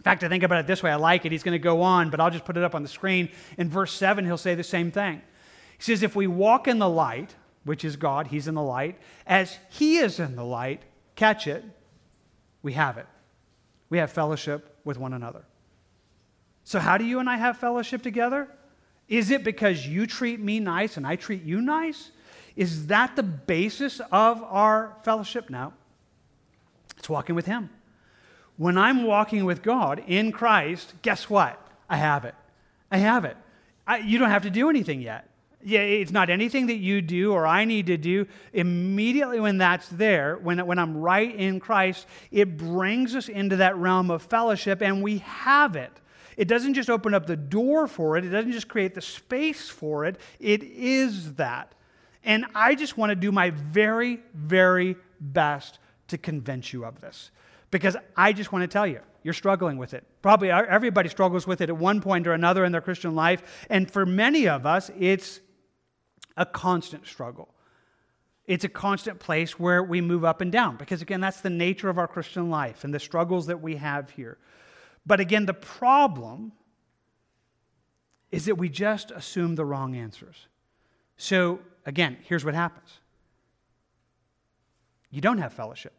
In 0.00 0.04
fact, 0.04 0.24
I 0.24 0.28
think 0.30 0.42
about 0.42 0.60
it 0.60 0.66
this 0.66 0.82
way. 0.82 0.90
I 0.90 0.94
like 0.94 1.26
it. 1.26 1.32
He's 1.32 1.42
going 1.42 1.52
to 1.52 1.58
go 1.58 1.82
on, 1.82 2.08
but 2.08 2.20
I'll 2.20 2.30
just 2.30 2.46
put 2.46 2.56
it 2.56 2.64
up 2.64 2.74
on 2.74 2.82
the 2.82 2.88
screen. 2.88 3.28
In 3.58 3.68
verse 3.68 3.92
7, 3.92 4.24
he'll 4.24 4.38
say 4.38 4.54
the 4.54 4.64
same 4.64 4.90
thing. 4.90 5.20
He 5.76 5.82
says, 5.84 6.02
If 6.02 6.16
we 6.16 6.26
walk 6.26 6.66
in 6.66 6.78
the 6.78 6.88
light, 6.88 7.34
which 7.64 7.84
is 7.84 7.96
God, 7.96 8.28
He's 8.28 8.48
in 8.48 8.54
the 8.54 8.62
light, 8.62 8.98
as 9.26 9.58
He 9.68 9.98
is 9.98 10.18
in 10.18 10.36
the 10.36 10.44
light, 10.44 10.84
catch 11.16 11.46
it, 11.46 11.62
we 12.62 12.72
have 12.72 12.96
it. 12.96 13.04
We 13.90 13.98
have 13.98 14.10
fellowship 14.10 14.74
with 14.84 14.96
one 14.96 15.12
another. 15.12 15.44
So, 16.64 16.78
how 16.78 16.96
do 16.96 17.04
you 17.04 17.18
and 17.18 17.28
I 17.28 17.36
have 17.36 17.58
fellowship 17.58 18.00
together? 18.02 18.48
Is 19.06 19.30
it 19.30 19.44
because 19.44 19.86
you 19.86 20.06
treat 20.06 20.40
me 20.40 20.60
nice 20.60 20.96
and 20.96 21.06
I 21.06 21.16
treat 21.16 21.42
you 21.42 21.60
nice? 21.60 22.10
Is 22.56 22.86
that 22.86 23.16
the 23.16 23.22
basis 23.22 24.00
of 24.10 24.42
our 24.44 24.96
fellowship? 25.02 25.50
No. 25.50 25.74
It's 26.96 27.10
walking 27.10 27.34
with 27.34 27.44
Him. 27.44 27.68
When 28.60 28.76
I'm 28.76 29.04
walking 29.04 29.46
with 29.46 29.62
God 29.62 30.04
in 30.06 30.32
Christ, 30.32 30.92
guess 31.00 31.30
what? 31.30 31.58
I 31.88 31.96
have 31.96 32.26
it. 32.26 32.34
I 32.90 32.98
have 32.98 33.24
it. 33.24 33.38
I, 33.86 34.00
you 34.00 34.18
don't 34.18 34.28
have 34.28 34.42
to 34.42 34.50
do 34.50 34.68
anything 34.68 35.00
yet. 35.00 35.30
Yeah, 35.64 35.80
it's 35.80 36.10
not 36.10 36.28
anything 36.28 36.66
that 36.66 36.76
you 36.76 37.00
do 37.00 37.32
or 37.32 37.46
I 37.46 37.64
need 37.64 37.86
to 37.86 37.96
do. 37.96 38.26
Immediately 38.52 39.40
when 39.40 39.56
that's 39.56 39.88
there, 39.88 40.36
when, 40.42 40.58
when 40.66 40.78
I'm 40.78 40.98
right 40.98 41.34
in 41.34 41.58
Christ, 41.58 42.06
it 42.30 42.58
brings 42.58 43.16
us 43.16 43.30
into 43.30 43.56
that 43.56 43.78
realm 43.78 44.10
of 44.10 44.24
fellowship 44.24 44.82
and 44.82 45.02
we 45.02 45.20
have 45.20 45.74
it. 45.74 45.92
It 46.36 46.46
doesn't 46.46 46.74
just 46.74 46.90
open 46.90 47.14
up 47.14 47.24
the 47.24 47.36
door 47.38 47.86
for 47.86 48.18
it, 48.18 48.26
it 48.26 48.28
doesn't 48.28 48.52
just 48.52 48.68
create 48.68 48.94
the 48.94 49.00
space 49.00 49.70
for 49.70 50.04
it. 50.04 50.20
It 50.38 50.62
is 50.62 51.36
that. 51.36 51.72
And 52.24 52.44
I 52.54 52.74
just 52.74 52.98
want 52.98 53.08
to 53.08 53.16
do 53.16 53.32
my 53.32 53.48
very, 53.48 54.20
very 54.34 54.96
best 55.18 55.78
to 56.08 56.18
convince 56.18 56.74
you 56.74 56.84
of 56.84 57.00
this 57.00 57.30
because 57.70 57.96
I 58.16 58.32
just 58.32 58.52
want 58.52 58.62
to 58.62 58.68
tell 58.68 58.86
you, 58.86 59.00
you're 59.22 59.34
struggling 59.34 59.76
with 59.76 59.94
it. 59.94 60.04
Probably 60.22 60.50
everybody 60.50 61.08
struggles 61.08 61.46
with 61.46 61.60
it 61.60 61.68
at 61.68 61.76
one 61.76 62.00
point 62.00 62.26
or 62.26 62.32
another 62.32 62.64
in 62.64 62.72
their 62.72 62.80
Christian 62.80 63.14
life. 63.14 63.66
And 63.68 63.90
for 63.90 64.06
many 64.06 64.48
of 64.48 64.64
us, 64.64 64.90
it's 64.98 65.40
a 66.36 66.46
constant 66.46 67.06
struggle. 67.06 67.54
It's 68.46 68.64
a 68.64 68.68
constant 68.68 69.20
place 69.20 69.58
where 69.58 69.82
we 69.82 70.00
move 70.00 70.24
up 70.24 70.40
and 70.40 70.50
down 70.50 70.76
because, 70.76 71.02
again, 71.02 71.20
that's 71.20 71.40
the 71.40 71.50
nature 71.50 71.88
of 71.88 71.98
our 71.98 72.08
Christian 72.08 72.50
life 72.50 72.82
and 72.82 72.92
the 72.92 72.98
struggles 72.98 73.46
that 73.46 73.60
we 73.60 73.76
have 73.76 74.10
here. 74.10 74.38
But 75.06 75.20
again, 75.20 75.46
the 75.46 75.54
problem 75.54 76.52
is 78.30 78.46
that 78.46 78.56
we 78.56 78.68
just 78.68 79.10
assume 79.10 79.54
the 79.54 79.64
wrong 79.64 79.94
answers. 79.94 80.48
So, 81.16 81.60
again, 81.84 82.16
here's 82.22 82.44
what 82.44 82.54
happens 82.54 82.88
you 85.10 85.20
don't 85.20 85.38
have 85.38 85.52
fellowship. 85.52 85.92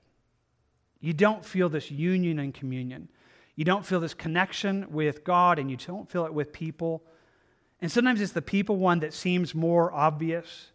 You 1.01 1.13
don't 1.13 1.43
feel 1.43 1.67
this 1.67 1.91
union 1.91 2.39
and 2.39 2.53
communion. 2.53 3.09
You 3.55 3.65
don't 3.65 3.85
feel 3.85 3.99
this 3.99 4.13
connection 4.13 4.87
with 4.91 5.23
God, 5.23 5.59
and 5.59 5.69
you 5.69 5.75
don't 5.75 6.09
feel 6.09 6.25
it 6.25 6.33
with 6.33 6.53
people. 6.53 7.03
And 7.81 7.91
sometimes 7.91 8.21
it's 8.21 8.31
the 8.31 8.41
people 8.41 8.77
one 8.77 8.99
that 8.99 9.13
seems 9.13 9.53
more 9.53 9.91
obvious. 9.91 10.67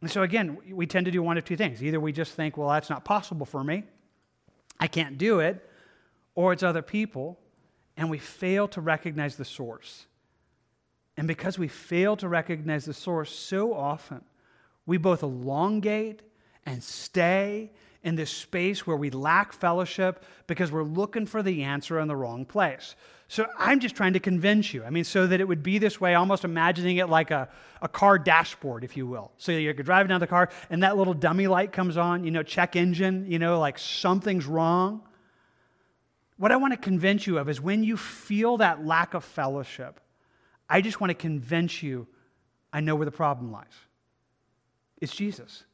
And 0.00 0.10
so, 0.10 0.22
again, 0.22 0.58
we 0.70 0.86
tend 0.86 1.06
to 1.06 1.12
do 1.12 1.22
one 1.22 1.38
of 1.38 1.44
two 1.44 1.56
things. 1.56 1.82
Either 1.82 2.00
we 2.00 2.12
just 2.12 2.32
think, 2.34 2.56
well, 2.56 2.68
that's 2.68 2.90
not 2.90 3.04
possible 3.04 3.46
for 3.46 3.64
me, 3.64 3.84
I 4.78 4.86
can't 4.86 5.18
do 5.18 5.40
it, 5.40 5.68
or 6.34 6.52
it's 6.52 6.62
other 6.62 6.82
people, 6.82 7.38
and 7.96 8.10
we 8.10 8.18
fail 8.18 8.68
to 8.68 8.80
recognize 8.80 9.36
the 9.36 9.44
source. 9.44 10.06
And 11.16 11.26
because 11.26 11.58
we 11.58 11.66
fail 11.66 12.16
to 12.16 12.28
recognize 12.28 12.84
the 12.84 12.94
source 12.94 13.30
so 13.34 13.74
often, 13.74 14.22
we 14.86 14.98
both 14.98 15.24
elongate 15.24 16.22
and 16.64 16.82
stay 16.82 17.72
in 18.08 18.16
this 18.16 18.30
space 18.30 18.86
where 18.86 18.96
we 18.96 19.10
lack 19.10 19.52
fellowship 19.52 20.24
because 20.46 20.72
we're 20.72 20.82
looking 20.82 21.26
for 21.26 21.42
the 21.42 21.62
answer 21.62 22.00
in 22.00 22.08
the 22.08 22.16
wrong 22.16 22.46
place. 22.46 22.96
So 23.28 23.46
I'm 23.58 23.78
just 23.78 23.94
trying 23.94 24.14
to 24.14 24.20
convince 24.20 24.72
you. 24.72 24.82
I 24.82 24.90
mean, 24.90 25.04
so 25.04 25.26
that 25.26 25.40
it 25.40 25.46
would 25.46 25.62
be 25.62 25.76
this 25.76 26.00
way, 26.00 26.14
almost 26.14 26.44
imagining 26.44 26.96
it 26.96 27.10
like 27.10 27.30
a, 27.30 27.50
a 27.82 27.88
car 27.88 28.18
dashboard, 28.18 28.82
if 28.82 28.96
you 28.96 29.06
will. 29.06 29.30
So 29.36 29.52
you're 29.52 29.74
driving 29.74 30.08
down 30.08 30.20
the 30.20 30.26
car 30.26 30.48
and 30.70 30.82
that 30.82 30.96
little 30.96 31.12
dummy 31.12 31.46
light 31.46 31.70
comes 31.70 31.98
on, 31.98 32.24
you 32.24 32.30
know, 32.30 32.42
check 32.42 32.74
engine, 32.74 33.30
you 33.30 33.38
know, 33.38 33.60
like 33.60 33.78
something's 33.78 34.46
wrong. 34.46 35.02
What 36.38 36.50
I 36.50 36.56
want 36.56 36.72
to 36.72 36.78
convince 36.78 37.26
you 37.26 37.36
of 37.36 37.50
is 37.50 37.60
when 37.60 37.84
you 37.84 37.98
feel 37.98 38.56
that 38.56 38.86
lack 38.86 39.12
of 39.12 39.22
fellowship, 39.22 40.00
I 40.68 40.80
just 40.80 40.98
want 40.98 41.10
to 41.10 41.14
convince 41.14 41.82
you 41.82 42.08
I 42.72 42.80
know 42.80 42.96
where 42.96 43.06
the 43.06 43.10
problem 43.10 43.52
lies. 43.52 43.66
It's 45.00 45.14
Jesus. 45.14 45.64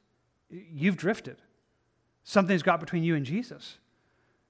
You've 0.51 0.97
drifted. 0.97 1.37
Something's 2.25 2.63
got 2.63 2.81
between 2.81 3.05
you 3.05 3.15
and 3.15 3.25
Jesus. 3.25 3.79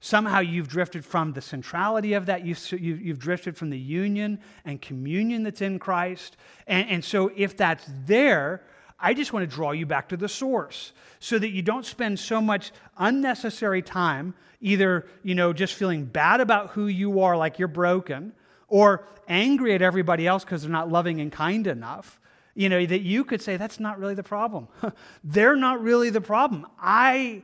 Somehow 0.00 0.40
you've 0.40 0.68
drifted 0.68 1.04
from 1.04 1.32
the 1.32 1.40
centrality 1.40 2.12
of 2.12 2.26
that. 2.26 2.44
You've, 2.44 2.72
you've 2.72 3.18
drifted 3.18 3.56
from 3.56 3.70
the 3.70 3.78
union 3.78 4.38
and 4.64 4.80
communion 4.80 5.42
that's 5.42 5.62
in 5.62 5.78
Christ. 5.78 6.36
And, 6.66 6.88
and 6.88 7.04
so, 7.04 7.30
if 7.34 7.56
that's 7.56 7.84
there, 8.06 8.62
I 9.00 9.14
just 9.14 9.32
want 9.32 9.48
to 9.48 9.54
draw 9.54 9.72
you 9.72 9.86
back 9.86 10.10
to 10.10 10.16
the 10.16 10.28
source 10.28 10.92
so 11.20 11.38
that 11.38 11.50
you 11.50 11.62
don't 11.62 11.86
spend 11.86 12.18
so 12.18 12.40
much 12.40 12.70
unnecessary 12.98 13.82
time 13.82 14.34
either, 14.60 15.06
you 15.22 15.34
know, 15.34 15.52
just 15.52 15.74
feeling 15.74 16.04
bad 16.04 16.40
about 16.40 16.70
who 16.70 16.86
you 16.86 17.20
are, 17.20 17.36
like 17.36 17.58
you're 17.58 17.68
broken, 17.68 18.32
or 18.68 19.06
angry 19.28 19.74
at 19.74 19.82
everybody 19.82 20.26
else 20.26 20.44
because 20.44 20.62
they're 20.62 20.70
not 20.70 20.90
loving 20.90 21.20
and 21.20 21.32
kind 21.32 21.66
enough. 21.66 22.20
You 22.54 22.68
know, 22.68 22.84
that 22.84 23.00
you 23.00 23.24
could 23.24 23.42
say, 23.42 23.56
that's 23.56 23.80
not 23.80 23.98
really 23.98 24.14
the 24.14 24.22
problem. 24.22 24.68
they're 25.24 25.56
not 25.56 25.82
really 25.82 26.10
the 26.10 26.20
problem. 26.20 26.66
I 26.78 27.42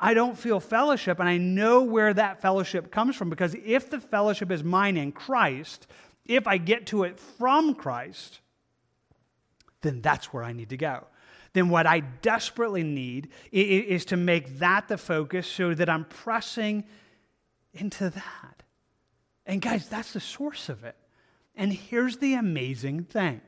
I 0.00 0.14
don't 0.14 0.38
feel 0.38 0.60
fellowship, 0.60 1.18
and 1.18 1.28
I 1.28 1.38
know 1.38 1.82
where 1.82 2.14
that 2.14 2.40
fellowship 2.40 2.92
comes 2.92 3.16
from 3.16 3.30
because 3.30 3.56
if 3.64 3.90
the 3.90 3.98
fellowship 3.98 4.50
is 4.50 4.62
mine 4.62 4.96
in 4.96 5.10
Christ, 5.10 5.86
if 6.24 6.46
I 6.46 6.58
get 6.58 6.86
to 6.88 7.02
it 7.02 7.18
from 7.18 7.74
Christ, 7.74 8.40
then 9.80 10.00
that's 10.00 10.32
where 10.32 10.44
I 10.44 10.52
need 10.52 10.70
to 10.70 10.76
go. 10.76 11.06
Then 11.52 11.68
what 11.70 11.86
I 11.86 12.00
desperately 12.00 12.84
need 12.84 13.30
is 13.50 14.04
to 14.06 14.16
make 14.16 14.58
that 14.58 14.86
the 14.86 14.98
focus 14.98 15.46
so 15.46 15.74
that 15.74 15.88
I'm 15.88 16.04
pressing 16.04 16.84
into 17.72 18.10
that. 18.10 18.62
And 19.46 19.60
guys, 19.60 19.88
that's 19.88 20.12
the 20.12 20.20
source 20.20 20.68
of 20.68 20.84
it. 20.84 20.94
And 21.56 21.72
here's 21.72 22.18
the 22.18 22.34
amazing 22.34 23.04
thing 23.04 23.40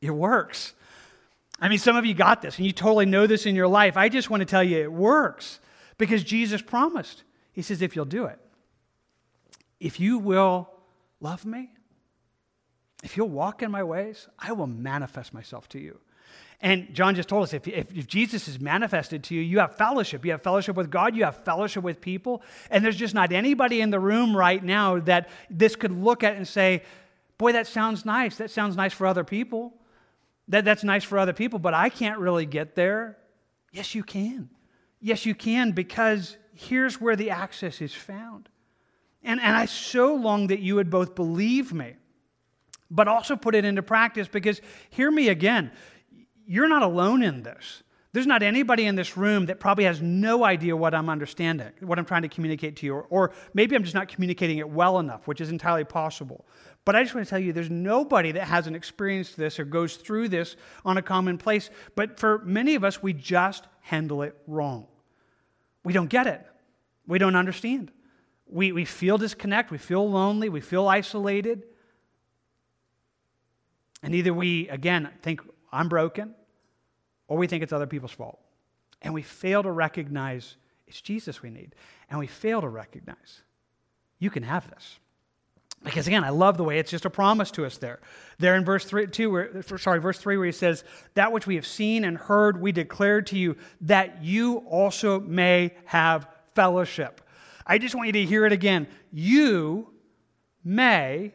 it 0.00 0.10
works. 0.10 0.74
I 1.62 1.68
mean, 1.68 1.78
some 1.78 1.94
of 1.94 2.04
you 2.04 2.12
got 2.12 2.42
this 2.42 2.56
and 2.56 2.66
you 2.66 2.72
totally 2.72 3.06
know 3.06 3.28
this 3.28 3.46
in 3.46 3.54
your 3.54 3.68
life. 3.68 3.96
I 3.96 4.08
just 4.08 4.28
want 4.28 4.40
to 4.40 4.44
tell 4.44 4.64
you 4.64 4.78
it 4.78 4.92
works 4.92 5.60
because 5.96 6.24
Jesus 6.24 6.60
promised. 6.60 7.22
He 7.52 7.62
says, 7.62 7.82
if 7.82 7.94
you'll 7.94 8.04
do 8.04 8.24
it, 8.24 8.40
if 9.78 10.00
you 10.00 10.18
will 10.18 10.68
love 11.20 11.46
me, 11.46 11.70
if 13.04 13.16
you'll 13.16 13.28
walk 13.28 13.62
in 13.62 13.70
my 13.70 13.84
ways, 13.84 14.26
I 14.40 14.50
will 14.52 14.66
manifest 14.66 15.32
myself 15.32 15.68
to 15.70 15.78
you. 15.78 16.00
And 16.60 16.92
John 16.94 17.14
just 17.14 17.28
told 17.28 17.44
us 17.44 17.54
if, 17.54 17.68
if, 17.68 17.96
if, 17.96 18.08
Jesus 18.08 18.48
is 18.48 18.60
manifested 18.60 19.22
to 19.24 19.34
you, 19.34 19.40
you 19.40 19.60
have 19.60 19.76
fellowship. 19.76 20.24
You 20.24 20.32
have 20.32 20.42
fellowship 20.42 20.74
with 20.74 20.90
God, 20.90 21.14
you 21.14 21.24
have 21.24 21.44
fellowship 21.44 21.84
with 21.84 22.00
people. 22.00 22.42
And 22.70 22.84
there's 22.84 22.96
just 22.96 23.14
not 23.14 23.30
anybody 23.30 23.80
in 23.80 23.90
the 23.90 24.00
room 24.00 24.36
right 24.36 24.62
now 24.62 24.98
that 25.00 25.28
this 25.48 25.76
could 25.76 25.92
look 25.92 26.24
at 26.24 26.36
and 26.36 26.46
say, 26.46 26.82
Boy, 27.38 27.52
that 27.52 27.66
sounds 27.68 28.04
nice. 28.04 28.36
That 28.36 28.50
sounds 28.50 28.76
nice 28.76 28.92
for 28.92 29.06
other 29.06 29.24
people. 29.24 29.74
That, 30.52 30.66
that's 30.66 30.84
nice 30.84 31.02
for 31.02 31.18
other 31.18 31.32
people, 31.32 31.58
but 31.58 31.72
I 31.72 31.88
can't 31.88 32.18
really 32.18 32.44
get 32.44 32.74
there. 32.74 33.16
Yes, 33.72 33.94
you 33.94 34.02
can. 34.02 34.50
Yes, 35.00 35.24
you 35.24 35.34
can, 35.34 35.72
because 35.72 36.36
here's 36.52 37.00
where 37.00 37.16
the 37.16 37.30
access 37.30 37.80
is 37.80 37.94
found. 37.94 38.50
And, 39.22 39.40
and 39.40 39.56
I 39.56 39.64
so 39.64 40.14
long 40.14 40.48
that 40.48 40.60
you 40.60 40.74
would 40.74 40.90
both 40.90 41.14
believe 41.14 41.72
me, 41.72 41.94
but 42.90 43.08
also 43.08 43.34
put 43.34 43.54
it 43.54 43.64
into 43.64 43.82
practice, 43.82 44.28
because 44.28 44.60
hear 44.90 45.10
me 45.10 45.30
again, 45.30 45.72
you're 46.46 46.68
not 46.68 46.82
alone 46.82 47.22
in 47.22 47.42
this. 47.42 47.82
There's 48.12 48.26
not 48.26 48.42
anybody 48.42 48.84
in 48.84 48.94
this 48.94 49.16
room 49.16 49.46
that 49.46 49.58
probably 49.58 49.84
has 49.84 50.02
no 50.02 50.44
idea 50.44 50.76
what 50.76 50.94
I'm 50.94 51.08
understanding, 51.08 51.72
what 51.80 51.98
I'm 51.98 52.04
trying 52.04 52.22
to 52.22 52.28
communicate 52.28 52.76
to 52.76 52.86
you, 52.86 52.94
or, 52.94 53.06
or 53.08 53.32
maybe 53.54 53.74
I'm 53.74 53.84
just 53.84 53.94
not 53.94 54.08
communicating 54.08 54.58
it 54.58 54.68
well 54.68 54.98
enough, 54.98 55.26
which 55.26 55.40
is 55.40 55.48
entirely 55.48 55.84
possible. 55.84 56.44
But 56.84 56.96
I 56.96 57.02
just 57.02 57.14
want 57.14 57.26
to 57.26 57.30
tell 57.30 57.38
you 57.38 57.52
there's 57.52 57.70
nobody 57.70 58.32
that 58.32 58.44
hasn't 58.44 58.74
experienced 58.74 59.36
this 59.36 59.60
or 59.60 59.64
goes 59.64 59.96
through 59.96 60.28
this 60.28 60.56
on 60.84 60.96
a 60.96 61.02
common 61.02 61.38
place. 61.38 61.70
But 61.94 62.18
for 62.18 62.38
many 62.44 62.74
of 62.74 62.82
us, 62.82 63.02
we 63.02 63.12
just 63.12 63.66
handle 63.82 64.22
it 64.22 64.36
wrong. 64.46 64.86
We 65.84 65.92
don't 65.92 66.10
get 66.10 66.26
it, 66.26 66.44
we 67.06 67.18
don't 67.18 67.36
understand. 67.36 67.90
We, 68.46 68.70
we 68.72 68.84
feel 68.84 69.16
disconnect, 69.16 69.70
we 69.70 69.78
feel 69.78 70.08
lonely, 70.08 70.48
we 70.48 70.60
feel 70.60 70.86
isolated. 70.86 71.62
And 74.02 74.14
either 74.14 74.34
we, 74.34 74.68
again, 74.68 75.08
think 75.22 75.40
I'm 75.72 75.88
broken, 75.88 76.34
or 77.28 77.38
we 77.38 77.46
think 77.46 77.62
it's 77.62 77.72
other 77.72 77.86
people's 77.86 78.12
fault. 78.12 78.40
And 79.00 79.14
we 79.14 79.22
fail 79.22 79.62
to 79.62 79.70
recognize 79.70 80.56
it's 80.86 81.00
Jesus 81.00 81.40
we 81.40 81.50
need. 81.50 81.74
And 82.10 82.18
we 82.18 82.26
fail 82.26 82.60
to 82.60 82.68
recognize 82.68 83.42
you 84.18 84.28
can 84.28 84.42
have 84.42 84.68
this. 84.70 84.98
Because 85.84 86.06
again, 86.06 86.22
I 86.22 86.30
love 86.30 86.56
the 86.56 86.64
way 86.64 86.78
it's 86.78 86.90
just 86.90 87.04
a 87.04 87.10
promise 87.10 87.50
to 87.52 87.66
us 87.66 87.78
there. 87.78 88.00
There 88.38 88.54
in 88.54 88.64
verse 88.64 88.84
three, 88.84 89.06
two, 89.06 89.30
where, 89.30 89.62
sorry, 89.62 89.98
verse 89.98 90.18
three, 90.18 90.36
where 90.36 90.46
he 90.46 90.52
says, 90.52 90.84
"That 91.14 91.32
which 91.32 91.46
we 91.46 91.56
have 91.56 91.66
seen 91.66 92.04
and 92.04 92.16
heard, 92.16 92.60
we 92.60 92.72
declare 92.72 93.20
to 93.22 93.36
you, 93.36 93.56
that 93.80 94.22
you 94.22 94.58
also 94.58 95.20
may 95.20 95.74
have 95.86 96.28
fellowship." 96.54 97.20
I 97.66 97.78
just 97.78 97.94
want 97.94 98.06
you 98.06 98.12
to 98.12 98.24
hear 98.24 98.46
it 98.46 98.52
again. 98.52 98.86
You 99.12 99.88
may 100.64 101.32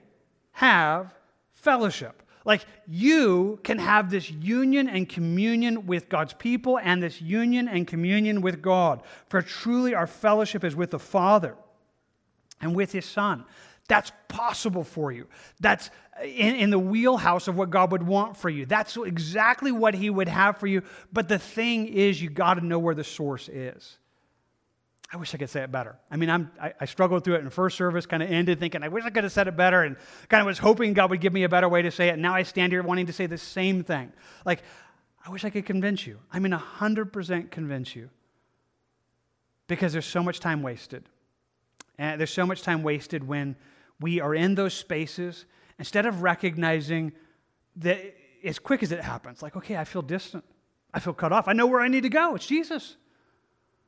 have 0.54 1.14
fellowship. 1.54 2.24
Like 2.46 2.66
you 2.88 3.60
can 3.64 3.78
have 3.80 4.10
this 4.10 4.32
union 4.32 4.88
and 4.88 5.10
communion 5.10 5.86
with 5.86 6.08
God's 6.08 6.34
people 6.34 6.80
and 6.82 7.04
this 7.04 7.22
union 7.22 7.68
and 7.68 7.86
communion 7.86 8.42
with 8.42 8.62
God. 8.62 9.04
For 9.28 9.42
truly 9.42 9.94
our 9.94 10.08
fellowship 10.08 10.64
is 10.64 10.74
with 10.74 10.92
the 10.92 11.00
Father 11.00 11.56
and 12.62 12.74
with 12.74 12.94
His 12.94 13.06
Son. 13.06 13.44
That's 13.88 14.12
possible 14.28 14.84
for 14.84 15.12
you. 15.12 15.28
That's 15.60 15.90
uh, 16.20 16.26
in, 16.26 16.56
in, 16.56 16.70
the 16.72 16.80
wheelhouse 16.80 17.48
of 17.48 17.56
what 17.56 17.70
God 17.70 17.92
would 17.94 18.04
want 18.04 18.36
for 18.36 18.50
you. 18.50 18.66
That's 18.66 18.98
exactly 18.98 19.72
what 19.72 19.94
He 19.94 20.10
would 20.10 20.28
have 20.28 20.58
for 20.58 20.68
you. 20.68 20.84
But 21.14 21.30
the 21.30 21.40
thing 21.40 21.88
is, 21.88 22.22
you 22.22 22.30
got 22.30 22.56
to 22.56 22.66
know 22.66 22.80
where 22.80 22.96
the 22.96 23.06
source 23.06 23.48
is. 23.48 23.98
I 25.12 25.16
wish 25.16 25.34
I 25.34 25.38
could 25.38 25.50
say 25.50 25.64
it 25.64 25.72
better. 25.72 25.96
I 26.12 26.18
mean, 26.18 26.30
I'm, 26.30 26.52
I, 26.62 26.74
I 26.82 26.86
struggled 26.86 27.24
through 27.24 27.36
it 27.36 27.42
in 27.42 27.50
first 27.50 27.78
service, 27.78 28.06
kind 28.06 28.22
of 28.22 28.30
ended 28.30 28.60
thinking, 28.60 28.84
I 28.84 28.90
wish 28.90 29.06
I 29.06 29.10
could 29.10 29.24
have 29.24 29.32
said 29.32 29.48
it 29.48 29.56
better, 29.56 29.84
and 29.84 29.96
kind 30.28 30.42
of 30.42 30.48
was 30.48 30.58
hoping 30.58 30.94
God 30.94 31.10
would 31.12 31.22
give 31.22 31.32
me 31.32 31.44
a 31.44 31.50
better 31.50 31.70
way 31.70 31.82
to 31.82 31.92
say 31.92 32.10
it. 32.10 32.20
Now 32.20 32.36
I 32.36 32.44
stand 32.44 32.74
here 32.74 32.84
wanting 32.84 33.06
to 33.06 33.14
say 33.14 33.26
the 33.26 33.38
same 33.38 33.84
thing. 33.84 34.12
Like, 34.44 34.64
I 35.26 35.30
wish 35.30 35.46
I 35.46 35.50
could 35.50 35.66
convince 35.66 36.06
you. 36.06 36.20
I 36.32 36.40
mean, 36.40 36.52
100% 36.52 37.52
convince 37.52 37.96
you. 37.96 38.10
Because 39.68 39.94
there's 39.94 40.06
so 40.06 40.24
much 40.24 40.40
time 40.40 40.64
wasted 40.64 41.04
And 41.98 42.20
there's 42.20 42.32
so 42.32 42.46
much 42.46 42.62
time 42.62 42.84
wasted 42.84 43.28
when 43.28 43.56
we 44.00 44.22
are 44.22 44.36
in 44.36 44.56
those 44.56 44.74
spaces 44.74 45.46
instead 45.80 46.06
of 46.06 46.22
recognizing 46.22 47.14
that 47.78 48.00
as 48.44 48.60
quick 48.60 48.84
as 48.84 48.92
it 48.92 49.02
happens, 49.02 49.42
like, 49.42 49.56
okay, 49.56 49.78
I 49.78 49.84
feel 49.84 50.02
distant. 50.02 50.44
I 50.94 51.00
feel 51.00 51.14
cut 51.14 51.32
off. 51.32 51.48
I 51.48 51.54
know 51.54 51.68
where 51.68 51.82
I 51.82 51.88
need 51.88 52.04
to 52.04 52.10
go. 52.10 52.36
It's 52.36 52.46
Jesus. 52.46 52.96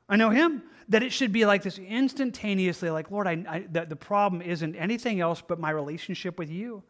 I 0.07 0.15
know 0.15 0.29
Him. 0.29 0.63
That 0.89 1.03
it 1.03 1.11
should 1.11 1.31
be 1.31 1.45
like 1.45 1.61
this 1.61 1.77
instantaneously, 1.77 2.89
like, 2.89 3.11
Lord, 3.11 3.27
I, 3.27 3.43
I 3.47 3.65
the, 3.71 3.85
the 3.85 3.95
problem 3.95 4.41
isn't 4.41 4.75
anything 4.75 5.21
else 5.21 5.39
but 5.47 5.59
my 5.59 5.69
relationship 5.69 6.39
with 6.39 6.49
you. 6.49 6.83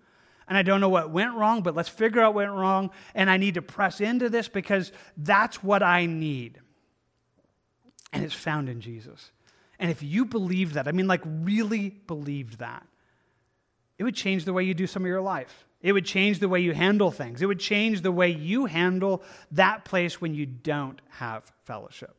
And 0.47 0.57
I 0.57 0.63
don't 0.63 0.79
know 0.79 0.89
what 0.89 1.11
went 1.11 1.35
wrong, 1.35 1.61
but 1.61 1.75
let's 1.75 1.89
figure 1.89 2.21
out 2.21 2.33
what 2.33 2.47
went 2.47 2.57
wrong. 2.57 2.91
And 3.13 3.29
I 3.29 3.35
need 3.35 3.55
to 3.55 3.61
press 3.61 3.99
into 3.99 4.29
this 4.29 4.47
because 4.47 4.93
that's 5.17 5.61
what 5.61 5.83
I 5.83 6.05
need. 6.05 6.59
And 8.13 8.23
it's 8.23 8.33
found 8.33 8.69
in 8.69 8.79
Jesus. 8.81 9.31
And 9.79 9.91
if 9.91 10.01
you 10.01 10.25
believe 10.25 10.73
that, 10.73 10.87
I 10.87 10.91
mean, 10.91 11.07
like, 11.07 11.21
really 11.25 11.89
believed 11.89 12.59
that, 12.59 12.87
it 13.99 14.03
would 14.03 14.15
change 14.15 14.45
the 14.45 14.53
way 14.53 14.63
you 14.63 14.73
do 14.73 14.87
some 14.87 15.03
of 15.03 15.07
your 15.07 15.21
life. 15.21 15.65
It 15.81 15.93
would 15.93 16.05
change 16.05 16.39
the 16.39 16.49
way 16.49 16.61
you 16.61 16.73
handle 16.73 17.11
things. 17.11 17.41
It 17.41 17.45
would 17.45 17.59
change 17.59 18.01
the 18.01 18.11
way 18.11 18.29
you 18.29 18.65
handle 18.65 19.21
that 19.51 19.85
place 19.85 20.19
when 20.19 20.33
you 20.33 20.45
don't 20.45 20.99
have 21.09 21.51
fellowship. 21.65 22.15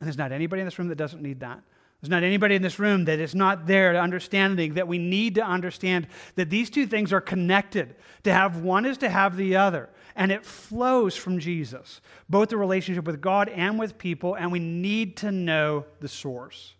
And 0.00 0.06
there's 0.06 0.16
not 0.16 0.32
anybody 0.32 0.60
in 0.60 0.66
this 0.66 0.78
room 0.78 0.88
that 0.88 0.96
doesn't 0.96 1.22
need 1.22 1.40
that. 1.40 1.60
There's 2.00 2.10
not 2.10 2.22
anybody 2.22 2.54
in 2.54 2.62
this 2.62 2.78
room 2.78 3.06
that 3.06 3.18
is 3.18 3.34
not 3.34 3.66
there 3.66 3.92
to 3.92 4.00
understanding 4.00 4.74
that 4.74 4.86
we 4.86 4.98
need 4.98 5.34
to 5.34 5.42
understand 5.42 6.06
that 6.36 6.48
these 6.48 6.70
two 6.70 6.86
things 6.86 7.12
are 7.12 7.20
connected. 7.20 7.96
To 8.22 8.32
have 8.32 8.58
one 8.58 8.86
is 8.86 8.98
to 8.98 9.10
have 9.10 9.36
the 9.36 9.56
other. 9.56 9.90
And 10.14 10.30
it 10.30 10.44
flows 10.44 11.16
from 11.16 11.40
Jesus, 11.40 12.00
both 12.28 12.50
the 12.50 12.56
relationship 12.56 13.04
with 13.04 13.20
God 13.20 13.48
and 13.48 13.78
with 13.78 13.98
people, 13.98 14.34
and 14.34 14.52
we 14.52 14.60
need 14.60 15.16
to 15.18 15.32
know 15.32 15.86
the 16.00 16.08
source. 16.08 16.74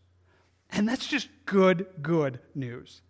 And 0.70 0.88
that's 0.88 1.06
just 1.06 1.28
good, 1.46 1.86
good 2.00 2.38
news. 2.54 3.02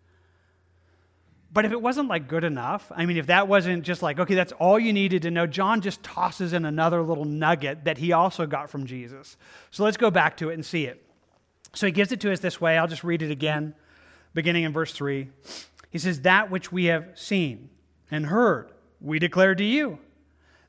But 1.51 1.65
if 1.65 1.71
it 1.71 1.81
wasn't 1.81 2.09
like 2.09 2.27
good 2.27 2.43
enough, 2.43 2.91
I 2.95 3.05
mean, 3.05 3.17
if 3.17 3.27
that 3.27 3.47
wasn't 3.47 3.83
just 3.83 4.03
like, 4.03 4.19
okay, 4.19 4.35
that's 4.35 4.51
all 4.53 4.79
you 4.79 4.93
needed 4.93 5.23
to 5.23 5.31
know, 5.31 5.47
John 5.47 5.81
just 5.81 6.03
tosses 6.03 6.53
in 6.53 6.63
another 6.63 7.01
little 7.01 7.25
nugget 7.25 7.85
that 7.85 7.97
he 7.97 8.11
also 8.11 8.45
got 8.45 8.69
from 8.69 8.85
Jesus. 8.85 9.35
So 9.71 9.83
let's 9.83 9.97
go 9.97 10.11
back 10.11 10.37
to 10.37 10.49
it 10.49 10.53
and 10.53 10.65
see 10.65 10.85
it. 10.85 11.03
So 11.73 11.87
he 11.87 11.91
gives 11.91 12.11
it 12.11 12.19
to 12.21 12.31
us 12.31 12.39
this 12.39 12.61
way. 12.61 12.77
I'll 12.77 12.87
just 12.87 13.03
read 13.03 13.21
it 13.21 13.31
again, 13.31 13.73
beginning 14.33 14.63
in 14.63 14.73
verse 14.73 14.93
3. 14.93 15.29
He 15.89 15.97
says, 15.97 16.21
That 16.21 16.51
which 16.51 16.71
we 16.71 16.85
have 16.85 17.09
seen 17.15 17.69
and 18.11 18.27
heard, 18.27 18.71
we 19.01 19.17
declare 19.17 19.55
to 19.55 19.63
you, 19.63 19.97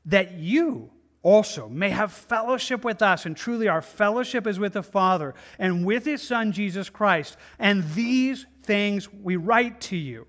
that 0.05 0.33
you 0.33 0.89
also 1.21 1.69
may 1.69 1.91
have 1.91 2.11
fellowship 2.11 2.83
with 2.83 3.03
us. 3.03 3.27
And 3.27 3.37
truly, 3.37 3.67
our 3.67 3.83
fellowship 3.83 4.47
is 4.47 4.57
with 4.57 4.73
the 4.73 4.83
Father 4.83 5.35
and 5.59 5.85
with 5.85 6.05
his 6.05 6.23
Son, 6.23 6.51
Jesus 6.51 6.89
Christ. 6.89 7.37
And 7.59 7.87
these 7.93 8.47
things 8.63 9.11
we 9.13 9.35
write 9.35 9.79
to 9.81 9.95
you 9.95 10.25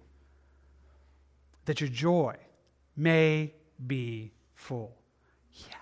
that 1.65 1.81
your 1.81 1.91
joy 1.91 2.37
may 2.97 3.55
be 3.85 4.33
full. 4.55 4.97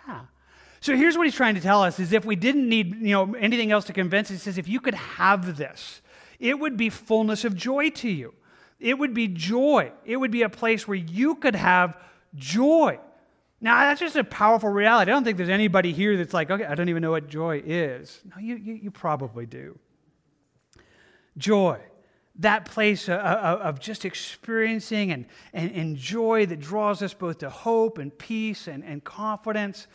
Yeah. 0.09 0.23
So 0.81 0.97
here's 0.97 1.17
what 1.17 1.27
he's 1.27 1.35
trying 1.35 1.55
to 1.57 1.61
tell 1.61 1.83
us 1.83 2.01
is 2.01 2.13
if 2.13 2.25
we 2.25 2.37
didn't 2.37 2.69
need, 2.69 2.95
you 2.97 3.13
know, 3.13 3.35
anything 3.35 3.71
else 3.71 3.85
to 3.87 3.93
convince 3.93 4.29
he 4.29 4.37
says 4.37 4.57
if 4.57 4.69
you 4.69 4.81
could 4.81 4.95
have 4.95 5.57
this, 5.57 6.01
it 6.39 6.59
would 6.59 6.77
be 6.77 6.89
fullness 6.89 7.45
of 7.45 7.55
joy 7.55 7.91
to 7.91 8.09
you. 8.09 8.35
It 8.79 8.99
would 8.99 9.13
be 9.13 9.29
joy. 9.29 9.93
It 10.07 10.17
would 10.17 10.31
be 10.31 10.43
a 10.43 10.49
place 10.49 10.89
where 10.89 10.97
you 10.97 11.35
could 11.35 11.55
have 11.55 11.97
joy. 12.35 12.99
Now, 13.61 13.81
that's 13.81 14.01
just 14.01 14.17
a 14.17 14.25
powerful 14.25 14.71
reality. 14.71 15.11
I 15.11 15.15
don't 15.15 15.23
think 15.23 15.37
there's 15.37 15.51
anybody 15.51 15.93
here 15.93 16.17
that's 16.17 16.33
like, 16.33 16.51
okay, 16.51 16.65
I 16.65 16.75
don't 16.75 16.89
even 16.89 17.03
know 17.03 17.11
what 17.11 17.29
joy 17.29 17.63
is. 17.63 18.23
No, 18.25 18.41
you, 18.41 18.57
you, 18.57 18.75
you 18.75 18.91
probably 18.91 19.45
do. 19.45 19.79
Joy 21.37 21.79
that 22.37 22.65
place 22.65 23.09
of 23.09 23.81
just 23.81 24.05
experiencing 24.05 25.13
and, 25.13 25.27
and, 25.53 25.97
joy 25.97 26.47
that 26.47 26.61
draws 26.61 27.03
us 27.03 27.13
both 27.13 27.39
to 27.39 27.51
hope 27.51 27.99
and 27.99 28.17
peace 28.17 28.67
and, 28.67 28.83
and 28.85 29.05
confidence. 29.05 29.87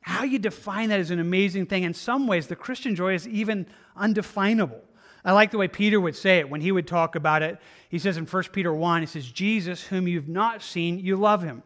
How 0.00 0.24
you 0.24 0.38
define 0.38 0.90
that 0.90 1.00
is 1.00 1.10
an 1.10 1.20
amazing 1.20 1.66
thing. 1.66 1.84
In 1.84 1.94
some 1.94 2.26
ways, 2.26 2.46
the 2.46 2.56
Christian 2.56 2.94
joy 2.94 3.14
is 3.14 3.26
even 3.28 3.66
undefinable. 3.96 4.82
I 5.24 5.32
like 5.32 5.50
the 5.50 5.58
way 5.58 5.68
Peter 5.68 6.00
would 6.00 6.16
say 6.16 6.38
it 6.38 6.48
when 6.48 6.60
he 6.60 6.72
would 6.72 6.86
talk 6.86 7.14
about 7.14 7.42
it. 7.42 7.58
He 7.88 7.98
says 7.98 8.16
in 8.16 8.26
1 8.26 8.42
Peter 8.52 8.72
1, 8.72 9.02
he 9.02 9.06
says, 9.06 9.30
Jesus, 9.30 9.82
whom 9.82 10.08
you've 10.08 10.28
not 10.28 10.62
seen, 10.62 10.98
you 10.98 11.16
love 11.16 11.42
him. 11.42 11.62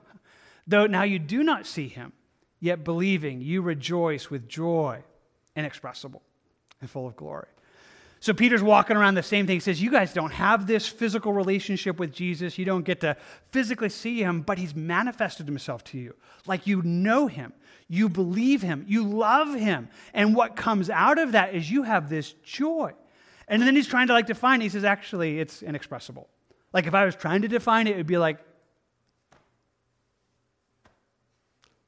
Though 0.66 0.86
now 0.86 1.02
you 1.02 1.18
do 1.18 1.42
not 1.42 1.66
see 1.66 1.88
him, 1.88 2.12
yet 2.60 2.84
believing, 2.84 3.40
you 3.40 3.62
rejoice 3.62 4.30
with 4.30 4.48
joy 4.48 5.02
inexpressible 5.56 6.22
and 6.80 6.88
full 6.88 7.06
of 7.06 7.16
glory. 7.16 7.48
So 8.22 8.32
Peter's 8.32 8.62
walking 8.62 8.96
around 8.96 9.16
the 9.16 9.22
same 9.24 9.48
thing. 9.48 9.56
He 9.56 9.60
says, 9.60 9.82
You 9.82 9.90
guys 9.90 10.12
don't 10.12 10.30
have 10.30 10.68
this 10.68 10.86
physical 10.86 11.32
relationship 11.32 11.98
with 11.98 12.12
Jesus. 12.12 12.56
You 12.56 12.64
don't 12.64 12.84
get 12.84 13.00
to 13.00 13.16
physically 13.50 13.88
see 13.88 14.22
him, 14.22 14.42
but 14.42 14.58
he's 14.58 14.76
manifested 14.76 15.46
himself 15.46 15.82
to 15.86 15.98
you. 15.98 16.14
Like 16.46 16.64
you 16.64 16.82
know 16.82 17.26
him, 17.26 17.52
you 17.88 18.08
believe 18.08 18.62
him, 18.62 18.84
you 18.86 19.02
love 19.02 19.56
him. 19.56 19.88
And 20.14 20.36
what 20.36 20.54
comes 20.54 20.88
out 20.88 21.18
of 21.18 21.32
that 21.32 21.52
is 21.52 21.68
you 21.68 21.82
have 21.82 22.08
this 22.08 22.34
joy. 22.44 22.92
And 23.48 23.60
then 23.60 23.74
he's 23.74 23.88
trying 23.88 24.06
to 24.06 24.12
like 24.12 24.26
define 24.26 24.60
it. 24.60 24.66
He 24.66 24.68
says, 24.68 24.84
Actually, 24.84 25.40
it's 25.40 25.60
inexpressible. 25.60 26.28
Like 26.72 26.86
if 26.86 26.94
I 26.94 27.04
was 27.04 27.16
trying 27.16 27.42
to 27.42 27.48
define 27.48 27.88
it, 27.88 27.94
it 27.94 27.96
would 27.96 28.06
be 28.06 28.18
like, 28.18 28.38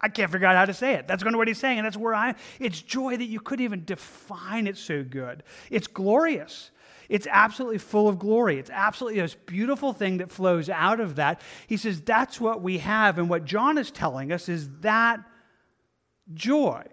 I 0.05 0.09
can't 0.09 0.31
figure 0.31 0.47
out 0.47 0.55
how 0.55 0.67
to 0.67 0.75
say 0.75 0.93
it. 0.93 1.09
That's 1.09 1.23
kind 1.23 1.35
of 1.35 1.39
what 1.39 1.49
he's 1.49 1.57
saying, 1.57 1.79
and 1.79 1.87
that's 1.87 1.97
where 1.97 2.15
I. 2.15 2.35
It's 2.61 2.83
joy 2.83 3.17
that 3.17 3.25
you 3.25 3.41
couldn't 3.41 3.65
even 3.65 3.87
define 3.87 4.67
it 4.67 4.77
so 4.77 5.03
good. 5.03 5.43
It's 5.71 5.87
glorious. 5.87 6.71
It's 7.09 7.27
absolutely 7.31 7.79
full 7.79 8.07
of 8.07 8.19
glory. 8.19 8.59
It's 8.59 8.69
absolutely 8.69 9.23
this 9.23 9.35
beautiful 9.35 9.95
thing 9.95 10.19
that 10.19 10.31
flows 10.31 10.69
out 10.69 11.01
of 11.01 11.17
that. 11.17 11.41
He 11.67 11.79
says 11.79 12.03
that's 12.03 12.39
what 12.39 12.61
we 12.61 12.79
have, 12.79 13.19
and 13.19 13.31
what 13.31 13.47
John 13.47 13.79
is 13.79 13.91
telling 13.91 14.31
us 14.31 14.51
is 14.51 14.69
that 14.81 15.21
joy 16.35 16.85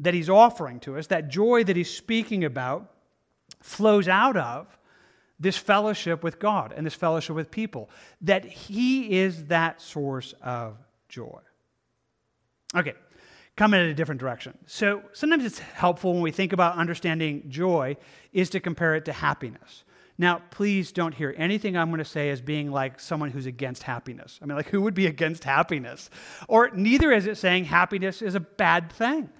that 0.00 0.12
he's 0.12 0.28
offering 0.28 0.80
to 0.80 0.98
us, 0.98 1.06
that 1.06 1.28
joy 1.28 1.62
that 1.62 1.76
he's 1.76 1.90
speaking 1.90 2.42
about, 2.42 2.90
flows 3.60 4.08
out 4.08 4.36
of 4.36 4.66
this 5.38 5.56
fellowship 5.56 6.24
with 6.24 6.40
God 6.40 6.74
and 6.76 6.84
this 6.84 6.94
fellowship 6.94 7.36
with 7.36 7.52
people. 7.52 7.90
That 8.22 8.44
he 8.44 9.20
is 9.20 9.44
that 9.44 9.80
source 9.80 10.34
of 10.42 10.78
joy. 11.08 11.38
Okay, 12.76 12.94
coming 13.56 13.80
in 13.80 13.88
a 13.88 13.94
different 13.94 14.20
direction. 14.20 14.56
So 14.66 15.02
sometimes 15.12 15.44
it's 15.44 15.58
helpful 15.58 16.12
when 16.12 16.22
we 16.22 16.30
think 16.30 16.52
about 16.52 16.76
understanding 16.76 17.44
joy 17.48 17.96
is 18.32 18.50
to 18.50 18.60
compare 18.60 18.94
it 18.94 19.04
to 19.06 19.12
happiness. 19.12 19.84
Now, 20.18 20.42
please 20.50 20.92
don't 20.92 21.14
hear 21.14 21.34
anything 21.38 21.78
I'm 21.78 21.88
going 21.88 21.98
to 21.98 22.04
say 22.04 22.28
as 22.28 22.42
being 22.42 22.70
like 22.70 23.00
someone 23.00 23.30
who's 23.30 23.46
against 23.46 23.84
happiness. 23.84 24.38
I 24.42 24.44
mean, 24.44 24.54
like, 24.54 24.68
who 24.68 24.82
would 24.82 24.92
be 24.92 25.06
against 25.06 25.44
happiness? 25.44 26.10
Or 26.46 26.70
neither 26.74 27.10
is 27.10 27.26
it 27.26 27.38
saying 27.38 27.64
happiness 27.64 28.20
is 28.20 28.34
a 28.34 28.40
bad 28.40 28.92
thing. 28.92 29.30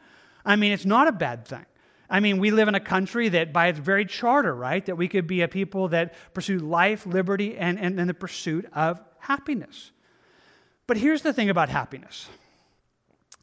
I 0.42 0.56
mean, 0.56 0.72
it's 0.72 0.86
not 0.86 1.06
a 1.06 1.12
bad 1.12 1.46
thing. 1.46 1.66
I 2.08 2.20
mean, 2.20 2.38
we 2.38 2.50
live 2.50 2.66
in 2.66 2.74
a 2.74 2.80
country 2.80 3.28
that, 3.28 3.52
by 3.52 3.68
its 3.68 3.78
very 3.78 4.06
charter, 4.06 4.54
right, 4.54 4.84
that 4.86 4.96
we 4.96 5.06
could 5.06 5.26
be 5.26 5.42
a 5.42 5.48
people 5.48 5.88
that 5.88 6.14
pursue 6.32 6.58
life, 6.58 7.04
liberty, 7.04 7.58
and, 7.58 7.78
and, 7.78 8.00
and 8.00 8.08
the 8.08 8.14
pursuit 8.14 8.66
of 8.72 9.00
happiness. 9.18 9.92
But 10.86 10.96
here's 10.96 11.20
the 11.22 11.34
thing 11.34 11.50
about 11.50 11.68
happiness 11.68 12.26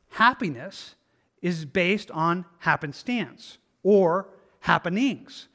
happiness 0.10 0.96
is 1.42 1.66
based 1.66 2.12
on 2.12 2.46
happenstance 2.60 3.58
or 3.84 4.30
happenings. 4.62 5.48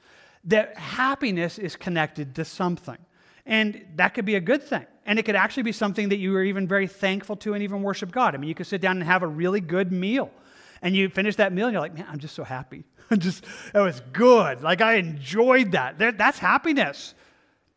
That 0.45 0.77
happiness 0.77 1.59
is 1.59 1.77
connected 1.77 2.35
to 2.37 2.45
something. 2.45 2.99
And 3.45 3.85
that 3.97 4.15
could 4.15 4.25
be 4.25 4.37
a 4.37 4.41
good 4.41 4.63
thing. 4.63 4.87
And 5.05 5.19
it 5.19 5.25
could 5.25 5.35
actually 5.35 5.65
be 5.65 5.73
something 5.73 6.11
that 6.11 6.19
you 6.19 6.35
are 6.37 6.45
even 6.45 6.69
very 6.69 6.87
thankful 6.87 7.37
to 7.37 7.55
and 7.55 7.63
even 7.63 7.83
worship 7.83 8.13
God. 8.13 8.35
I 8.35 8.39
mean, 8.39 8.49
you 8.49 8.55
could 8.55 8.67
sit 8.67 8.81
down 8.81 8.97
and 8.97 9.05
have 9.05 9.23
a 9.23 9.27
really 9.27 9.61
good 9.61 9.91
meal. 9.91 10.31
And 10.81 10.97
you 10.97 11.09
finish 11.09 11.37
that 11.37 11.53
meal 11.53 11.67
and 11.67 11.73
you're 11.73 11.81
like, 11.81 11.95
man, 11.95 12.07
I'm 12.09 12.19
just 12.19 12.35
so 12.35 12.45
happy. 12.45 12.85
I'm 13.11 13.19
just, 13.19 13.45
it 13.75 13.79
was 13.79 14.01
good. 14.13 14.63
Like, 14.63 14.81
I 14.81 14.95
enjoyed 14.95 15.73
that. 15.73 15.99
That's 15.99 16.39
happiness. 16.39 17.15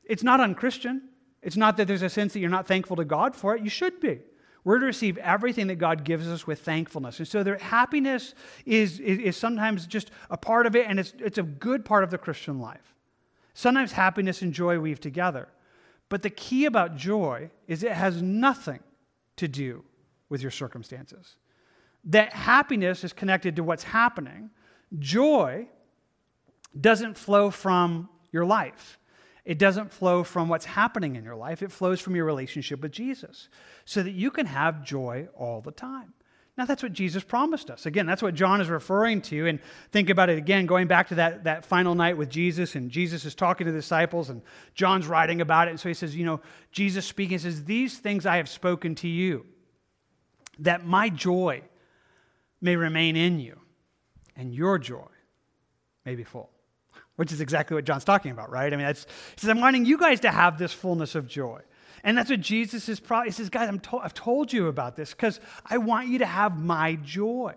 It's 0.04 0.24
not 0.24 0.40
unchristian. 0.40 1.10
It's 1.42 1.58
not 1.58 1.78
that 1.78 1.88
there's 1.88 2.02
a 2.02 2.10
sense 2.10 2.34
that 2.34 2.40
you're 2.40 2.50
not 2.50 2.68
thankful 2.68 2.96
to 2.96 3.06
God 3.06 3.36
for 3.36 3.56
it. 3.56 3.64
You 3.64 3.70
should 3.70 4.00
be. 4.00 4.20
We're 4.66 4.80
to 4.80 4.86
receive 4.88 5.18
everything 5.20 5.68
that 5.68 5.76
God 5.76 6.04
gives 6.04 6.28
us 6.28 6.48
with 6.48 6.60
thankfulness. 6.60 7.20
And 7.20 7.28
so 7.28 7.44
their 7.44 7.60
happiness 7.60 8.34
is, 8.66 9.00
is, 9.00 9.20
is 9.20 9.38
sometimes 9.38 9.86
just 9.86 10.10
a 10.32 10.38
part 10.38 10.66
of 10.66 10.76
it, 10.76 10.88
and 10.90 11.00
it's, 11.00 11.14
it's 11.20 11.38
a 11.38 11.44
good 11.44 11.86
part 11.86 12.04
of 12.04 12.10
the 12.10 12.18
Christian 12.18 12.60
life. 12.60 12.96
Sometimes 13.54 13.92
happiness 13.92 14.42
and 14.42 14.52
joy 14.52 14.80
weave 14.80 15.00
together. 15.00 15.48
But 16.10 16.24
the 16.24 16.32
key 16.32 16.66
about 16.66 16.98
joy 16.98 17.52
is 17.68 17.84
it 17.84 17.92
has 17.92 18.24
nothing 18.24 18.80
to 19.38 19.48
do 19.48 19.84
with 20.30 20.42
your 20.42 20.52
circumstances. 20.52 21.36
That 22.04 22.34
happiness 22.34 23.04
is 23.04 23.14
connected 23.14 23.56
to 23.58 23.64
what's 23.64 23.84
happening. 23.84 24.50
Joy 24.98 25.68
doesn't 26.80 27.18
flow 27.18 27.52
from 27.52 28.10
your 28.32 28.46
life. 28.46 28.98
It 29.46 29.60
doesn't 29.60 29.94
flow 29.94 30.24
from 30.24 30.50
what's 30.50 30.66
happening 30.66 31.16
in 31.16 31.24
your 31.24 31.36
life, 31.36 31.62
it 31.62 31.72
flows 31.72 32.02
from 32.02 32.16
your 32.16 32.26
relationship 32.26 32.82
with 32.82 32.92
Jesus 32.92 33.48
so 33.86 34.02
that 34.02 34.12
you 34.12 34.32
can 34.32 34.48
have 34.48 34.84
joy 34.84 35.28
all 35.36 35.62
the 35.62 35.72
time. 35.72 36.14
Now, 36.58 36.64
that's 36.64 36.82
what 36.82 36.94
Jesus 36.94 37.22
promised 37.22 37.70
us. 37.70 37.86
Again, 37.86 38.06
that's 38.06 38.22
what 38.22 38.34
John 38.34 38.62
is 38.62 38.70
referring 38.70 39.22
to. 39.24 39.46
And 39.46 39.60
think 39.92 40.10
about 40.10 40.30
it 40.30 40.38
again, 40.38 40.66
going 40.66 40.88
back 40.88 41.10
to 41.10 41.16
that, 41.16 41.44
that 41.44 41.66
final 41.66 41.96
night 41.96 42.16
with 42.18 42.30
Jesus, 42.30 42.76
and 42.76 42.90
Jesus 42.90 43.26
is 43.26 43.36
talking 43.36 43.66
to 43.66 43.74
the 43.74 43.80
disciples, 43.80 44.30
and 44.30 44.42
John's 44.74 45.06
writing 45.06 45.42
about 45.42 45.68
it. 45.68 45.72
And 45.72 45.80
so 45.80 45.90
he 45.90 45.94
says, 45.94 46.16
You 46.16 46.26
know, 46.26 46.40
Jesus 46.72 47.06
speaking, 47.06 47.40
says, 47.40 47.66
These 47.66 47.98
things 47.98 48.26
I 48.26 48.38
have 48.38 48.48
spoken 48.48 48.96
to 48.96 49.08
you, 49.08 49.46
that 50.60 50.86
my 50.86 51.10
joy 51.10 51.62
may 52.62 52.78
remain 52.78 53.18
in 53.18 53.42
you, 53.42 53.60
and 54.38 54.56
your 54.56 54.80
joy 54.80 55.10
may 56.06 56.16
be 56.16 56.24
full. 56.24 56.55
Which 57.16 57.32
is 57.32 57.40
exactly 57.40 57.76
what 57.76 57.86
John's 57.86 58.04
talking 58.04 58.32
about, 58.32 58.52
right? 58.52 58.72
I 58.72 58.76
mean, 58.76 58.86
that's, 58.86 59.06
he 59.06 59.42
says, 59.42 59.50
I'm 59.50 59.62
wanting 59.62 59.86
you 59.86 59.98
guys 59.98 60.20
to 60.22 60.32
have 60.32 60.58
this 60.58 60.74
fullness 60.74 61.16
of 61.16 61.28
joy. 61.28 61.62
And 62.04 62.16
that's 62.18 62.30
what 62.30 62.42
Jesus 62.42 62.88
is 62.88 63.00
probably, 63.00 63.30
he 63.30 63.32
says, 63.32 63.50
guys, 63.50 63.68
I'm 63.68 63.80
to- 63.80 63.98
I've 63.98 64.14
told 64.14 64.54
you 64.54 64.68
about 64.68 64.96
this 64.96 65.12
because 65.12 65.40
I 65.66 65.78
want 65.78 66.08
you 66.08 66.20
to 66.20 66.26
have 66.26 66.58
my 66.58 66.96
joy. 66.96 67.56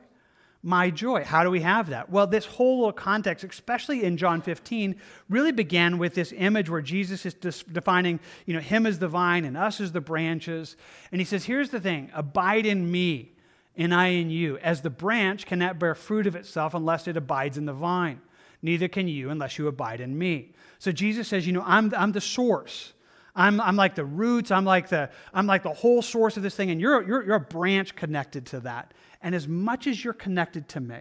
My 0.62 0.90
joy. 0.90 1.22
How 1.22 1.44
do 1.44 1.50
we 1.50 1.60
have 1.60 1.90
that? 1.90 2.10
Well, 2.10 2.26
this 2.26 2.46
whole 2.46 2.78
little 2.78 2.92
context, 2.92 3.44
especially 3.44 4.04
in 4.04 4.16
John 4.16 4.40
15, 4.40 4.96
really 5.28 5.52
began 5.52 5.98
with 5.98 6.14
this 6.14 6.32
image 6.36 6.70
where 6.70 6.80
Jesus 6.80 7.26
is 7.26 7.34
defining, 7.34 8.20
you 8.46 8.54
know, 8.54 8.60
him 8.60 8.86
as 8.86 8.98
the 8.98 9.06
vine 9.06 9.44
and 9.44 9.56
us 9.56 9.80
as 9.80 9.92
the 9.92 10.00
branches. 10.00 10.76
And 11.12 11.20
he 11.20 11.24
says, 11.24 11.44
here's 11.44 11.70
the 11.70 11.78
thing 11.78 12.10
abide 12.14 12.64
in 12.64 12.90
me 12.90 13.32
and 13.76 13.94
I 13.94 14.08
in 14.08 14.30
you, 14.30 14.58
as 14.58 14.80
the 14.80 14.90
branch 14.90 15.46
cannot 15.46 15.78
bear 15.78 15.94
fruit 15.94 16.26
of 16.26 16.34
itself 16.34 16.74
unless 16.74 17.06
it 17.06 17.16
abides 17.16 17.56
in 17.56 17.66
the 17.66 17.72
vine. 17.72 18.20
Neither 18.62 18.88
can 18.88 19.08
you 19.08 19.30
unless 19.30 19.58
you 19.58 19.68
abide 19.68 20.00
in 20.00 20.18
me. 20.18 20.52
So 20.78 20.92
Jesus 20.92 21.28
says, 21.28 21.46
you 21.46 21.52
know, 21.52 21.62
I'm, 21.64 21.92
I'm 21.96 22.12
the 22.12 22.20
source. 22.20 22.92
I'm, 23.34 23.60
I'm 23.60 23.76
like 23.76 23.94
the 23.94 24.04
roots. 24.04 24.50
I'm 24.50 24.64
like 24.64 24.88
the, 24.88 25.10
I'm 25.32 25.46
like 25.46 25.62
the 25.62 25.72
whole 25.72 26.02
source 26.02 26.36
of 26.36 26.42
this 26.42 26.56
thing. 26.56 26.70
And 26.70 26.80
you're, 26.80 27.06
you're, 27.06 27.24
you're 27.24 27.36
a 27.36 27.40
branch 27.40 27.94
connected 27.94 28.46
to 28.46 28.60
that. 28.60 28.94
And 29.22 29.34
as 29.34 29.46
much 29.46 29.86
as 29.86 30.02
you're 30.02 30.12
connected 30.12 30.68
to 30.70 30.80
me, 30.80 30.98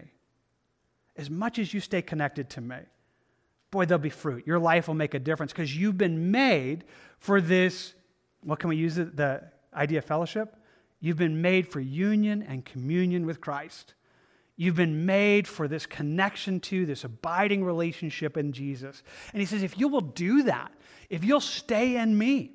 as 1.16 1.30
much 1.30 1.58
as 1.58 1.74
you 1.74 1.80
stay 1.80 2.01
connected 2.01 2.49
to 2.51 2.62
me, 2.62 2.78
boy, 3.72 3.86
there'll 3.86 3.99
be 3.99 4.10
fruit. 4.10 4.45
Your 4.45 4.60
life 4.60 4.88
will 4.88 4.95
make 4.95 5.16
a 5.16 5.20
difference 5.20 5.51
because 5.51 5.76
you've 5.76 5.97
been 5.97 6.32
made 6.32 6.84
for 7.18 7.41
this. 7.41 7.93
What 8.41 8.60
can 8.60 8.70
we 8.70 8.76
use 8.76 8.99
it, 8.99 9.16
the 9.16 9.43
idea 9.74 9.99
of 9.99 10.05
fellowship? 10.05 10.55
You've 10.99 11.18
been 11.18 11.41
made 11.41 11.72
for 11.72 11.80
union 11.80 12.43
and 12.43 12.64
communion 12.64 13.26
with 13.26 13.41
Christ. 13.41 13.93
You've 14.58 14.76
been 14.76 15.05
made 15.05 15.47
for 15.47 15.68
this 15.68 15.86
connection 15.86 16.60
to, 16.62 16.86
this 16.88 17.03
abiding 17.03 17.64
relationship 17.64 18.36
in 18.38 18.51
Jesus. 18.51 19.03
And 19.32 19.39
he 19.39 19.45
says, 19.45 19.62
if 19.62 19.78
you 19.80 19.88
will 19.88 20.01
do 20.01 20.43
that, 20.43 20.72
if 21.12 21.24
you'll 21.24 21.39
stay 21.39 21.97
in 21.97 22.18
me, 22.18 22.53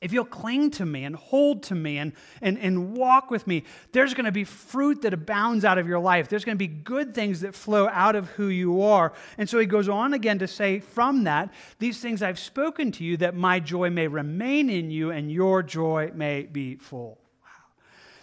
if 0.00 0.12
you'll 0.12 0.24
cling 0.24 0.70
to 0.70 0.86
me 0.86 1.04
and 1.04 1.14
hold 1.14 1.64
to 1.64 1.74
me 1.74 1.98
and, 1.98 2.12
and, 2.40 2.58
and 2.58 2.96
walk 2.96 3.30
with 3.30 3.46
me, 3.46 3.64
there's 3.92 4.14
going 4.14 4.24
to 4.24 4.32
be 4.32 4.44
fruit 4.44 5.02
that 5.02 5.12
abounds 5.12 5.64
out 5.64 5.78
of 5.78 5.86
your 5.86 5.98
life. 5.98 6.28
There's 6.28 6.44
going 6.44 6.56
to 6.56 6.58
be 6.58 6.68
good 6.68 7.12
things 7.14 7.40
that 7.40 7.54
flow 7.54 7.86
out 7.88 8.16
of 8.16 8.28
who 8.30 8.46
you 8.46 8.80
are. 8.80 9.12
And 9.36 9.48
so 9.48 9.58
he 9.58 9.66
goes 9.66 9.88
on 9.90 10.14
again 10.14 10.38
to 10.38 10.46
say, 10.46 10.80
from 10.80 11.24
that, 11.24 11.52
these 11.80 12.00
things 12.00 12.22
I've 12.22 12.38
spoken 12.38 12.92
to 12.92 13.04
you, 13.04 13.18
that 13.18 13.34
my 13.34 13.60
joy 13.60 13.90
may 13.90 14.06
remain 14.06 14.70
in 14.70 14.90
you 14.90 15.10
and 15.10 15.30
your 15.30 15.62
joy 15.62 16.12
may 16.14 16.44
be 16.44 16.76
full. 16.76 17.18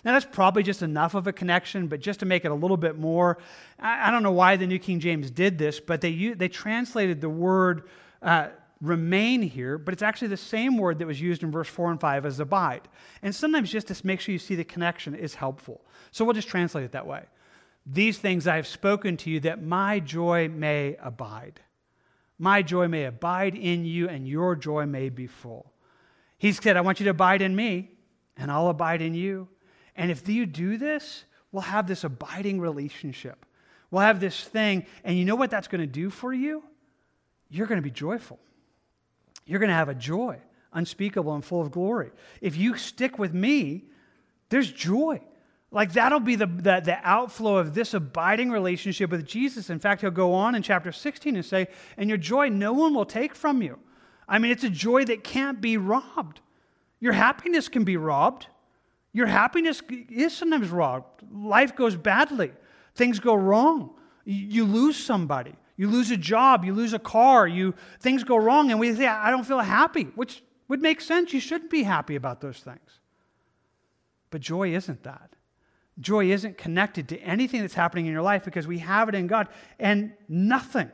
Now, 0.08 0.14
that's 0.14 0.26
probably 0.26 0.64
just 0.64 0.84
enough 0.84 1.16
of 1.16 1.28
a 1.28 1.34
connection, 1.34 1.88
but 1.88 2.00
just 2.00 2.22
to 2.22 2.26
make 2.26 2.46
it 2.46 2.48
a 2.50 2.56
little 2.56 2.78
bit 2.78 2.98
more, 2.98 3.40
I, 3.78 4.10
don't 4.10 4.24
know 4.24 4.32
why 4.32 4.56
the 4.56 4.66
New 4.66 4.80
King 4.80 5.02
James 5.02 5.30
did 5.30 5.58
this, 5.58 5.82
but 5.82 6.00
they, 6.00 6.30
they 6.30 6.48
translated 6.48 7.20
the 7.20 7.28
word 7.28 7.90
uh, 8.22 8.48
remain 8.80 9.42
here, 9.42 9.78
but 9.78 9.94
it's 9.94 10.02
actually 10.02 10.30
the 10.30 10.38
same 10.38 10.78
word 10.78 11.00
that 11.00 11.08
was 11.08 11.20
used 11.20 11.44
in 11.44 11.52
verse 11.52 11.68
4 11.68 11.92
and 11.92 12.00
5 12.00 12.26
as 12.26 12.40
abide. 12.40 12.88
And 13.22 13.36
sometimes 13.36 13.70
just 13.70 13.88
to 13.88 14.08
make 14.08 14.22
sure 14.22 14.32
you 14.32 14.40
see 14.40 14.56
the 14.56 14.64
connection 14.64 15.14
is 15.14 15.36
helpful. 15.36 15.82
So 16.12 16.24
we'll 16.24 16.36
just 16.36 16.48
translate 16.48 16.86
it 16.86 16.94
that 16.94 17.06
way. 17.06 17.26
These 17.86 18.18
things 18.18 18.48
I 18.48 18.56
have 18.56 18.66
spoken 18.66 19.18
to 19.18 19.30
you 19.30 19.42
that 19.42 19.62
my 19.62 20.00
joy 20.00 20.48
may 20.48 20.96
abide. 21.02 21.60
My 22.40 22.62
joy 22.62 22.88
may 22.88 23.04
abide 23.04 23.56
in 23.56 23.84
you, 23.84 24.08
and 24.08 24.26
your 24.26 24.56
joy 24.56 24.86
may 24.86 25.10
be 25.10 25.28
full. 25.28 25.74
He 26.38 26.54
said, 26.54 26.78
I 26.78 26.82
want 26.82 27.02
you 27.02 27.04
to 27.04 27.10
abide 27.10 27.42
in 27.42 27.54
me, 27.54 27.92
and 28.38 28.50
I'll 28.50 28.70
abide 28.70 29.02
in 29.02 29.14
you. 29.14 29.50
And 29.98 30.12
if 30.12 30.28
you 30.30 30.46
do 30.46 30.78
this, 30.78 31.26
we'll 31.52 31.64
have 31.64 31.88
this 31.88 32.04
abiding 32.04 32.62
relationship. 32.62 33.46
We'll 33.92 34.04
have 34.04 34.20
this 34.20 34.44
thing. 34.44 34.86
And 35.04 35.18
you 35.18 35.26
know 35.26 35.36
what 35.36 35.50
that's 35.50 35.68
going 35.68 35.82
to 35.82 35.88
do 35.88 36.10
for 36.10 36.32
you? 36.32 36.64
You're 37.50 37.68
going 37.68 37.80
to 37.80 37.84
be 37.84 37.92
joyful. 37.92 38.40
You're 39.46 39.60
going 39.60 39.70
to 39.70 39.76
have 39.76 39.90
a 39.90 39.96
joy 39.96 40.40
unspeakable 40.74 41.34
and 41.34 41.44
full 41.44 41.62
of 41.62 41.72
glory. 41.72 42.12
If 42.40 42.56
you 42.56 42.78
stick 42.78 43.18
with 43.18 43.34
me, 43.34 43.86
there's 44.50 44.72
joy. 44.72 45.22
Like 45.72 45.94
that'll 45.94 46.20
be 46.20 46.36
the, 46.36 46.46
the, 46.46 46.82
the, 46.84 46.98
outflow 47.04 47.58
of 47.58 47.74
this 47.74 47.94
abiding 47.94 48.52
relationship 48.52 49.10
with 49.10 49.26
Jesus. 49.26 49.70
In 49.70 49.80
fact, 49.80 50.02
he'll 50.02 50.12
go 50.12 50.34
on 50.34 50.56
in 50.56 50.62
chapter 50.62 50.92
16 50.92 51.36
and 51.36 51.46
say, 51.46 51.68
And 51.98 52.10
your 52.10 52.18
joy 52.18 52.50
no 52.50 52.74
one 52.74 52.94
will 52.94 53.06
take 53.06 53.36
from 53.36 53.62
you. 53.62 53.80
I 54.30 54.40
mean, 54.40 54.52
it's 54.52 54.64
a 54.64 54.70
joy 54.70 55.06
that 55.06 55.24
can't 55.24 55.60
be 55.60 55.78
robbed. 55.78 56.42
Your 57.00 57.14
happiness 57.14 57.68
can 57.68 57.84
be 57.84 57.98
robbed. 57.98 58.48
Your 59.18 59.26
happiness 59.26 59.82
is 60.12 60.38
sometimes 60.38 60.70
robbed. 60.70 61.24
Life 61.34 61.76
goes 61.76 61.96
badly, 61.96 62.52
things 62.94 63.20
go 63.20 63.34
wrong. 63.34 63.96
You 64.26 64.64
lose 64.64 64.96
somebody, 64.96 65.56
you 65.76 65.90
lose 65.90 66.12
a 66.12 66.18
job, 66.18 66.64
you 66.64 66.72
lose 66.72 66.94
a 66.94 67.00
car, 67.00 67.48
you, 67.48 67.74
things 68.00 68.24
go 68.24 68.38
wrong, 68.38 68.70
and 68.70 68.80
we 68.80 68.94
say, 68.94 69.08
I 69.08 69.32
don't 69.32 69.44
feel 69.44 69.58
happy, 69.58 70.04
which 70.14 70.44
would 70.68 70.84
make 70.84 71.02
sense. 71.02 71.34
You 71.34 71.40
shouldn't 71.40 71.72
be 71.72 71.82
happy 71.82 72.16
about 72.16 72.42
those 72.42 72.60
things. 72.60 73.00
But 74.30 74.42
joy 74.42 74.76
isn't 74.76 75.02
that. 75.02 75.36
Joy 76.00 76.30
isn't 76.30 76.60
connected 76.60 77.10
to 77.10 77.18
anything 77.22 77.62
that's 77.62 77.74
happening 77.74 78.06
in 78.06 78.14
your 78.14 78.22
life 78.22 78.46
because 78.46 78.68
we 78.68 78.78
have 78.78 79.10
it 79.10 79.16
in 79.16 79.26
God, 79.26 79.48
and 79.80 80.14
nothing 80.30 80.92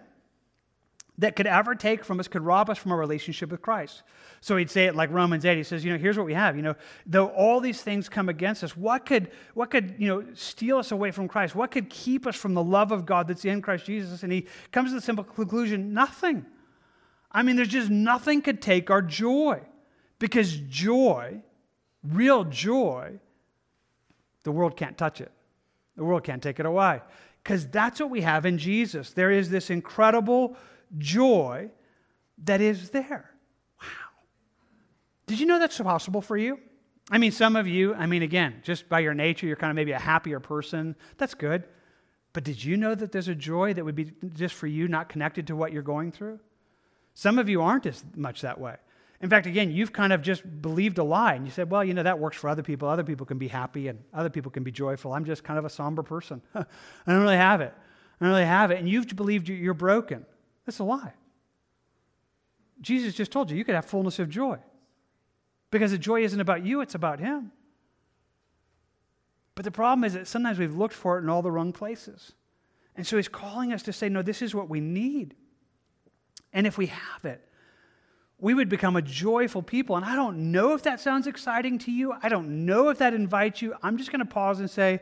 that 1.19 1.35
could 1.35 1.45
ever 1.45 1.75
take 1.75 2.03
from 2.03 2.19
us 2.19 2.27
could 2.27 2.41
rob 2.41 2.69
us 2.69 2.77
from 2.77 2.91
our 2.91 2.97
relationship 2.97 3.51
with 3.51 3.61
Christ. 3.61 4.01
So 4.41 4.57
he'd 4.57 4.71
say 4.71 4.85
it 4.85 4.95
like 4.95 5.11
Romans 5.11 5.45
8. 5.45 5.55
He 5.55 5.63
says, 5.63 5.85
you 5.85 5.91
know, 5.91 5.97
here's 5.97 6.17
what 6.17 6.25
we 6.25 6.33
have. 6.33 6.55
You 6.55 6.63
know, 6.63 6.75
though 7.05 7.27
all 7.27 7.59
these 7.59 7.81
things 7.81 8.09
come 8.09 8.29
against 8.29 8.63
us, 8.63 8.75
what 8.75 9.05
could, 9.05 9.29
what 9.53 9.69
could, 9.69 9.95
you 9.99 10.07
know, 10.07 10.25
steal 10.33 10.77
us 10.77 10.91
away 10.91 11.11
from 11.11 11.27
Christ? 11.27 11.55
What 11.55 11.71
could 11.71 11.89
keep 11.89 12.25
us 12.25 12.35
from 12.35 12.55
the 12.55 12.63
love 12.63 12.91
of 12.91 13.05
God 13.05 13.27
that's 13.27 13.45
in 13.45 13.61
Christ 13.61 13.85
Jesus? 13.85 14.23
And 14.23 14.33
he 14.33 14.47
comes 14.71 14.89
to 14.89 14.95
the 14.95 15.01
simple 15.01 15.23
conclusion, 15.23 15.93
nothing. 15.93 16.45
I 17.31 17.43
mean, 17.43 17.55
there's 17.55 17.67
just 17.67 17.91
nothing 17.91 18.41
could 18.41 18.61
take 18.61 18.89
our 18.89 19.01
joy. 19.01 19.61
Because 20.17 20.55
joy, 20.55 21.41
real 22.03 22.43
joy, 22.43 23.19
the 24.43 24.51
world 24.51 24.75
can't 24.75 24.97
touch 24.97 25.21
it. 25.21 25.31
The 25.95 26.03
world 26.03 26.23
can't 26.23 26.41
take 26.41 26.59
it 26.59 26.65
away. 26.65 27.01
Because 27.43 27.67
that's 27.67 27.99
what 27.99 28.09
we 28.09 28.21
have 28.21 28.45
in 28.45 28.57
Jesus. 28.57 29.11
There 29.11 29.31
is 29.31 29.49
this 29.49 29.69
incredible 29.69 30.55
joy 30.97 31.69
that 32.45 32.61
is 32.61 32.89
there. 32.89 33.29
Wow. 33.81 33.87
Did 35.27 35.39
you 35.39 35.45
know 35.45 35.59
that's 35.59 35.79
possible 35.79 36.21
for 36.21 36.37
you? 36.37 36.59
I 37.11 37.17
mean, 37.17 37.31
some 37.31 37.55
of 37.55 37.67
you, 37.67 37.93
I 37.93 38.05
mean, 38.05 38.21
again, 38.21 38.61
just 38.63 38.87
by 38.87 39.01
your 39.01 39.13
nature, 39.13 39.45
you're 39.45 39.55
kind 39.55 39.69
of 39.69 39.75
maybe 39.75 39.91
a 39.91 39.99
happier 39.99 40.39
person. 40.39 40.95
That's 41.17 41.33
good. 41.33 41.65
But 42.31 42.43
did 42.43 42.63
you 42.63 42.77
know 42.77 42.95
that 42.95 43.11
there's 43.11 43.27
a 43.27 43.35
joy 43.35 43.73
that 43.73 43.85
would 43.85 43.95
be 43.95 44.11
just 44.33 44.55
for 44.55 44.67
you, 44.67 44.87
not 44.87 45.09
connected 45.09 45.47
to 45.47 45.55
what 45.55 45.71
you're 45.71 45.83
going 45.83 46.11
through? 46.11 46.39
Some 47.13 47.37
of 47.37 47.47
you 47.47 47.61
aren't 47.61 47.85
as 47.85 48.03
much 48.15 48.41
that 48.41 48.59
way. 48.59 48.75
In 49.21 49.29
fact, 49.29 49.45
again, 49.45 49.71
you've 49.71 49.93
kind 49.93 50.11
of 50.11 50.21
just 50.21 50.61
believed 50.61 50.97
a 50.97 51.03
lie 51.03 51.35
and 51.35 51.45
you 51.45 51.51
said, 51.51 51.69
well, 51.69 51.83
you 51.83 51.93
know, 51.93 52.03
that 52.03 52.19
works 52.19 52.35
for 52.35 52.49
other 52.49 52.63
people. 52.63 52.89
Other 52.89 53.03
people 53.03 53.25
can 53.25 53.37
be 53.37 53.47
happy 53.47 53.87
and 53.87 53.99
other 54.13 54.29
people 54.29 54.51
can 54.51 54.63
be 54.63 54.71
joyful. 54.71 55.13
I'm 55.13 55.23
just 55.23 55.43
kind 55.43 55.57
of 55.57 55.63
a 55.63 55.69
somber 55.69 56.03
person. 56.03 56.41
I 56.55 56.65
don't 57.07 57.21
really 57.21 57.37
have 57.37 57.61
it. 57.61 57.73
I 58.19 58.25
don't 58.25 58.33
really 58.33 58.45
have 58.45 58.71
it. 58.71 58.79
And 58.79 58.89
you've 58.89 59.07
believed 59.15 59.47
you're 59.47 59.73
broken. 59.73 60.25
That's 60.65 60.79
a 60.79 60.83
lie. 60.83 61.13
Jesus 62.81 63.13
just 63.13 63.31
told 63.31 63.49
you 63.49 63.57
you 63.57 63.65
could 63.65 63.75
have 63.75 63.85
fullness 63.85 64.19
of 64.19 64.29
joy. 64.29 64.57
Because 65.71 65.91
the 65.91 65.97
joy 65.97 66.23
isn't 66.23 66.39
about 66.39 66.65
you, 66.65 66.81
it's 66.81 66.95
about 66.95 67.19
Him. 67.19 67.51
But 69.55 69.65
the 69.65 69.71
problem 69.71 70.03
is 70.03 70.13
that 70.13 70.27
sometimes 70.27 70.59
we've 70.59 70.75
looked 70.75 70.93
for 70.93 71.17
it 71.17 71.21
in 71.21 71.29
all 71.29 71.41
the 71.41 71.51
wrong 71.51 71.71
places. 71.71 72.33
And 72.95 73.07
so 73.07 73.17
He's 73.17 73.27
calling 73.27 73.73
us 73.73 73.83
to 73.83 73.93
say, 73.93 74.09
no, 74.09 74.21
this 74.21 74.41
is 74.41 74.53
what 74.53 74.69
we 74.69 74.79
need. 74.79 75.35
And 76.51 76.67
if 76.67 76.77
we 76.77 76.87
have 76.87 77.25
it, 77.25 77.41
we 78.39 78.53
would 78.53 78.69
become 78.69 78.95
a 78.95 79.01
joyful 79.01 79.63
people. 79.63 79.95
And 79.95 80.05
I 80.05 80.15
don't 80.15 80.51
know 80.51 80.73
if 80.73 80.83
that 80.83 80.99
sounds 80.99 81.27
exciting 81.27 81.79
to 81.79 81.91
you. 81.91 82.13
I 82.21 82.29
don't 82.29 82.65
know 82.65 82.89
if 82.89 82.97
that 82.99 83.13
invites 83.13 83.61
you. 83.61 83.73
I'm 83.81 83.97
just 83.97 84.11
going 84.11 84.19
to 84.19 84.25
pause 84.25 84.59
and 84.59 84.69
say, 84.69 84.99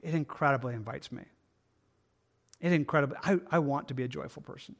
it 0.00 0.14
incredibly 0.14 0.74
invites 0.74 1.10
me. 1.10 1.24
It 2.60 2.72
incredibly, 2.72 3.16
I, 3.22 3.40
I 3.50 3.58
want 3.58 3.88
to 3.88 3.94
be 3.94 4.04
a 4.04 4.08
joyful 4.08 4.42
person. 4.42 4.76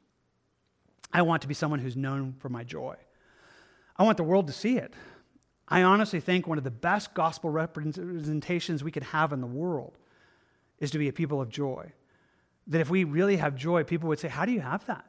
I 1.15 1.21
want 1.21 1.43
to 1.43 1.47
be 1.47 1.53
someone 1.53 1.79
who's 1.79 1.95
known 1.95 2.35
for 2.39 2.49
my 2.49 2.65
joy. 2.65 2.97
I 3.95 4.03
want 4.03 4.17
the 4.17 4.23
world 4.23 4.47
to 4.47 4.53
see 4.53 4.77
it. 4.77 4.93
I 5.65 5.83
honestly 5.83 6.19
think 6.19 6.45
one 6.45 6.57
of 6.57 6.65
the 6.65 6.71
best 6.71 7.13
gospel 7.13 7.49
representations 7.49 8.83
we 8.83 8.91
could 8.91 9.03
have 9.03 9.31
in 9.31 9.39
the 9.39 9.47
world 9.47 9.97
is 10.77 10.91
to 10.91 10.97
be 10.97 11.07
a 11.07 11.13
people 11.13 11.39
of 11.39 11.47
joy. 11.47 11.93
That 12.67 12.81
if 12.81 12.89
we 12.89 13.05
really 13.05 13.37
have 13.37 13.55
joy, 13.55 13.85
people 13.85 14.09
would 14.09 14.19
say, 14.19 14.27
How 14.27 14.43
do 14.43 14.51
you 14.51 14.59
have 14.59 14.85
that? 14.87 15.05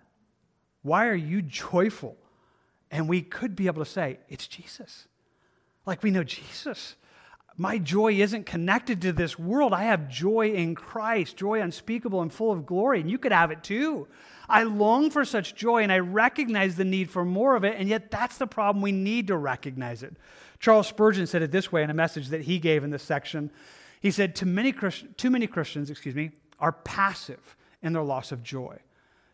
Why 0.83 1.09
are 1.09 1.15
you 1.17 1.43
joyful? 1.43 2.17
And 2.93 3.09
we 3.09 3.21
could 3.21 3.57
be 3.57 3.67
able 3.67 3.85
to 3.85 3.91
say, 3.91 4.21
It's 4.29 4.47
Jesus. 4.47 5.09
Like 5.87 6.05
we 6.05 6.13
know 6.13 6.23
Jesus. 6.23 6.95
My 7.59 7.79
joy 7.79 8.15
isn't 8.15 8.45
connected 8.45 9.01
to 9.03 9.13
this 9.13 9.39
world. 9.39 9.73
I 9.73 9.85
have 9.85 10.11
joy 10.11 10.51
in 10.51 10.75
Christ, 10.75 11.39
joy 11.39 11.61
unspeakable 11.63 12.21
and 12.21 12.33
full 12.33 12.53
of 12.53 12.67
glory, 12.67 13.01
and 13.01 13.11
you 13.11 13.17
could 13.17 13.33
have 13.33 13.51
it 13.51 13.65
too. 13.65 14.09
I 14.49 14.65
long 14.65 15.11
for 15.11 15.25
such 15.25 15.55
joy 15.55 15.83
and 15.83 15.91
I 15.91 15.99
recognize 16.01 16.77
the 16.77 16.85
need 16.85 17.11
for 17.11 17.25
more 17.25 17.57
of 17.57 17.65
it, 17.65 17.77
and 17.79 17.89
yet 17.89 18.11
that's 18.11 18.37
the 18.37 18.47
problem. 18.47 18.83
We 18.83 18.93
need 18.93 19.29
to 19.29 19.37
recognize 19.37 20.03
it. 20.03 20.17
Charles 20.61 20.87
Spurgeon 20.87 21.27
said 21.27 21.43
it 21.43 21.51
this 21.51 21.73
way 21.73 21.83
in 21.83 21.91
a 21.91 21.95
message 21.95 22.29
that 22.29 22.43
he 22.43 22.59
gave 22.59 22.85
in 22.85 22.91
this 22.91 23.03
section. 23.03 23.51
He 24.01 24.11
said, 24.11 24.37
Too 24.37 24.47
many, 24.47 24.73
Christ- 24.73 25.07
too 25.17 25.31
many 25.31 25.47
Christians, 25.47 25.91
excuse 25.91 26.15
me, 26.15 26.33
are 26.61 26.73
passive 26.73 27.57
in 27.83 27.95
their 27.95 28.03
loss 28.03 28.33
of 28.33 28.43
joy. 28.43 28.79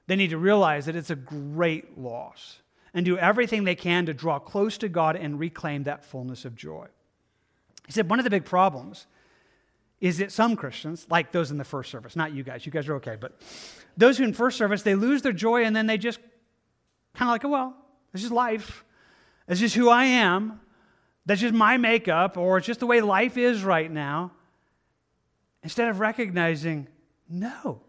They 0.07 0.17
need 0.17 0.31
to 0.31 0.39
realize 0.39 0.87
that 0.87 0.97
it's 0.97 1.11
a 1.11 1.17
great 1.17 1.99
loss 1.99 2.61
and 2.95 3.05
do 3.05 3.19
everything 3.19 3.65
they 3.65 3.75
can 3.75 4.07
to 4.07 4.15
draw 4.15 4.39
close 4.39 4.79
to 4.79 4.89
God 4.89 5.17
and 5.17 5.39
reclaim 5.39 5.85
that 5.85 6.05
fullness 6.05 6.45
of 6.45 6.55
joy. 6.55 6.87
He 7.87 7.93
said, 7.93 8.09
One 8.09 8.19
of 8.19 8.25
the 8.25 8.31
big 8.31 8.45
problems 8.45 9.07
is 10.01 10.19
that 10.19 10.33
some 10.33 10.57
Christians, 10.57 11.07
like 11.09 11.31
those 11.31 11.51
in 11.51 11.59
the 11.59 11.65
first 11.65 11.91
service, 11.91 12.17
not 12.17 12.33
you 12.33 12.43
guys, 12.43 12.67
you 12.67 12.73
guys 12.73 12.89
are 12.89 12.97
okay, 12.97 13.17
but 13.19 13.41
those 13.97 14.19
who 14.19 14.25
in 14.25 14.33
first 14.33 14.59
service, 14.59 14.83
they 14.83 14.97
lose 14.97 15.23
their 15.23 15.33
joy 15.33 15.65
and 15.65 15.77
then 15.77 15.87
they 15.87 15.97
just 15.97 16.19
kind 17.15 17.29
of 17.29 17.33
like, 17.33 17.45
oh, 17.45 17.49
well, 17.49 17.77
this 18.13 18.25
is 18.25 18.33
life. 18.33 18.85
This 19.47 19.63
is 19.63 19.75
who 19.75 19.89
I 19.89 20.05
am. 20.05 20.61
That's 21.25 21.41
just 21.41 21.55
my 21.55 21.77
makeup, 21.77 22.37
or 22.37 22.59
it's 22.59 22.67
just 22.67 22.81
the 22.81 22.87
way 22.87 23.01
life 23.01 23.37
is 23.37 23.63
right 23.63 23.91
now. 23.91 24.33
Instead 25.63 25.89
of 25.89 26.01
recognizing, 26.01 26.89
no, 27.29 27.83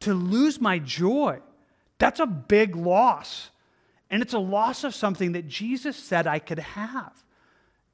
to 0.00 0.12
lose 0.12 0.60
my 0.60 0.78
joy, 0.78 1.40
that's 1.98 2.20
a 2.20 2.26
big 2.26 2.76
loss. 2.76 3.50
And 4.10 4.22
it's 4.22 4.34
a 4.34 4.38
loss 4.38 4.84
of 4.84 4.94
something 4.94 5.32
that 5.32 5.48
Jesus 5.48 5.96
said 5.96 6.26
I 6.26 6.38
could 6.38 6.58
have. 6.58 7.24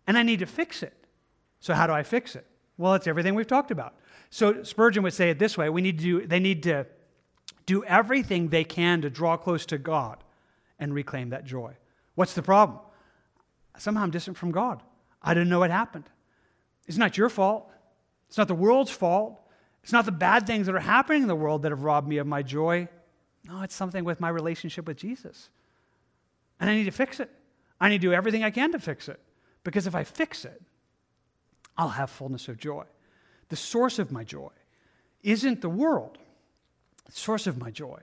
And 0.07 0.18
I 0.18 0.24
need 0.24 0.40
to 0.40 0.46
fix 0.46 0.82
it. 0.82 0.99
So, 1.61 1.74
how 1.74 1.86
do 1.86 1.92
I 1.92 2.02
fix 2.02 2.34
it? 2.34 2.46
Well, 2.80 2.94
it's 2.94 3.06
everything 3.06 3.34
we've 3.34 3.46
talked 3.46 3.70
about. 3.70 3.94
So 4.30 4.62
Spurgeon 4.62 5.02
would 5.02 5.12
say 5.12 5.30
it 5.30 5.38
this 5.38 5.58
way 5.58 5.68
we 5.68 5.82
need 5.82 5.98
to 5.98 6.04
do, 6.04 6.26
they 6.26 6.40
need 6.40 6.62
to 6.62 6.86
do 7.66 7.84
everything 7.84 8.48
they 8.48 8.64
can 8.64 9.02
to 9.02 9.11
draw 9.11 9.36
close 9.36 9.66
to 9.66 9.78
God 9.78 10.24
and 10.78 10.94
reclaim 10.94 11.30
that 11.30 11.44
joy. 11.44 11.76
What's 12.14 12.34
the 12.34 12.42
problem? 12.42 12.78
Somehow 13.76 14.02
I'm 14.02 14.11
distant 14.11 14.36
from 14.36 14.50
God. 14.50 14.82
I 15.22 15.34
didn't 15.34 15.50
know 15.50 15.58
what 15.58 15.70
happened. 15.70 16.08
It's 16.86 16.96
not 16.96 17.18
your 17.18 17.28
fault. 17.28 17.70
It's 18.28 18.38
not 18.38 18.48
the 18.48 18.54
world's 18.54 18.90
fault. 18.90 19.40
It's 19.82 19.92
not 19.92 20.06
the 20.06 20.12
bad 20.12 20.46
things 20.46 20.66
that 20.66 20.74
are 20.74 20.80
happening 20.80 21.22
in 21.22 21.28
the 21.28 21.34
world 21.34 21.62
that 21.62 21.72
have 21.72 21.82
robbed 21.82 22.08
me 22.08 22.18
of 22.18 22.26
my 22.26 22.42
joy. 22.42 22.88
No, 23.44 23.62
it's 23.62 23.74
something 23.74 24.04
with 24.04 24.20
my 24.20 24.28
relationship 24.28 24.86
with 24.86 24.96
Jesus. 24.96 25.50
And 26.58 26.70
I 26.70 26.74
need 26.74 26.84
to 26.84 26.90
fix 26.90 27.20
it. 27.20 27.30
I 27.80 27.88
need 27.88 28.00
to 28.00 28.08
do 28.08 28.12
everything 28.12 28.44
I 28.44 28.50
can 28.50 28.72
to 28.72 28.78
fix 28.78 29.08
it. 29.08 29.20
Because 29.64 29.86
if 29.86 29.94
I 29.94 30.04
fix 30.04 30.44
it, 30.44 30.62
I'll 31.80 31.88
have 31.88 32.10
fullness 32.10 32.46
of 32.48 32.58
joy. 32.58 32.84
The 33.48 33.56
source 33.56 33.98
of 33.98 34.12
my 34.12 34.22
joy 34.22 34.50
isn't 35.22 35.62
the 35.62 35.70
world, 35.70 36.18
the 37.06 37.12
source 37.12 37.46
of 37.46 37.56
my 37.56 37.70
joy 37.70 38.00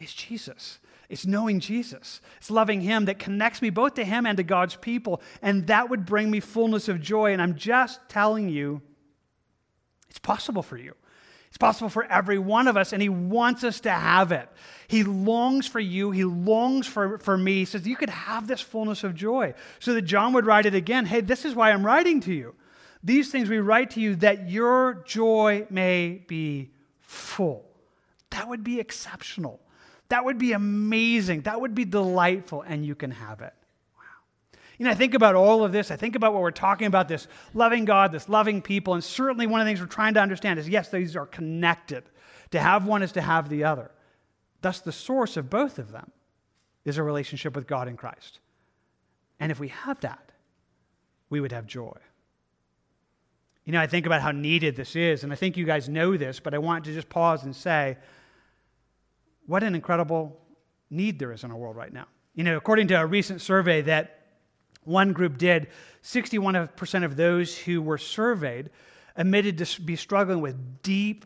is 0.00 0.12
Jesus. 0.12 0.80
It's 1.08 1.24
knowing 1.24 1.60
Jesus. 1.60 2.20
It's 2.38 2.50
loving 2.50 2.80
Him 2.80 3.04
that 3.04 3.20
connects 3.20 3.62
me 3.62 3.70
both 3.70 3.94
to 3.94 4.04
Him 4.04 4.26
and 4.26 4.36
to 4.36 4.42
God's 4.42 4.74
people. 4.74 5.22
And 5.42 5.68
that 5.68 5.90
would 5.90 6.06
bring 6.06 6.28
me 6.28 6.40
fullness 6.40 6.88
of 6.88 7.00
joy. 7.00 7.32
And 7.32 7.40
I'm 7.40 7.54
just 7.54 8.00
telling 8.08 8.48
you, 8.48 8.80
it's 10.08 10.18
possible 10.18 10.62
for 10.62 10.76
you. 10.76 10.94
It's 11.48 11.58
possible 11.58 11.88
for 11.88 12.04
every 12.04 12.38
one 12.38 12.68
of 12.68 12.76
us, 12.76 12.92
and 12.92 13.02
He 13.02 13.08
wants 13.08 13.62
us 13.62 13.80
to 13.80 13.90
have 13.90 14.32
it. 14.32 14.48
He 14.88 15.04
longs 15.04 15.68
for 15.68 15.80
you. 15.80 16.10
He 16.10 16.24
longs 16.24 16.86
for, 16.86 17.18
for 17.18 17.36
me. 17.38 17.54
He 17.54 17.64
says, 17.64 17.86
You 17.86 17.96
could 17.96 18.10
have 18.10 18.48
this 18.48 18.60
fullness 18.60 19.04
of 19.04 19.14
joy. 19.14 19.54
So 19.78 19.94
that 19.94 20.02
John 20.02 20.32
would 20.32 20.46
write 20.46 20.66
it 20.66 20.74
again 20.74 21.06
Hey, 21.06 21.20
this 21.20 21.44
is 21.44 21.54
why 21.54 21.70
I'm 21.70 21.86
writing 21.86 22.20
to 22.22 22.32
you. 22.32 22.54
These 23.02 23.30
things 23.30 23.48
we 23.48 23.58
write 23.58 23.90
to 23.92 24.00
you 24.00 24.16
that 24.16 24.50
your 24.50 25.02
joy 25.06 25.66
may 25.70 26.22
be 26.26 26.70
full. 27.00 27.64
That 28.30 28.48
would 28.48 28.62
be 28.62 28.78
exceptional. 28.78 29.60
That 30.10 30.24
would 30.24 30.38
be 30.38 30.52
amazing. 30.52 31.42
That 31.42 31.60
would 31.60 31.74
be 31.74 31.84
delightful, 31.84 32.62
and 32.62 32.84
you 32.84 32.94
can 32.94 33.10
have 33.10 33.40
it. 33.40 33.54
Wow. 33.96 34.02
You 34.78 34.84
know, 34.84 34.90
I 34.90 34.94
think 34.94 35.14
about 35.14 35.34
all 35.34 35.64
of 35.64 35.72
this. 35.72 35.90
I 35.90 35.96
think 35.96 36.14
about 36.14 36.32
what 36.32 36.42
we're 36.42 36.50
talking 36.50 36.86
about 36.86 37.08
this 37.08 37.26
loving 37.54 37.84
God, 37.84 38.12
this 38.12 38.28
loving 38.28 38.60
people, 38.60 38.94
and 38.94 39.02
certainly 39.02 39.46
one 39.46 39.60
of 39.60 39.66
the 39.66 39.70
things 39.70 39.80
we're 39.80 39.86
trying 39.86 40.14
to 40.14 40.20
understand 40.20 40.58
is 40.58 40.68
yes, 40.68 40.90
these 40.90 41.16
are 41.16 41.26
connected. 41.26 42.04
To 42.50 42.60
have 42.60 42.86
one 42.86 43.02
is 43.02 43.12
to 43.12 43.20
have 43.20 43.48
the 43.48 43.64
other. 43.64 43.90
Thus, 44.60 44.80
the 44.80 44.92
source 44.92 45.36
of 45.36 45.48
both 45.48 45.78
of 45.78 45.92
them 45.92 46.10
is 46.84 46.98
a 46.98 47.02
relationship 47.02 47.54
with 47.54 47.66
God 47.66 47.88
in 47.88 47.96
Christ. 47.96 48.40
And 49.38 49.50
if 49.50 49.58
we 49.58 49.68
have 49.68 50.00
that, 50.00 50.32
we 51.30 51.40
would 51.40 51.52
have 51.52 51.66
joy. 51.66 51.96
You 53.70 53.74
know, 53.74 53.82
I 53.82 53.86
think 53.86 54.04
about 54.04 54.20
how 54.20 54.32
needed 54.32 54.74
this 54.74 54.96
is, 54.96 55.22
and 55.22 55.32
I 55.32 55.36
think 55.36 55.56
you 55.56 55.64
guys 55.64 55.88
know 55.88 56.16
this, 56.16 56.40
but 56.40 56.54
I 56.54 56.58
want 56.58 56.86
to 56.86 56.92
just 56.92 57.08
pause 57.08 57.44
and 57.44 57.54
say 57.54 57.98
what 59.46 59.62
an 59.62 59.76
incredible 59.76 60.36
need 60.90 61.20
there 61.20 61.30
is 61.30 61.44
in 61.44 61.52
our 61.52 61.56
world 61.56 61.76
right 61.76 61.92
now. 61.92 62.06
You 62.34 62.42
know, 62.42 62.56
according 62.56 62.88
to 62.88 62.94
a 62.94 63.06
recent 63.06 63.40
survey 63.40 63.82
that 63.82 64.26
one 64.82 65.12
group 65.12 65.38
did, 65.38 65.68
61% 66.02 67.04
of 67.04 67.14
those 67.14 67.56
who 67.56 67.80
were 67.80 67.96
surveyed 67.96 68.70
admitted 69.14 69.58
to 69.58 69.80
be 69.80 69.94
struggling 69.94 70.40
with 70.40 70.82
deep 70.82 71.24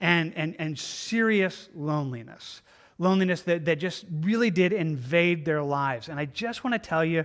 and, 0.00 0.34
and, 0.34 0.56
and 0.58 0.76
serious 0.76 1.68
loneliness. 1.76 2.60
Loneliness 2.98 3.42
that, 3.42 3.66
that 3.66 3.76
just 3.76 4.04
really 4.10 4.50
did 4.50 4.72
invade 4.72 5.44
their 5.44 5.62
lives. 5.62 6.08
And 6.08 6.18
I 6.18 6.24
just 6.24 6.64
want 6.64 6.74
to 6.74 6.80
tell 6.80 7.04
you 7.04 7.24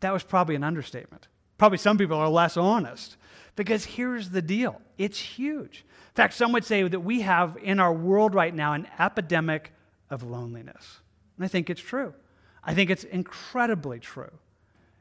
that 0.00 0.12
was 0.12 0.24
probably 0.24 0.56
an 0.56 0.64
understatement. 0.64 1.28
Probably 1.58 1.78
some 1.78 1.98
people 1.98 2.16
are 2.16 2.28
less 2.28 2.56
honest. 2.56 3.16
Because 3.56 3.84
here's 3.84 4.30
the 4.30 4.42
deal 4.42 4.80
it's 4.98 5.18
huge. 5.18 5.84
In 5.88 6.14
fact, 6.14 6.34
some 6.34 6.52
would 6.52 6.64
say 6.64 6.86
that 6.86 7.00
we 7.00 7.22
have 7.22 7.58
in 7.62 7.80
our 7.80 7.92
world 7.92 8.34
right 8.34 8.54
now 8.54 8.74
an 8.74 8.86
epidemic 8.98 9.72
of 10.08 10.22
loneliness. 10.22 11.00
And 11.36 11.44
I 11.44 11.48
think 11.48 11.68
it's 11.68 11.80
true. 11.80 12.14
I 12.62 12.74
think 12.74 12.90
it's 12.90 13.04
incredibly 13.04 13.98
true. 13.98 14.30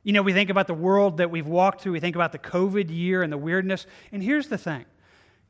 You 0.04 0.14
know, 0.14 0.22
we 0.22 0.34
think 0.34 0.50
about 0.50 0.68
the 0.68 0.74
world 0.74 1.18
that 1.18 1.32
we've 1.32 1.48
walked 1.48 1.82
through, 1.82 1.94
we 1.94 2.00
think 2.00 2.16
about 2.16 2.32
the 2.32 2.40
COVID 2.40 2.90
year 2.90 3.24
and 3.24 3.32
the 3.32 3.38
weirdness. 3.38 3.88
And 4.12 4.22
here's 4.22 4.48
the 4.48 4.58
thing 4.58 4.86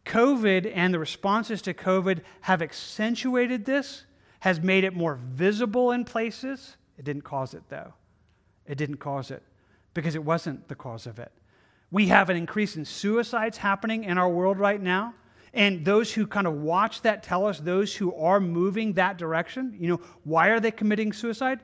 COVID 0.06 0.72
and 0.74 0.94
the 0.94 1.00
responses 1.00 1.62
to 1.64 1.74
COVID 1.74 2.22
have 2.42 2.62
accentuated 2.62 3.66
this, 3.66 4.06
has 4.42 4.62
made 4.62 4.84
it 4.84 4.96
more 4.96 5.16
visible 5.16 5.92
in 5.92 6.06
places. 6.06 6.78
It 6.98 7.06
didn't 7.06 7.24
cause 7.24 7.54
it, 7.54 7.64
though. 7.70 7.94
It 8.66 8.78
didn't 8.78 8.98
cause 8.98 9.30
it 9.30 9.44
because 9.96 10.14
it 10.14 10.24
wasn't 10.24 10.68
the 10.68 10.76
cause 10.76 11.08
of 11.08 11.18
it. 11.18 11.32
We 11.90 12.10
have 12.10 12.30
an 12.30 12.38
increase 12.38 12.76
in 12.76 12.86
suicides 12.86 13.58
happening 13.58 14.04
in 14.04 14.20
our 14.20 14.30
world 14.30 14.60
right 14.60 14.80
now. 14.80 15.16
And 15.54 15.86
those 15.86 16.12
who 16.14 16.28
kind 16.28 16.46
of 16.46 16.54
watch 16.54 17.02
that 17.04 17.24
tell 17.24 17.48
us 17.48 17.60
those 17.60 17.96
who 17.96 18.14
are 18.14 18.42
moving 18.42 18.94
that 18.94 19.18
direction, 19.18 19.76
you 19.80 19.88
know, 19.88 20.02
why 20.26 20.50
are 20.50 20.60
they 20.60 20.70
committing 20.70 21.14
suicide? 21.14 21.62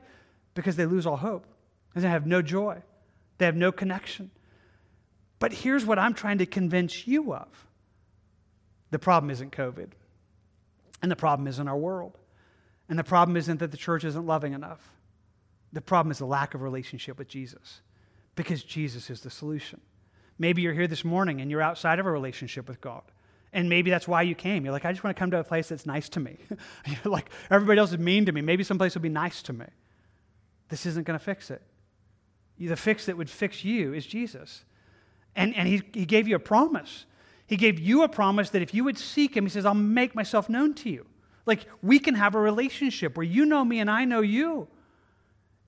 Because 0.54 0.76
they 0.76 0.86
lose 0.86 1.06
all 1.06 1.18
hope. 1.18 1.46
Because 1.90 2.02
they 2.02 2.08
have 2.08 2.26
no 2.26 2.40
joy. 2.40 2.82
They 3.36 3.44
have 3.44 3.54
no 3.54 3.70
connection. 3.70 4.30
But 5.38 5.52
here's 5.52 5.84
what 5.84 5.98
I'm 5.98 6.14
trying 6.14 6.38
to 6.38 6.46
convince 6.46 7.06
you 7.06 7.34
of 7.34 7.48
the 8.90 8.98
problem 8.98 9.30
isn't 9.30 9.52
COVID, 9.52 9.88
and 11.02 11.10
the 11.10 11.16
problem 11.16 11.48
isn't 11.48 11.66
our 11.66 11.76
world, 11.76 12.16
and 12.88 12.98
the 12.98 13.04
problem 13.04 13.36
isn't 13.36 13.58
that 13.58 13.70
the 13.70 13.76
church 13.76 14.04
isn't 14.04 14.26
loving 14.26 14.52
enough. 14.52 14.80
The 15.72 15.80
problem 15.80 16.12
is 16.12 16.18
the 16.18 16.26
lack 16.26 16.54
of 16.54 16.62
relationship 16.62 17.18
with 17.18 17.28
Jesus 17.28 17.80
because 18.34 18.62
Jesus 18.62 19.10
is 19.10 19.20
the 19.20 19.30
solution. 19.30 19.80
Maybe 20.38 20.62
you're 20.62 20.72
here 20.72 20.86
this 20.86 21.04
morning 21.04 21.40
and 21.40 21.50
you're 21.50 21.62
outside 21.62 21.98
of 21.98 22.06
a 22.06 22.10
relationship 22.10 22.68
with 22.68 22.80
God. 22.80 23.02
And 23.52 23.68
maybe 23.68 23.90
that's 23.90 24.08
why 24.08 24.22
you 24.22 24.34
came. 24.34 24.64
You're 24.64 24.72
like, 24.72 24.86
I 24.86 24.92
just 24.92 25.04
want 25.04 25.14
to 25.14 25.18
come 25.18 25.30
to 25.32 25.38
a 25.38 25.44
place 25.44 25.68
that's 25.68 25.84
nice 25.84 26.08
to 26.10 26.20
me. 26.20 26.38
you're 26.86 27.12
like, 27.12 27.30
everybody 27.50 27.78
else 27.78 27.92
is 27.92 27.98
mean 27.98 28.24
to 28.26 28.32
me. 28.32 28.40
Maybe 28.40 28.64
someplace 28.64 28.94
will 28.94 29.02
be 29.02 29.10
nice 29.10 29.42
to 29.42 29.52
me. 29.52 29.66
This 30.68 30.86
isn't 30.86 31.06
going 31.06 31.18
to 31.18 31.24
fix 31.24 31.50
it. 31.50 31.62
The 32.58 32.76
fix 32.76 33.06
that 33.06 33.16
would 33.16 33.28
fix 33.28 33.64
you 33.64 33.92
is 33.92 34.06
Jesus. 34.06 34.64
And, 35.36 35.54
and 35.54 35.68
he, 35.68 35.82
he 35.92 36.06
gave 36.06 36.26
you 36.26 36.36
a 36.36 36.40
promise. 36.40 37.04
He 37.46 37.56
gave 37.56 37.78
you 37.78 38.02
a 38.02 38.08
promise 38.08 38.50
that 38.50 38.62
if 38.62 38.72
you 38.72 38.84
would 38.84 38.96
seek 38.96 39.36
him, 39.36 39.44
he 39.44 39.50
says, 39.50 39.66
I'll 39.66 39.74
make 39.74 40.14
myself 40.14 40.48
known 40.48 40.72
to 40.74 40.90
you. 40.90 41.06
Like, 41.44 41.66
we 41.82 41.98
can 41.98 42.14
have 42.14 42.34
a 42.34 42.40
relationship 42.40 43.16
where 43.16 43.24
you 43.24 43.44
know 43.44 43.64
me 43.64 43.80
and 43.80 43.90
I 43.90 44.04
know 44.04 44.20
you. 44.20 44.68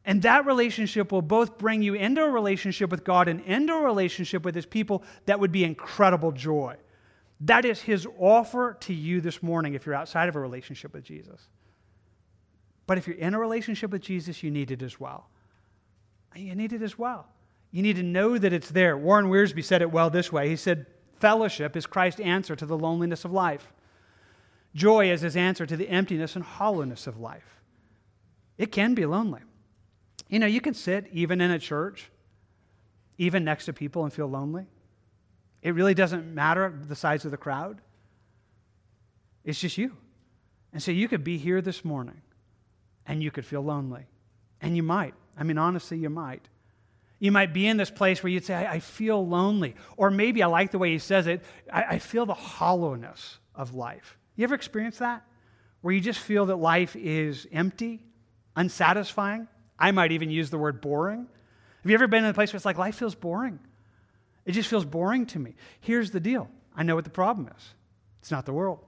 And 0.05 0.21
that 0.23 0.45
relationship 0.45 1.13
will 1.13 1.23
both 1.23 1.57
bring 1.57 1.83
you 1.83 1.95
into 1.95 2.23
a 2.23 2.31
relationship 2.31 2.91
with 2.91 3.05
God 3.05 3.27
and 3.27 3.41
into 3.41 3.73
a 3.73 3.83
relationship 3.83 4.45
with 4.45 4.55
His 4.55 4.67
people 4.67 5.03
that 5.27 5.41
would 5.41 5.53
be 5.53 5.65
incredible 5.65 6.33
joy. 6.33 6.77
That 7.41 7.65
is 7.65 7.81
His 7.81 8.07
offer 8.19 8.77
to 8.81 8.93
you 8.93 9.21
this 9.21 9.43
morning 9.43 9.75
if 9.75 9.87
you're 9.87 9.95
outside 9.95 10.29
of 10.29 10.37
a 10.37 10.41
relationship 10.41 10.93
with 10.93 11.05
Jesus. 11.05 11.49
But 12.87 12.99
if 12.99 13.07
you're 13.07 13.17
in 13.17 13.33
a 13.33 13.39
relationship 13.39 13.91
with 13.91 14.03
Jesus, 14.03 14.43
you 14.43 14.51
need 14.51 14.71
it 14.71 14.83
as 14.83 15.01
well. 15.01 15.29
You 16.37 16.55
need 16.55 16.73
it 16.73 16.83
as 16.83 16.99
well. 16.99 17.29
You 17.71 17.83
need 17.83 17.97
to 17.97 18.03
know 18.03 18.37
that 18.37 18.53
it's 18.53 18.71
there. 18.71 18.97
Warren 18.97 19.27
Wiersbe 19.27 19.65
said 19.65 19.81
it 19.81 19.91
well 19.91 20.11
this 20.11 20.31
way 20.31 20.51
He 20.51 20.57
said, 20.57 20.87
Fellowship 21.19 21.77
is 21.77 21.87
Christ's 21.87 22.21
answer 22.21 22.55
to 22.55 22.67
the 22.67 22.77
loneliness 22.77 23.25
of 23.25 23.33
life, 23.33 23.73
joy 24.75 25.11
is 25.11 25.23
His 25.23 25.37
answer 25.37 25.65
to 25.65 25.77
the 25.77 25.89
emptiness 25.89 26.37
and 26.37 26.45
hollowness 26.45 27.07
of 27.07 27.19
life. 27.19 27.63
It 28.59 28.71
can 28.71 28.95
be 28.95 29.07
lonely. 29.07 29.41
You 30.29 30.39
know, 30.39 30.47
you 30.47 30.61
can 30.61 30.75
sit 30.75 31.09
even 31.13 31.41
in 31.41 31.51
a 31.51 31.59
church 31.59 32.11
even 33.19 33.45
next 33.45 33.67
to 33.67 33.73
people, 33.73 34.05
and 34.05 34.13
feel 34.13 34.27
lonely? 34.27 34.67
It 35.63 35.75
really 35.75 35.95
doesn't 35.95 36.35
matter 36.35 36.75
the 36.89 36.97
size 36.97 37.25
of 37.25 37.31
the 37.31 37.37
crowd. 37.37 37.81
It's 39.45 39.61
just 39.61 39.79
you. 39.79 39.97
And 40.73 40.83
so 40.83 40.91
you 40.91 41.09
could 41.09 41.25
be 41.25 41.39
here 41.39 41.61
this 41.61 41.85
morning 41.85 42.21
and 43.07 43.23
you 43.23 43.31
could 43.31 43.47
feel 43.47 43.63
lonely. 43.63 44.07
And 44.61 44.77
you 44.77 44.83
might. 44.83 45.15
I 45.39 45.45
mean, 45.45 45.59
honestly, 45.59 45.99
you 45.99 46.11
might. 46.11 46.49
You 47.19 47.31
might 47.31 47.55
be 47.55 47.67
in 47.67 47.77
this 47.77 47.91
place 47.91 48.23
where 48.23 48.31
you'd 48.31 48.45
say, 48.45 48.55
I, 48.55 48.75
I 48.75 48.79
feel 48.81 49.27
lonely. 49.27 49.75
Or 49.97 50.11
maybe 50.11 50.43
I 50.43 50.47
like 50.47 50.71
the 50.71 50.79
way 50.79 50.91
he 50.91 50.99
says 50.99 51.27
it, 51.27 51.43
I, 51.73 51.83
I 51.85 51.99
feel 51.99 52.27
the 52.27 52.35
hollowness 52.35 53.39
of 53.55 53.75
life. 53.75 54.19
You 54.37 54.45
ever 54.45 54.55
experienced 54.55 54.99
that? 54.99 55.25
Where 55.81 55.95
you 55.95 56.01
just 56.01 56.19
feel 56.19 56.47
that 56.47 56.57
life 56.57 56.97
is 56.97 57.47
empty, 57.53 58.03
unsatisfying? 58.57 59.49
I 59.79 59.91
might 59.91 60.13
even 60.13 60.31
use 60.31 60.51
the 60.51 60.59
word 60.59 60.81
boring. 60.81 61.27
Have 61.83 61.91
you 61.91 61.95
ever 61.95 62.07
been 62.07 62.25
in 62.25 62.31
a 62.31 62.35
place 62.35 62.53
where 62.53 62.57
it's 62.57 62.65
like 62.65 62.79
life 62.79 62.97
feels 62.97 63.15
boring? 63.15 63.59
It 64.45 64.53
just 64.53 64.69
feels 64.69 64.85
boring 64.85 65.27
to 65.27 65.39
me. 65.39 65.55
Here's 65.81 66.11
the 66.11 66.21
deal 66.21 66.49
I 66.77 66.83
know 66.83 66.95
what 66.95 67.05
the 67.05 67.11
problem 67.11 67.49
is 67.57 67.75
it's 68.21 68.31
not 68.31 68.47
the 68.47 68.53
world, 68.53 68.81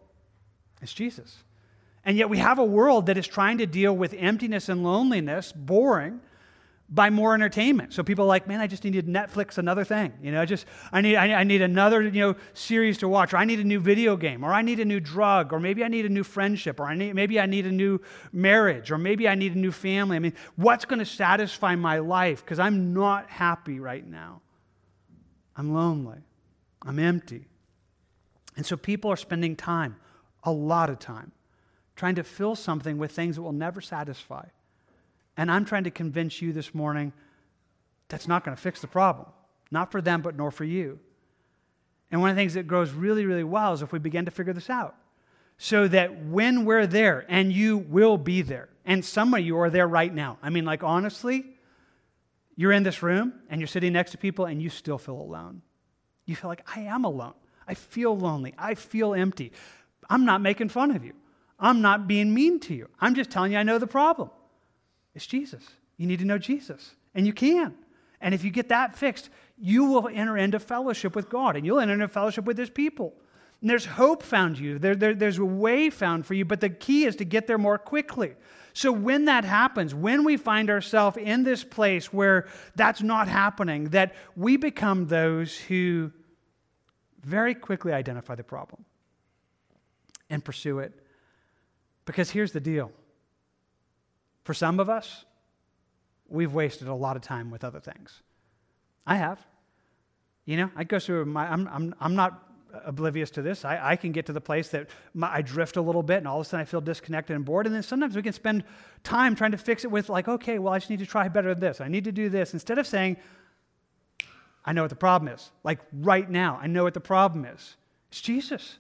it's 0.80 0.92
Jesus. 0.92 1.42
And 2.04 2.16
yet 2.16 2.30
we 2.30 2.38
have 2.38 2.60
a 2.60 2.64
world 2.64 3.06
that 3.06 3.18
is 3.18 3.26
trying 3.26 3.58
to 3.58 3.66
deal 3.66 3.92
with 3.92 4.14
emptiness 4.16 4.68
and 4.68 4.84
loneliness, 4.84 5.52
boring, 5.52 6.20
by 6.88 7.10
more 7.10 7.34
entertainment. 7.34 7.92
So 7.92 8.04
people 8.04 8.24
are 8.24 8.28
like, 8.28 8.46
man, 8.46 8.60
I 8.60 8.68
just 8.68 8.84
need 8.84 8.92
to 8.92 9.02
Netflix 9.02 9.58
another 9.58 9.84
thing. 9.84 10.12
You 10.22 10.30
know, 10.30 10.40
I 10.40 10.44
just 10.44 10.66
I 10.92 11.00
need 11.00 11.16
I 11.16 11.42
need 11.42 11.62
another 11.62 12.02
you 12.02 12.20
know 12.20 12.36
series 12.54 12.98
to 12.98 13.08
watch, 13.08 13.34
or 13.34 13.38
I 13.38 13.44
need 13.44 13.58
a 13.58 13.64
new 13.64 13.80
video 13.80 14.16
game, 14.16 14.44
or 14.44 14.52
I 14.52 14.62
need 14.62 14.78
a 14.78 14.84
new 14.84 15.00
drug, 15.00 15.52
or 15.52 15.58
maybe 15.58 15.82
I 15.82 15.88
need 15.88 16.06
a 16.06 16.08
new 16.08 16.22
friendship, 16.22 16.78
or 16.78 16.84
I 16.84 16.94
need 16.94 17.14
maybe 17.14 17.40
I 17.40 17.46
need 17.46 17.66
a 17.66 17.72
new 17.72 18.00
marriage, 18.32 18.92
or 18.92 18.98
maybe 18.98 19.28
I 19.28 19.34
need 19.34 19.56
a 19.56 19.58
new 19.58 19.72
family. 19.72 20.16
I 20.16 20.20
mean, 20.20 20.34
what's 20.54 20.84
going 20.84 21.00
to 21.00 21.06
satisfy 21.06 21.74
my 21.74 21.98
life? 21.98 22.44
Because 22.44 22.60
I'm 22.60 22.94
not 22.94 23.30
happy 23.30 23.80
right 23.80 24.06
now. 24.06 24.42
I'm 25.56 25.74
lonely. 25.74 26.20
I'm 26.82 26.98
empty. 26.98 27.48
And 28.56 28.64
so 28.64 28.76
people 28.76 29.10
are 29.10 29.16
spending 29.16 29.56
time, 29.56 29.96
a 30.44 30.52
lot 30.52 30.88
of 30.88 30.98
time, 30.98 31.32
trying 31.96 32.14
to 32.14 32.22
fill 32.22 32.54
something 32.54 32.96
with 32.96 33.10
things 33.10 33.36
that 33.36 33.42
will 33.42 33.52
never 33.52 33.80
satisfy. 33.80 34.46
And 35.36 35.50
I'm 35.50 35.64
trying 35.64 35.84
to 35.84 35.90
convince 35.90 36.40
you 36.40 36.52
this 36.52 36.74
morning 36.74 37.12
that's 38.08 38.28
not 38.28 38.44
going 38.44 38.56
to 38.56 38.62
fix 38.62 38.80
the 38.80 38.86
problem. 38.86 39.26
Not 39.70 39.92
for 39.92 40.00
them, 40.00 40.22
but 40.22 40.36
nor 40.36 40.50
for 40.50 40.64
you. 40.64 40.98
And 42.10 42.20
one 42.20 42.30
of 42.30 42.36
the 42.36 42.40
things 42.40 42.54
that 42.54 42.66
grows 42.66 42.92
really, 42.92 43.26
really 43.26 43.44
well 43.44 43.72
is 43.72 43.82
if 43.82 43.92
we 43.92 43.98
begin 43.98 44.24
to 44.26 44.30
figure 44.30 44.52
this 44.52 44.70
out. 44.70 44.94
So 45.58 45.88
that 45.88 46.24
when 46.26 46.64
we're 46.64 46.86
there, 46.86 47.24
and 47.28 47.52
you 47.52 47.78
will 47.78 48.18
be 48.18 48.42
there, 48.42 48.68
and 48.84 49.04
some 49.04 49.34
of 49.34 49.40
you 49.40 49.58
are 49.58 49.70
there 49.70 49.88
right 49.88 50.12
now. 50.14 50.38
I 50.42 50.50
mean, 50.50 50.64
like, 50.64 50.84
honestly, 50.84 51.44
you're 52.54 52.72
in 52.72 52.82
this 52.82 53.02
room 53.02 53.34
and 53.50 53.60
you're 53.60 53.68
sitting 53.68 53.92
next 53.92 54.12
to 54.12 54.18
people 54.18 54.46
and 54.46 54.62
you 54.62 54.70
still 54.70 54.98
feel 54.98 55.20
alone. 55.20 55.62
You 56.24 56.36
feel 56.36 56.48
like, 56.48 56.66
I 56.74 56.80
am 56.80 57.04
alone. 57.04 57.34
I 57.66 57.74
feel 57.74 58.16
lonely. 58.16 58.54
I 58.56 58.74
feel 58.74 59.14
empty. 59.14 59.52
I'm 60.08 60.24
not 60.24 60.40
making 60.40 60.68
fun 60.68 60.90
of 60.90 61.04
you. 61.04 61.14
I'm 61.58 61.82
not 61.82 62.06
being 62.06 62.32
mean 62.32 62.60
to 62.60 62.74
you. 62.74 62.88
I'm 63.00 63.14
just 63.14 63.30
telling 63.30 63.52
you 63.52 63.58
I 63.58 63.62
know 63.62 63.78
the 63.78 63.86
problem. 63.86 64.30
It's 65.16 65.26
Jesus. 65.26 65.64
You 65.96 66.06
need 66.06 66.18
to 66.18 66.26
know 66.26 66.38
Jesus, 66.38 66.94
and 67.14 67.26
you 67.26 67.32
can. 67.32 67.74
And 68.20 68.34
if 68.34 68.44
you 68.44 68.50
get 68.50 68.68
that 68.68 68.94
fixed, 68.94 69.30
you 69.58 69.86
will 69.86 70.08
enter 70.12 70.36
into 70.36 70.60
fellowship 70.60 71.16
with 71.16 71.30
God, 71.30 71.56
and 71.56 71.64
you'll 71.64 71.80
enter 71.80 71.94
into 71.94 72.06
fellowship 72.06 72.44
with 72.44 72.58
His 72.58 72.68
people. 72.68 73.14
And 73.62 73.70
there's 73.70 73.86
hope 73.86 74.22
found 74.22 74.58
you. 74.58 74.78
There, 74.78 74.94
there, 74.94 75.14
there's 75.14 75.38
a 75.38 75.44
way 75.44 75.88
found 75.88 76.26
for 76.26 76.34
you, 76.34 76.44
but 76.44 76.60
the 76.60 76.68
key 76.68 77.06
is 77.06 77.16
to 77.16 77.24
get 77.24 77.46
there 77.46 77.56
more 77.56 77.78
quickly. 77.78 78.34
So 78.74 78.92
when 78.92 79.24
that 79.24 79.46
happens, 79.46 79.94
when 79.94 80.22
we 80.22 80.36
find 80.36 80.68
ourselves 80.68 81.16
in 81.16 81.44
this 81.44 81.64
place 81.64 82.12
where 82.12 82.46
that's 82.74 83.00
not 83.00 83.26
happening, 83.26 83.84
that 83.90 84.14
we 84.36 84.58
become 84.58 85.06
those 85.06 85.56
who 85.56 86.12
very 87.24 87.54
quickly 87.54 87.92
identify 87.92 88.34
the 88.34 88.44
problem 88.44 88.84
and 90.28 90.44
pursue 90.44 90.80
it. 90.80 90.92
Because 92.04 92.30
here's 92.30 92.52
the 92.52 92.60
deal 92.60 92.92
for 94.46 94.54
some 94.54 94.78
of 94.78 94.88
us, 94.88 95.24
we've 96.28 96.54
wasted 96.54 96.86
a 96.86 96.94
lot 96.94 97.16
of 97.16 97.22
time 97.22 97.50
with 97.50 97.64
other 97.64 97.80
things. 97.80 98.22
I 99.04 99.16
have. 99.16 99.44
You 100.44 100.56
know, 100.56 100.70
I 100.76 100.84
go 100.84 101.00
through 101.00 101.24
my, 101.24 101.50
I'm, 101.50 101.66
I'm, 101.66 101.94
I'm 101.98 102.14
not 102.14 102.44
oblivious 102.84 103.28
to 103.30 103.42
this. 103.42 103.64
I, 103.64 103.80
I 103.82 103.96
can 103.96 104.12
get 104.12 104.26
to 104.26 104.32
the 104.32 104.40
place 104.40 104.68
that 104.68 104.88
my, 105.14 105.34
I 105.34 105.42
drift 105.42 105.76
a 105.76 105.82
little 105.82 106.04
bit 106.04 106.18
and 106.18 106.28
all 106.28 106.38
of 106.38 106.46
a 106.46 106.48
sudden 106.48 106.62
I 106.62 106.64
feel 106.64 106.80
disconnected 106.80 107.34
and 107.34 107.44
bored. 107.44 107.66
And 107.66 107.74
then 107.74 107.82
sometimes 107.82 108.14
we 108.14 108.22
can 108.22 108.32
spend 108.32 108.62
time 109.02 109.34
trying 109.34 109.50
to 109.50 109.58
fix 109.58 109.82
it 109.82 109.90
with, 109.90 110.08
like, 110.08 110.28
okay, 110.28 110.60
well, 110.60 110.72
I 110.72 110.78
just 110.78 110.90
need 110.90 111.00
to 111.00 111.06
try 111.06 111.26
better 111.28 111.48
at 111.48 111.58
this. 111.58 111.80
I 111.80 111.88
need 111.88 112.04
to 112.04 112.12
do 112.12 112.28
this. 112.28 112.52
Instead 112.52 112.78
of 112.78 112.86
saying, 112.86 113.16
I 114.64 114.72
know 114.72 114.82
what 114.82 114.90
the 114.90 114.96
problem 114.96 115.34
is. 115.34 115.50
Like 115.64 115.80
right 115.92 116.30
now, 116.30 116.60
I 116.62 116.68
know 116.68 116.84
what 116.84 116.94
the 116.94 117.00
problem 117.00 117.44
is. 117.44 117.74
It's 118.10 118.20
Jesus. 118.20 118.78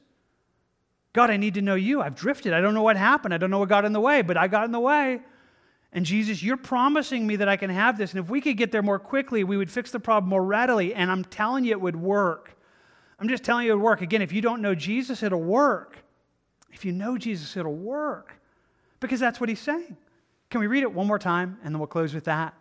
God, 1.12 1.28
I 1.28 1.36
need 1.36 1.54
to 1.54 1.62
know 1.62 1.74
you. 1.74 2.02
I've 2.02 2.14
drifted. 2.14 2.52
I 2.52 2.60
don't 2.60 2.74
know 2.74 2.84
what 2.84 2.96
happened. 2.96 3.34
I 3.34 3.38
don't 3.38 3.50
know 3.50 3.58
what 3.58 3.68
got 3.68 3.84
in 3.84 3.92
the 3.92 4.00
way, 4.00 4.22
but 4.22 4.36
I 4.36 4.46
got 4.46 4.64
in 4.64 4.70
the 4.70 4.78
way. 4.78 5.22
And 5.96 6.04
Jesus, 6.04 6.42
you're 6.42 6.58
promising 6.58 7.26
me 7.26 7.36
that 7.36 7.48
I 7.48 7.56
can 7.56 7.70
have 7.70 7.96
this. 7.96 8.12
And 8.12 8.22
if 8.22 8.28
we 8.28 8.42
could 8.42 8.58
get 8.58 8.70
there 8.70 8.82
more 8.82 8.98
quickly, 8.98 9.44
we 9.44 9.56
would 9.56 9.70
fix 9.70 9.90
the 9.90 9.98
problem 9.98 10.28
more 10.28 10.44
readily. 10.44 10.94
And 10.94 11.10
I'm 11.10 11.24
telling 11.24 11.64
you, 11.64 11.70
it 11.70 11.80
would 11.80 11.96
work. 11.96 12.54
I'm 13.18 13.30
just 13.30 13.44
telling 13.44 13.64
you, 13.64 13.72
it 13.72 13.76
would 13.76 13.82
work. 13.82 14.02
Again, 14.02 14.20
if 14.20 14.30
you 14.30 14.42
don't 14.42 14.60
know 14.60 14.74
Jesus, 14.74 15.22
it'll 15.22 15.42
work. 15.42 15.96
If 16.70 16.84
you 16.84 16.92
know 16.92 17.16
Jesus, 17.16 17.56
it'll 17.56 17.74
work. 17.74 18.34
Because 19.00 19.20
that's 19.20 19.40
what 19.40 19.48
he's 19.48 19.58
saying. 19.58 19.96
Can 20.50 20.60
we 20.60 20.66
read 20.66 20.82
it 20.82 20.92
one 20.92 21.06
more 21.06 21.18
time? 21.18 21.56
And 21.64 21.74
then 21.74 21.78
we'll 21.78 21.86
close 21.86 22.12
with 22.12 22.24
that. 22.24 22.52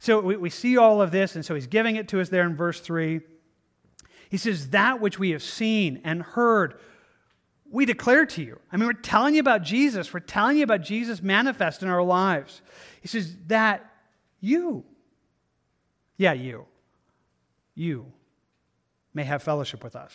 So 0.00 0.18
we, 0.18 0.36
we 0.36 0.50
see 0.50 0.76
all 0.76 1.00
of 1.00 1.12
this. 1.12 1.36
And 1.36 1.44
so 1.44 1.54
he's 1.54 1.68
giving 1.68 1.94
it 1.94 2.08
to 2.08 2.20
us 2.20 2.28
there 2.28 2.44
in 2.44 2.56
verse 2.56 2.80
3. 2.80 3.20
He 4.30 4.36
says, 4.36 4.70
That 4.70 5.00
which 5.00 5.16
we 5.16 5.30
have 5.30 5.44
seen 5.44 6.00
and 6.02 6.22
heard 6.22 6.80
we 7.70 7.86
declare 7.86 8.26
to 8.26 8.42
you. 8.42 8.58
I 8.72 8.76
mean, 8.76 8.86
we're 8.86 8.92
telling 8.94 9.34
you 9.34 9.40
about 9.40 9.62
Jesus. 9.62 10.12
We're 10.12 10.20
telling 10.20 10.58
you 10.58 10.64
about 10.64 10.82
Jesus 10.82 11.22
manifest 11.22 11.82
in 11.82 11.88
our 11.88 12.02
lives. 12.02 12.62
He 13.00 13.08
says 13.08 13.36
that 13.46 13.88
you, 14.40 14.84
yeah, 16.16 16.32
you, 16.32 16.66
you 17.74 18.12
may 19.14 19.24
have 19.24 19.42
fellowship 19.42 19.84
with 19.84 19.94
us. 19.94 20.12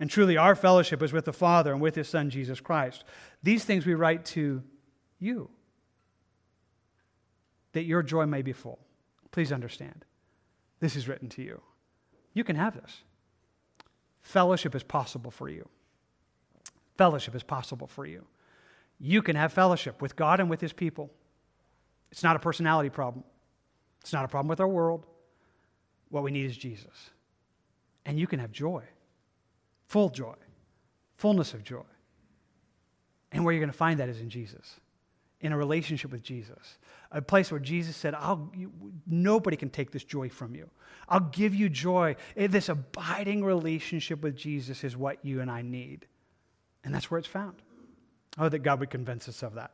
And 0.00 0.10
truly, 0.10 0.36
our 0.36 0.56
fellowship 0.56 1.02
is 1.02 1.12
with 1.12 1.24
the 1.24 1.32
Father 1.32 1.72
and 1.72 1.80
with 1.80 1.94
His 1.94 2.08
Son, 2.08 2.28
Jesus 2.28 2.60
Christ. 2.60 3.04
These 3.42 3.64
things 3.64 3.86
we 3.86 3.94
write 3.94 4.24
to 4.26 4.62
you, 5.20 5.48
that 7.72 7.84
your 7.84 8.02
joy 8.02 8.26
may 8.26 8.42
be 8.42 8.52
full. 8.52 8.80
Please 9.30 9.52
understand, 9.52 10.04
this 10.80 10.96
is 10.96 11.06
written 11.06 11.28
to 11.30 11.42
you. 11.42 11.60
You 12.34 12.42
can 12.42 12.56
have 12.56 12.74
this. 12.74 13.02
Fellowship 14.22 14.74
is 14.74 14.82
possible 14.82 15.30
for 15.30 15.48
you 15.48 15.68
fellowship 16.96 17.34
is 17.34 17.42
possible 17.42 17.86
for 17.86 18.06
you. 18.06 18.24
You 18.98 19.22
can 19.22 19.36
have 19.36 19.52
fellowship 19.52 20.00
with 20.00 20.16
God 20.16 20.40
and 20.40 20.48
with 20.48 20.60
His 20.60 20.72
people. 20.72 21.10
It's 22.10 22.22
not 22.22 22.36
a 22.36 22.38
personality 22.38 22.90
problem, 22.90 23.24
it's 24.00 24.12
not 24.12 24.24
a 24.24 24.28
problem 24.28 24.48
with 24.48 24.60
our 24.60 24.68
world. 24.68 25.06
What 26.10 26.22
we 26.22 26.30
need 26.30 26.44
is 26.44 26.56
Jesus. 26.56 27.10
And 28.04 28.18
you 28.18 28.26
can 28.26 28.38
have 28.38 28.52
joy, 28.52 28.82
full 29.86 30.10
joy, 30.10 30.34
fullness 31.16 31.54
of 31.54 31.64
joy. 31.64 31.84
And 33.30 33.44
where 33.44 33.54
you're 33.54 33.60
going 33.60 33.72
to 33.72 33.76
find 33.76 33.98
that 33.98 34.10
is 34.10 34.20
in 34.20 34.28
Jesus, 34.28 34.78
in 35.40 35.52
a 35.52 35.56
relationship 35.56 36.12
with 36.12 36.22
Jesus, 36.22 36.76
a 37.10 37.22
place 37.22 37.50
where 37.50 37.60
Jesus 37.60 37.96
said, 37.96 38.14
I'll, 38.14 38.50
you, 38.54 38.70
Nobody 39.06 39.56
can 39.56 39.70
take 39.70 39.90
this 39.90 40.04
joy 40.04 40.28
from 40.28 40.54
you. 40.54 40.68
I'll 41.08 41.20
give 41.20 41.54
you 41.54 41.70
joy. 41.70 42.16
This 42.36 42.68
abiding 42.68 43.42
relationship 43.42 44.22
with 44.22 44.36
Jesus 44.36 44.84
is 44.84 44.96
what 44.96 45.24
you 45.24 45.40
and 45.40 45.50
I 45.50 45.62
need. 45.62 46.06
And 46.84 46.94
that's 46.94 47.10
where 47.10 47.18
it's 47.18 47.28
found. 47.28 47.56
Oh, 48.38 48.48
that 48.48 48.60
God 48.60 48.80
would 48.80 48.90
convince 48.90 49.28
us 49.28 49.42
of 49.42 49.54
that. 49.54 49.72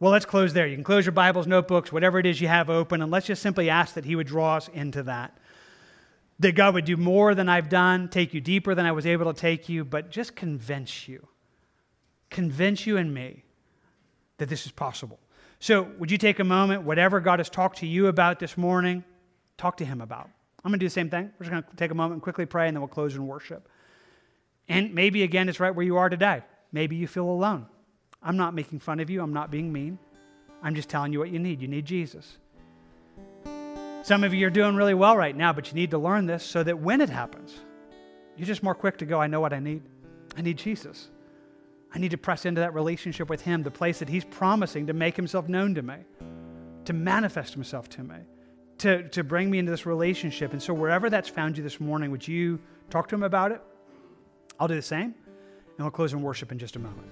Well, 0.00 0.12
let's 0.12 0.24
close 0.24 0.52
there. 0.52 0.66
You 0.66 0.76
can 0.76 0.84
close 0.84 1.04
your 1.04 1.12
Bibles, 1.12 1.46
notebooks, 1.46 1.92
whatever 1.92 2.18
it 2.18 2.26
is 2.26 2.40
you 2.40 2.48
have 2.48 2.70
open, 2.70 3.02
and 3.02 3.10
let's 3.10 3.26
just 3.26 3.42
simply 3.42 3.68
ask 3.68 3.94
that 3.94 4.06
He 4.06 4.16
would 4.16 4.26
draw 4.26 4.56
us 4.56 4.68
into 4.68 5.02
that. 5.04 5.36
That 6.38 6.54
God 6.54 6.72
would 6.72 6.86
do 6.86 6.96
more 6.96 7.34
than 7.34 7.50
I've 7.50 7.68
done, 7.68 8.08
take 8.08 8.32
you 8.32 8.40
deeper 8.40 8.74
than 8.74 8.86
I 8.86 8.92
was 8.92 9.04
able 9.04 9.32
to 9.32 9.38
take 9.38 9.68
you, 9.68 9.84
but 9.84 10.10
just 10.10 10.34
convince 10.34 11.06
you. 11.06 11.28
Convince 12.30 12.86
you 12.86 12.96
and 12.96 13.12
me 13.12 13.44
that 14.38 14.48
this 14.48 14.64
is 14.64 14.72
possible. 14.72 15.18
So, 15.58 15.82
would 15.98 16.10
you 16.10 16.16
take 16.16 16.38
a 16.38 16.44
moment, 16.44 16.82
whatever 16.82 17.20
God 17.20 17.38
has 17.38 17.50
talked 17.50 17.78
to 17.78 17.86
you 17.86 18.06
about 18.06 18.38
this 18.38 18.56
morning, 18.56 19.04
talk 19.58 19.76
to 19.76 19.84
Him 19.84 20.00
about. 20.00 20.30
I'm 20.64 20.70
going 20.70 20.78
to 20.78 20.84
do 20.84 20.86
the 20.86 20.90
same 20.90 21.10
thing. 21.10 21.30
We're 21.38 21.44
just 21.44 21.50
going 21.50 21.62
to 21.62 21.76
take 21.76 21.90
a 21.90 21.94
moment 21.94 22.14
and 22.14 22.22
quickly 22.22 22.46
pray, 22.46 22.68
and 22.68 22.76
then 22.76 22.80
we'll 22.80 22.88
close 22.88 23.14
in 23.14 23.26
worship. 23.26 23.68
And 24.70 24.94
maybe, 24.94 25.24
again, 25.24 25.48
it's 25.48 25.58
right 25.58 25.74
where 25.74 25.84
you 25.84 25.96
are 25.96 26.08
today. 26.08 26.42
Maybe 26.70 26.94
you 26.94 27.08
feel 27.08 27.28
alone. 27.28 27.66
I'm 28.22 28.36
not 28.36 28.54
making 28.54 28.78
fun 28.78 29.00
of 29.00 29.10
you. 29.10 29.20
I'm 29.20 29.32
not 29.32 29.50
being 29.50 29.72
mean. 29.72 29.98
I'm 30.62 30.76
just 30.76 30.88
telling 30.88 31.12
you 31.12 31.18
what 31.18 31.30
you 31.30 31.40
need. 31.40 31.60
You 31.60 31.66
need 31.66 31.84
Jesus. 31.84 32.38
Some 34.04 34.22
of 34.22 34.32
you 34.32 34.46
are 34.46 34.50
doing 34.50 34.76
really 34.76 34.94
well 34.94 35.16
right 35.16 35.36
now, 35.36 35.52
but 35.52 35.66
you 35.68 35.74
need 35.74 35.90
to 35.90 35.98
learn 35.98 36.26
this 36.26 36.44
so 36.44 36.62
that 36.62 36.78
when 36.78 37.00
it 37.00 37.10
happens, 37.10 37.58
you're 38.36 38.46
just 38.46 38.62
more 38.62 38.76
quick 38.76 38.96
to 38.98 39.04
go, 39.06 39.20
I 39.20 39.26
know 39.26 39.40
what 39.40 39.52
I 39.52 39.58
need. 39.58 39.82
I 40.36 40.42
need 40.42 40.56
Jesus. 40.56 41.10
I 41.92 41.98
need 41.98 42.12
to 42.12 42.16
press 42.16 42.46
into 42.46 42.60
that 42.60 42.72
relationship 42.72 43.28
with 43.28 43.40
Him, 43.40 43.64
the 43.64 43.72
place 43.72 43.98
that 43.98 44.08
He's 44.08 44.24
promising 44.24 44.86
to 44.86 44.92
make 44.92 45.16
Himself 45.16 45.48
known 45.48 45.74
to 45.74 45.82
me, 45.82 45.96
to 46.84 46.92
manifest 46.92 47.54
Himself 47.54 47.88
to 47.88 48.04
me, 48.04 48.18
to, 48.78 49.08
to 49.08 49.24
bring 49.24 49.50
me 49.50 49.58
into 49.58 49.72
this 49.72 49.84
relationship. 49.84 50.52
And 50.52 50.62
so, 50.62 50.72
wherever 50.72 51.10
that's 51.10 51.28
found 51.28 51.56
you 51.56 51.64
this 51.64 51.80
morning, 51.80 52.12
would 52.12 52.28
you 52.28 52.60
talk 52.88 53.08
to 53.08 53.16
him 53.16 53.24
about 53.24 53.50
it? 53.50 53.60
I'll 54.60 54.68
do 54.68 54.74
the 54.76 54.82
same. 54.82 55.14
And 55.24 55.78
we'll 55.78 55.90
close 55.90 56.12
in 56.12 56.20
worship 56.20 56.52
in 56.52 56.58
just 56.58 56.76
a 56.76 56.78
moment. 56.78 57.08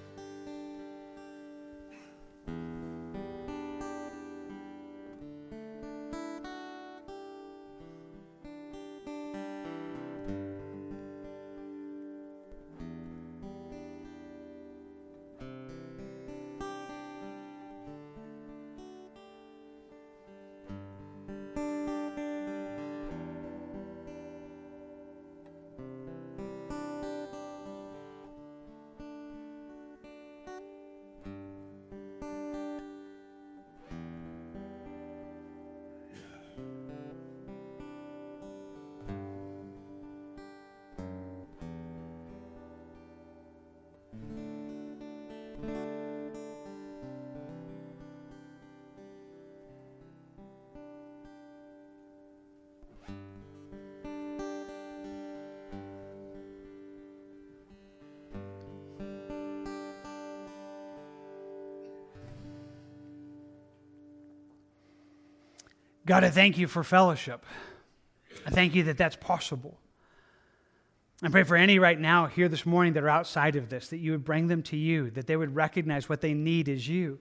God, 66.09 66.23
I 66.23 66.31
thank 66.31 66.57
you 66.57 66.67
for 66.67 66.83
fellowship. 66.83 67.45
I 68.43 68.49
thank 68.49 68.73
you 68.73 68.81
that 68.85 68.97
that's 68.97 69.15
possible. 69.15 69.77
I 71.21 71.29
pray 71.29 71.43
for 71.43 71.55
any 71.55 71.77
right 71.77 71.99
now 71.99 72.25
here 72.25 72.49
this 72.49 72.65
morning 72.65 72.93
that 72.93 73.03
are 73.03 73.09
outside 73.09 73.55
of 73.55 73.69
this, 73.69 73.89
that 73.89 73.99
you 73.99 74.13
would 74.13 74.25
bring 74.25 74.47
them 74.47 74.63
to 74.63 74.75
you, 74.75 75.11
that 75.11 75.27
they 75.27 75.37
would 75.37 75.55
recognize 75.55 76.09
what 76.09 76.21
they 76.21 76.33
need 76.33 76.67
is 76.67 76.87
you, 76.87 77.19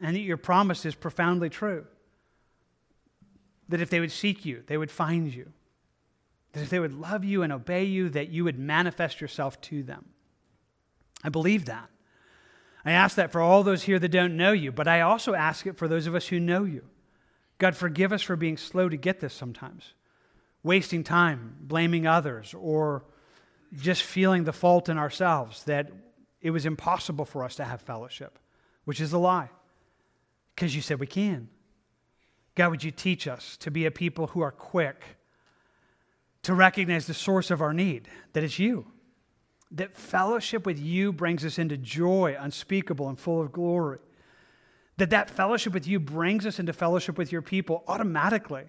and 0.00 0.16
that 0.16 0.20
your 0.20 0.38
promise 0.38 0.86
is 0.86 0.94
profoundly 0.94 1.50
true. 1.50 1.84
That 3.68 3.82
if 3.82 3.90
they 3.90 4.00
would 4.00 4.12
seek 4.12 4.46
you, 4.46 4.62
they 4.66 4.78
would 4.78 4.90
find 4.90 5.30
you. 5.34 5.52
That 6.52 6.62
if 6.62 6.70
they 6.70 6.80
would 6.80 6.94
love 6.94 7.22
you 7.22 7.42
and 7.42 7.52
obey 7.52 7.84
you, 7.84 8.08
that 8.08 8.30
you 8.30 8.44
would 8.44 8.58
manifest 8.58 9.20
yourself 9.20 9.60
to 9.60 9.82
them. 9.82 10.06
I 11.22 11.28
believe 11.28 11.66
that. 11.66 11.90
I 12.82 12.92
ask 12.92 13.14
that 13.16 13.30
for 13.30 13.42
all 13.42 13.62
those 13.62 13.82
here 13.82 13.98
that 13.98 14.08
don't 14.08 14.38
know 14.38 14.52
you, 14.52 14.72
but 14.72 14.88
I 14.88 15.02
also 15.02 15.34
ask 15.34 15.66
it 15.66 15.76
for 15.76 15.86
those 15.86 16.06
of 16.06 16.14
us 16.14 16.28
who 16.28 16.40
know 16.40 16.64
you. 16.64 16.88
God, 17.58 17.76
forgive 17.76 18.12
us 18.12 18.22
for 18.22 18.36
being 18.36 18.56
slow 18.56 18.88
to 18.88 18.96
get 18.96 19.20
this 19.20 19.32
sometimes, 19.32 19.94
wasting 20.62 21.02
time, 21.02 21.56
blaming 21.60 22.06
others, 22.06 22.54
or 22.54 23.04
just 23.74 24.02
feeling 24.02 24.44
the 24.44 24.52
fault 24.52 24.88
in 24.88 24.98
ourselves 24.98 25.64
that 25.64 25.90
it 26.40 26.50
was 26.50 26.66
impossible 26.66 27.24
for 27.24 27.42
us 27.44 27.56
to 27.56 27.64
have 27.64 27.80
fellowship, 27.80 28.38
which 28.84 29.00
is 29.00 29.12
a 29.12 29.18
lie, 29.18 29.50
because 30.54 30.76
you 30.76 30.82
said 30.82 31.00
we 31.00 31.06
can. 31.06 31.48
God, 32.54 32.70
would 32.70 32.84
you 32.84 32.90
teach 32.90 33.26
us 33.26 33.56
to 33.58 33.70
be 33.70 33.86
a 33.86 33.90
people 33.90 34.28
who 34.28 34.40
are 34.40 34.52
quick 34.52 35.16
to 36.46 36.54
recognize 36.54 37.08
the 37.08 37.12
source 37.12 37.50
of 37.50 37.60
our 37.60 37.74
need, 37.74 38.06
that 38.32 38.44
it's 38.44 38.60
you. 38.60 38.86
That 39.72 39.96
fellowship 39.96 40.64
with 40.64 40.78
you 40.78 41.12
brings 41.12 41.44
us 41.44 41.58
into 41.58 41.76
joy 41.76 42.36
unspeakable 42.38 43.08
and 43.08 43.18
full 43.18 43.40
of 43.40 43.50
glory 43.50 43.98
that 44.98 45.10
that 45.10 45.30
fellowship 45.30 45.74
with 45.74 45.86
you 45.86 46.00
brings 46.00 46.46
us 46.46 46.58
into 46.58 46.72
fellowship 46.72 47.18
with 47.18 47.30
your 47.30 47.42
people 47.42 47.84
automatically. 47.86 48.64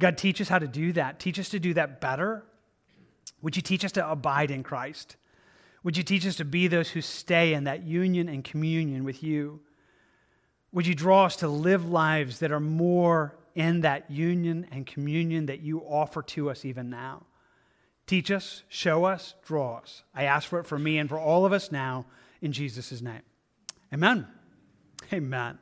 God, 0.00 0.18
teach 0.18 0.40
us 0.40 0.48
how 0.48 0.58
to 0.58 0.68
do 0.68 0.92
that. 0.92 1.18
Teach 1.18 1.38
us 1.38 1.48
to 1.50 1.58
do 1.58 1.74
that 1.74 2.00
better. 2.00 2.44
Would 3.42 3.56
you 3.56 3.62
teach 3.62 3.84
us 3.84 3.92
to 3.92 4.10
abide 4.10 4.50
in 4.50 4.62
Christ? 4.62 5.16
Would 5.84 5.96
you 5.96 6.02
teach 6.02 6.26
us 6.26 6.36
to 6.36 6.44
be 6.44 6.66
those 6.66 6.90
who 6.90 7.00
stay 7.00 7.54
in 7.54 7.64
that 7.64 7.84
union 7.84 8.28
and 8.28 8.42
communion 8.44 9.04
with 9.04 9.22
you? 9.22 9.60
Would 10.72 10.86
you 10.86 10.94
draw 10.94 11.24
us 11.24 11.36
to 11.36 11.48
live 11.48 11.88
lives 11.88 12.40
that 12.40 12.52
are 12.52 12.60
more 12.60 13.36
in 13.54 13.80
that 13.82 14.10
union 14.10 14.66
and 14.70 14.86
communion 14.86 15.46
that 15.46 15.60
you 15.60 15.80
offer 15.80 16.22
to 16.22 16.50
us 16.50 16.64
even 16.64 16.90
now? 16.90 17.26
Teach 18.06 18.30
us, 18.30 18.62
show 18.68 19.04
us, 19.04 19.34
draw 19.44 19.78
us. 19.78 20.02
I 20.14 20.24
ask 20.24 20.48
for 20.48 20.58
it 20.58 20.66
for 20.66 20.78
me 20.78 20.98
and 20.98 21.08
for 21.08 21.18
all 21.18 21.44
of 21.44 21.52
us 21.52 21.70
now 21.70 22.06
in 22.40 22.52
Jesus' 22.52 23.00
name. 23.00 23.22
Amen. 23.92 24.26
Amen. 25.12 25.58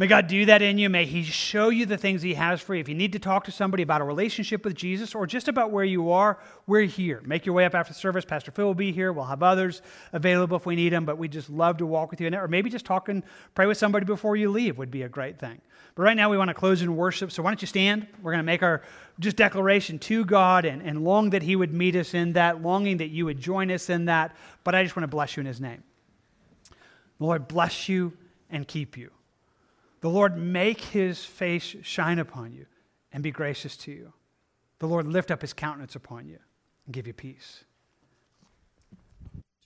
May 0.00 0.06
God 0.06 0.28
do 0.28 0.46
that 0.46 0.62
in 0.62 0.78
you. 0.78 0.88
May 0.88 1.04
He 1.04 1.22
show 1.22 1.68
you 1.68 1.84
the 1.84 1.98
things 1.98 2.22
He 2.22 2.32
has 2.32 2.62
for 2.62 2.74
you. 2.74 2.80
If 2.80 2.88
you 2.88 2.94
need 2.94 3.12
to 3.12 3.18
talk 3.18 3.44
to 3.44 3.52
somebody 3.52 3.82
about 3.82 4.00
a 4.00 4.04
relationship 4.04 4.64
with 4.64 4.74
Jesus 4.74 5.14
or 5.14 5.26
just 5.26 5.46
about 5.46 5.72
where 5.72 5.84
you 5.84 6.10
are, 6.10 6.38
we're 6.66 6.86
here. 6.86 7.20
Make 7.26 7.44
your 7.44 7.54
way 7.54 7.66
up 7.66 7.74
after 7.74 7.92
service. 7.92 8.24
Pastor 8.24 8.50
Phil 8.50 8.64
will 8.64 8.72
be 8.72 8.92
here. 8.92 9.12
We'll 9.12 9.26
have 9.26 9.42
others 9.42 9.82
available 10.14 10.56
if 10.56 10.64
we 10.64 10.74
need 10.74 10.94
them, 10.94 11.04
but 11.04 11.18
we 11.18 11.28
just 11.28 11.50
love 11.50 11.76
to 11.76 11.86
walk 11.86 12.10
with 12.10 12.18
you. 12.22 12.34
Or 12.34 12.48
maybe 12.48 12.70
just 12.70 12.86
talk 12.86 13.10
and 13.10 13.22
pray 13.54 13.66
with 13.66 13.76
somebody 13.76 14.06
before 14.06 14.36
you 14.36 14.48
leave 14.50 14.78
would 14.78 14.90
be 14.90 15.02
a 15.02 15.08
great 15.10 15.38
thing. 15.38 15.60
But 15.94 16.04
right 16.04 16.16
now 16.16 16.30
we 16.30 16.38
want 16.38 16.48
to 16.48 16.54
close 16.54 16.80
in 16.80 16.96
worship. 16.96 17.30
So 17.30 17.42
why 17.42 17.50
don't 17.50 17.60
you 17.60 17.68
stand? 17.68 18.06
We're 18.22 18.32
going 18.32 18.38
to 18.38 18.42
make 18.42 18.62
our 18.62 18.80
just 19.18 19.36
declaration 19.36 19.98
to 19.98 20.24
God 20.24 20.64
and, 20.64 20.80
and 20.80 21.04
long 21.04 21.28
that 21.28 21.42
He 21.42 21.56
would 21.56 21.74
meet 21.74 21.94
us 21.94 22.14
in 22.14 22.32
that, 22.32 22.62
longing 22.62 22.96
that 22.96 23.10
you 23.10 23.26
would 23.26 23.38
join 23.38 23.70
us 23.70 23.90
in 23.90 24.06
that. 24.06 24.34
But 24.64 24.74
I 24.74 24.82
just 24.82 24.96
want 24.96 25.04
to 25.04 25.08
bless 25.08 25.36
you 25.36 25.42
in 25.42 25.46
His 25.46 25.60
name. 25.60 25.82
Lord, 27.18 27.48
bless 27.48 27.86
you 27.86 28.14
and 28.50 28.66
keep 28.66 28.96
you. 28.96 29.10
The 30.00 30.10
Lord 30.10 30.36
make 30.36 30.80
his 30.80 31.24
face 31.24 31.76
shine 31.82 32.18
upon 32.18 32.52
you 32.52 32.66
and 33.12 33.22
be 33.22 33.30
gracious 33.30 33.76
to 33.78 33.92
you. 33.92 34.12
The 34.78 34.88
Lord 34.88 35.06
lift 35.06 35.30
up 35.30 35.42
his 35.42 35.52
countenance 35.52 35.94
upon 35.94 36.26
you 36.26 36.38
and 36.86 36.94
give 36.94 37.06
you 37.06 37.12
peace. 37.12 37.64